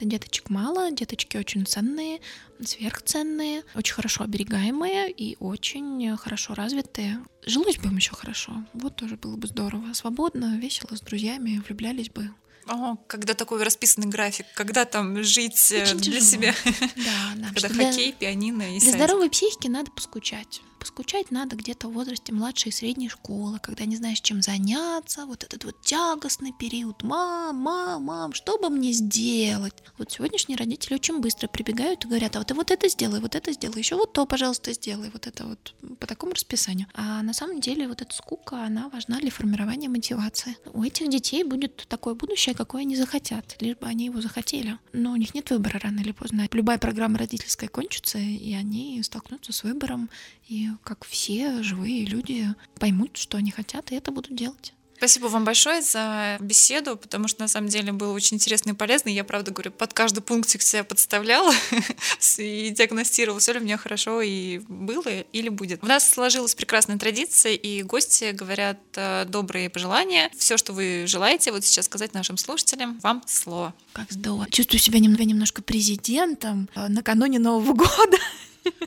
Деточек 0.00 0.50
мало, 0.50 0.90
деточки 0.90 1.36
очень 1.36 1.66
ценные, 1.66 2.20
сверхценные, 2.64 3.62
очень 3.74 3.94
хорошо 3.94 4.24
оберегаемые 4.24 5.10
и 5.10 5.36
очень 5.40 6.16
хорошо 6.16 6.54
развитые. 6.54 7.20
Жилось 7.44 7.76
бы 7.78 7.88
им 7.88 7.96
еще 7.96 8.12
хорошо. 8.14 8.52
Вот 8.72 8.96
тоже 8.96 9.16
было 9.16 9.36
бы 9.36 9.46
здорово. 9.46 9.92
Свободно, 9.92 10.58
весело, 10.58 10.96
с 10.96 11.00
друзьями, 11.00 11.62
влюблялись 11.66 12.10
бы 12.10 12.30
О, 12.66 12.96
когда 13.06 13.34
такой 13.34 13.62
расписанный 13.62 14.08
график, 14.08 14.46
когда 14.54 14.84
там 14.84 15.22
жить 15.22 15.70
э, 15.72 15.82
Очень 15.84 15.98
для 15.98 16.20
тяжело. 16.20 16.20
себя. 16.24 16.54
Да, 16.96 17.32
да. 17.36 17.46
Когда 17.48 17.60
что 17.60 17.68
для- 17.74 17.86
хоккей, 17.90 18.12
пианино 18.12 18.62
и 18.62 18.80
Для 18.80 18.80
садик. 18.80 18.94
здоровой 18.96 19.30
психики 19.30 19.68
надо 19.68 19.90
поскучать. 19.92 20.62
Поскучать 20.86 21.32
надо 21.32 21.56
где-то 21.56 21.88
в 21.88 21.94
возрасте 21.94 22.32
младшей 22.32 22.68
и 22.68 22.72
средней 22.72 23.08
школы, 23.08 23.58
когда 23.58 23.84
не 23.86 23.96
знаешь, 23.96 24.20
чем 24.20 24.40
заняться, 24.40 25.26
вот 25.26 25.42
этот 25.42 25.64
вот 25.64 25.80
тягостный 25.80 26.52
период. 26.52 27.02
Мам, 27.02 27.56
мам, 27.56 28.04
мам, 28.04 28.32
что 28.32 28.56
бы 28.56 28.70
мне 28.70 28.92
сделать? 28.92 29.74
Вот 29.98 30.12
сегодняшние 30.12 30.56
родители 30.56 30.94
очень 30.94 31.18
быстро 31.18 31.48
прибегают 31.48 32.04
и 32.04 32.08
говорят, 32.08 32.36
а 32.36 32.38
вот 32.38 32.46
ты 32.46 32.54
вот 32.54 32.70
это 32.70 32.88
сделай, 32.88 33.18
вот 33.18 33.34
это 33.34 33.52
сделай, 33.52 33.78
еще 33.78 33.96
вот 33.96 34.12
то, 34.12 34.26
пожалуйста, 34.26 34.72
сделай, 34.74 35.10
вот 35.10 35.26
это 35.26 35.44
вот 35.44 35.74
по 35.98 36.06
такому 36.06 36.34
расписанию. 36.34 36.86
А 36.94 37.20
на 37.24 37.32
самом 37.32 37.60
деле 37.60 37.88
вот 37.88 38.00
эта 38.00 38.14
скука, 38.14 38.62
она 38.62 38.88
важна 38.88 39.18
для 39.18 39.32
формирования 39.32 39.88
мотивации. 39.88 40.56
У 40.72 40.84
этих 40.84 41.10
детей 41.10 41.42
будет 41.42 41.84
такое 41.88 42.14
будущее, 42.14 42.54
какое 42.54 42.82
они 42.82 42.94
захотят, 42.94 43.56
лишь 43.58 43.76
бы 43.76 43.88
они 43.88 44.04
его 44.04 44.20
захотели. 44.20 44.78
Но 44.92 45.10
у 45.10 45.16
них 45.16 45.34
нет 45.34 45.50
выбора 45.50 45.80
рано 45.82 45.98
или 45.98 46.12
поздно. 46.12 46.46
Любая 46.52 46.78
программа 46.78 47.18
родительская 47.18 47.68
кончится, 47.68 48.18
и 48.18 48.54
они 48.54 49.02
столкнутся 49.02 49.52
с 49.52 49.64
выбором, 49.64 50.10
и 50.48 50.68
как 50.84 51.04
все 51.04 51.62
живые 51.62 52.04
люди 52.04 52.54
поймут, 52.78 53.16
что 53.16 53.38
они 53.38 53.50
хотят, 53.50 53.90
и 53.92 53.96
это 53.96 54.10
будут 54.12 54.34
делать. 54.34 54.72
Спасибо 54.96 55.26
вам 55.26 55.44
большое 55.44 55.82
за 55.82 56.38
беседу, 56.40 56.96
потому 56.96 57.28
что 57.28 57.42
на 57.42 57.48
самом 57.48 57.68
деле 57.68 57.92
было 57.92 58.12
очень 58.12 58.36
интересно 58.36 58.70
и 58.70 58.72
полезно. 58.72 59.10
Я, 59.10 59.24
правда 59.24 59.50
говорю, 59.50 59.70
под 59.70 59.92
каждый 59.92 60.20
пунктик 60.22 60.62
себя 60.62 60.84
подставляла 60.84 61.52
и 62.38 62.70
диагностировала, 62.70 63.38
все 63.38 63.52
ли 63.52 63.60
у 63.60 63.62
меня 63.62 63.76
хорошо 63.76 64.22
и 64.22 64.58
было 64.68 65.20
или 65.20 65.50
будет. 65.50 65.82
У 65.82 65.86
нас 65.86 66.08
сложилась 66.08 66.54
прекрасная 66.54 66.98
традиция, 66.98 67.52
и 67.52 67.82
гости 67.82 68.32
говорят 68.32 68.78
э, 68.94 69.26
добрые 69.28 69.68
пожелания. 69.68 70.30
Все, 70.38 70.56
что 70.56 70.72
вы 70.72 71.04
желаете, 71.06 71.52
вот 71.52 71.64
сейчас 71.64 71.84
сказать 71.84 72.14
нашим 72.14 72.38
слушателям, 72.38 72.98
вам 73.00 73.22
слово. 73.26 73.74
Как 73.92 74.10
здорово. 74.10 74.50
Чувствую 74.50 74.80
себя 74.80 74.98
немного, 74.98 75.24
немножко 75.24 75.60
президентом 75.60 76.70
э, 76.74 76.88
накануне 76.88 77.38
Нового 77.38 77.72
года. 77.74 78.16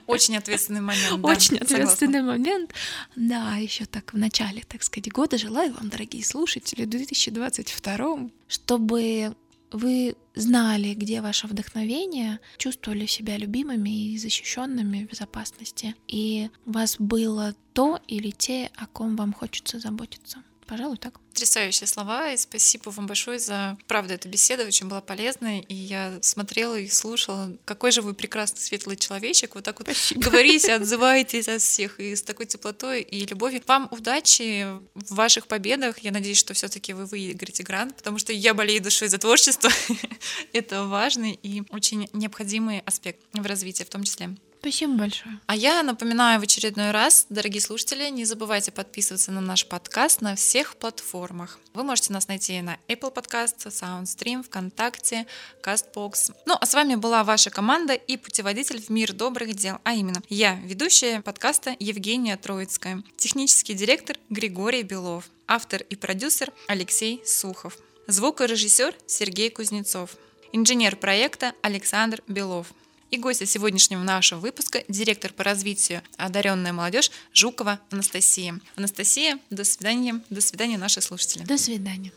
Очень 0.08 0.38
ответственный 0.38 0.82
момент. 0.82 1.22
да, 1.22 1.28
Очень 1.30 1.58
согласна. 1.58 1.76
ответственный 1.76 2.22
момент. 2.22 2.74
Да, 3.16 3.56
еще 3.58 3.86
так 3.86 4.14
в 4.14 4.18
начале, 4.18 4.64
так 4.68 4.84
сказать, 4.84 5.12
года 5.12 5.38
желаю 5.38 5.74
вам, 5.74 5.90
дорогие 5.90 6.24
слушатели, 6.24 6.86
в 6.86 6.90
2022, 6.90 8.30
чтобы 8.48 9.36
вы 9.72 10.16
знали, 10.36 10.94
где 10.94 11.22
ваше 11.22 11.48
вдохновение, 11.48 12.40
чувствовали 12.58 13.06
себя 13.06 13.38
любимыми 13.38 14.14
и 14.14 14.18
защищенными 14.18 15.06
в 15.06 15.12
безопасности, 15.12 15.96
и 16.08 16.50
у 16.66 16.72
вас 16.72 16.96
было 16.98 17.54
то 17.74 18.00
или 18.08 18.32
те, 18.32 18.72
о 18.76 18.88
ком 18.88 19.16
вам 19.16 19.34
хочется 19.34 19.80
заботиться. 19.80 20.44
Пожалуй, 20.70 20.98
так. 20.98 21.20
Потрясающие 21.30 21.88
слова, 21.88 22.32
и 22.32 22.38
спасибо 22.38 22.92
вам 22.92 23.08
большое 23.08 23.40
за, 23.40 23.76
правда, 23.88 24.14
эта 24.14 24.28
беседа 24.28 24.66
очень 24.66 24.88
была 24.88 25.02
полезная, 25.02 25.62
и 25.62 25.74
я 25.74 26.20
смотрела 26.22 26.78
и 26.78 26.88
слушала, 26.88 27.58
какой 27.66 27.92
же 27.92 28.04
вы 28.04 28.14
прекрасный, 28.14 28.60
светлый 28.60 28.96
человечек, 28.96 29.56
вот 29.56 29.64
так 29.64 29.80
вот 29.80 29.90
говорите, 30.16 30.74
отзываетесь 30.76 31.48
от 31.48 31.64
всех, 31.64 32.00
и 32.00 32.16
с 32.16 32.22
такой 32.22 32.46
теплотой 32.46 33.02
и 33.02 33.26
любовью. 33.26 33.64
Вам 33.66 33.88
удачи 33.90 34.68
в 34.94 35.16
ваших 35.16 35.48
победах, 35.48 36.00
я 36.00 36.12
надеюсь, 36.12 36.38
что 36.38 36.54
все 36.54 36.68
таки 36.68 36.94
вы 36.94 37.06
выиграете 37.06 37.64
грант, 37.64 37.96
потому 37.96 38.20
что 38.20 38.32
я 38.32 38.54
болею 38.54 38.84
душой 38.84 39.08
за 39.08 39.18
творчество, 39.18 39.72
это 40.54 40.86
важный 40.86 41.40
и 41.42 41.64
очень 41.72 42.08
необходимый 42.14 42.82
аспект 42.82 43.22
в 43.34 43.44
развитии 43.44 43.84
в 43.84 43.90
том 43.90 44.04
числе. 44.04 44.36
Спасибо 44.60 44.94
большое. 44.94 45.40
А 45.48 45.56
я 45.56 45.82
напоминаю 45.84 46.40
в 46.42 46.44
очередной 46.44 46.92
раз, 46.92 47.28
дорогие 47.30 47.62
слушатели, 47.62 48.10
не 48.10 48.26
забывайте 48.26 48.72
подписываться 48.72 49.32
на 49.32 49.40
наш 49.40 49.66
подкаст 49.66 50.20
на 50.20 50.36
всех 50.36 50.76
платформах. 50.76 51.60
Вы 51.74 51.84
можете 51.84 52.12
нас 52.12 52.28
найти 52.28 52.60
на 52.62 52.78
Apple 52.90 53.14
Podcast, 53.14 53.56
SoundStream, 53.68 54.44
ВКонтакте, 54.44 55.28
CastBox. 55.64 56.34
Ну, 56.46 56.58
а 56.60 56.66
с 56.66 56.74
вами 56.74 56.96
была 56.96 57.24
ваша 57.24 57.50
команда 57.50 57.94
и 57.94 58.18
путеводитель 58.18 58.82
в 58.82 58.90
мир 58.90 59.14
добрых 59.14 59.56
дел, 59.56 59.80
а 59.86 59.94
именно 59.94 60.22
я, 60.28 60.56
ведущая 60.56 61.22
подкаста 61.22 61.78
Евгения 61.80 62.36
Троицкая, 62.36 63.02
технический 63.16 63.74
директор 63.74 64.18
Григорий 64.30 64.84
Белов, 64.84 65.30
автор 65.48 65.84
и 65.84 65.96
продюсер 65.96 66.52
Алексей 66.68 67.22
Сухов, 67.26 67.78
звукорежиссер 68.08 68.94
Сергей 69.08 69.52
Кузнецов, 69.52 70.18
инженер 70.52 70.98
проекта 70.98 71.54
Александр 71.62 72.22
Белов. 72.28 72.68
И 73.12 73.18
гостья 73.18 73.46
сегодняшнего 73.46 74.02
нашего 74.02 74.40
выпуска– 74.40 74.84
директор 74.88 75.34
по 75.34 75.44
развитию 75.44 76.04
одаренная 76.18 76.74
молодежь 76.74 77.10
Жукова 77.34 77.80
Анастасия. 77.90 78.60
Анастасия, 78.76 79.40
до 79.50 79.64
свидания. 79.64 80.22
До 80.30 80.42
свидания, 80.42 80.78
наши 80.78 81.02
слушатели. 81.02 81.44
До 81.44 81.58
свидания. 81.58 82.12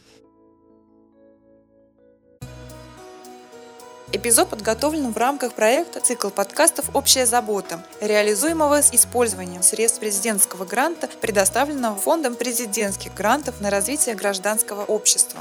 Эпизод 4.14 4.50
подготовлен 4.50 5.10
в 5.10 5.16
рамках 5.16 5.54
проекта 5.54 6.00
«Цикл 6.00 6.28
подкастов 6.28 6.94
«Общая 6.94 7.24
забота», 7.24 7.82
реализуемого 8.02 8.82
с 8.82 8.92
использованием 8.92 9.62
средств 9.62 10.00
президентского 10.00 10.66
гранта, 10.66 11.08
предоставленного 11.22 11.98
Фондом 11.98 12.34
президентских 12.34 13.14
грантов 13.14 13.62
на 13.62 13.70
развитие 13.70 14.14
гражданского 14.14 14.84
общества. 14.84 15.40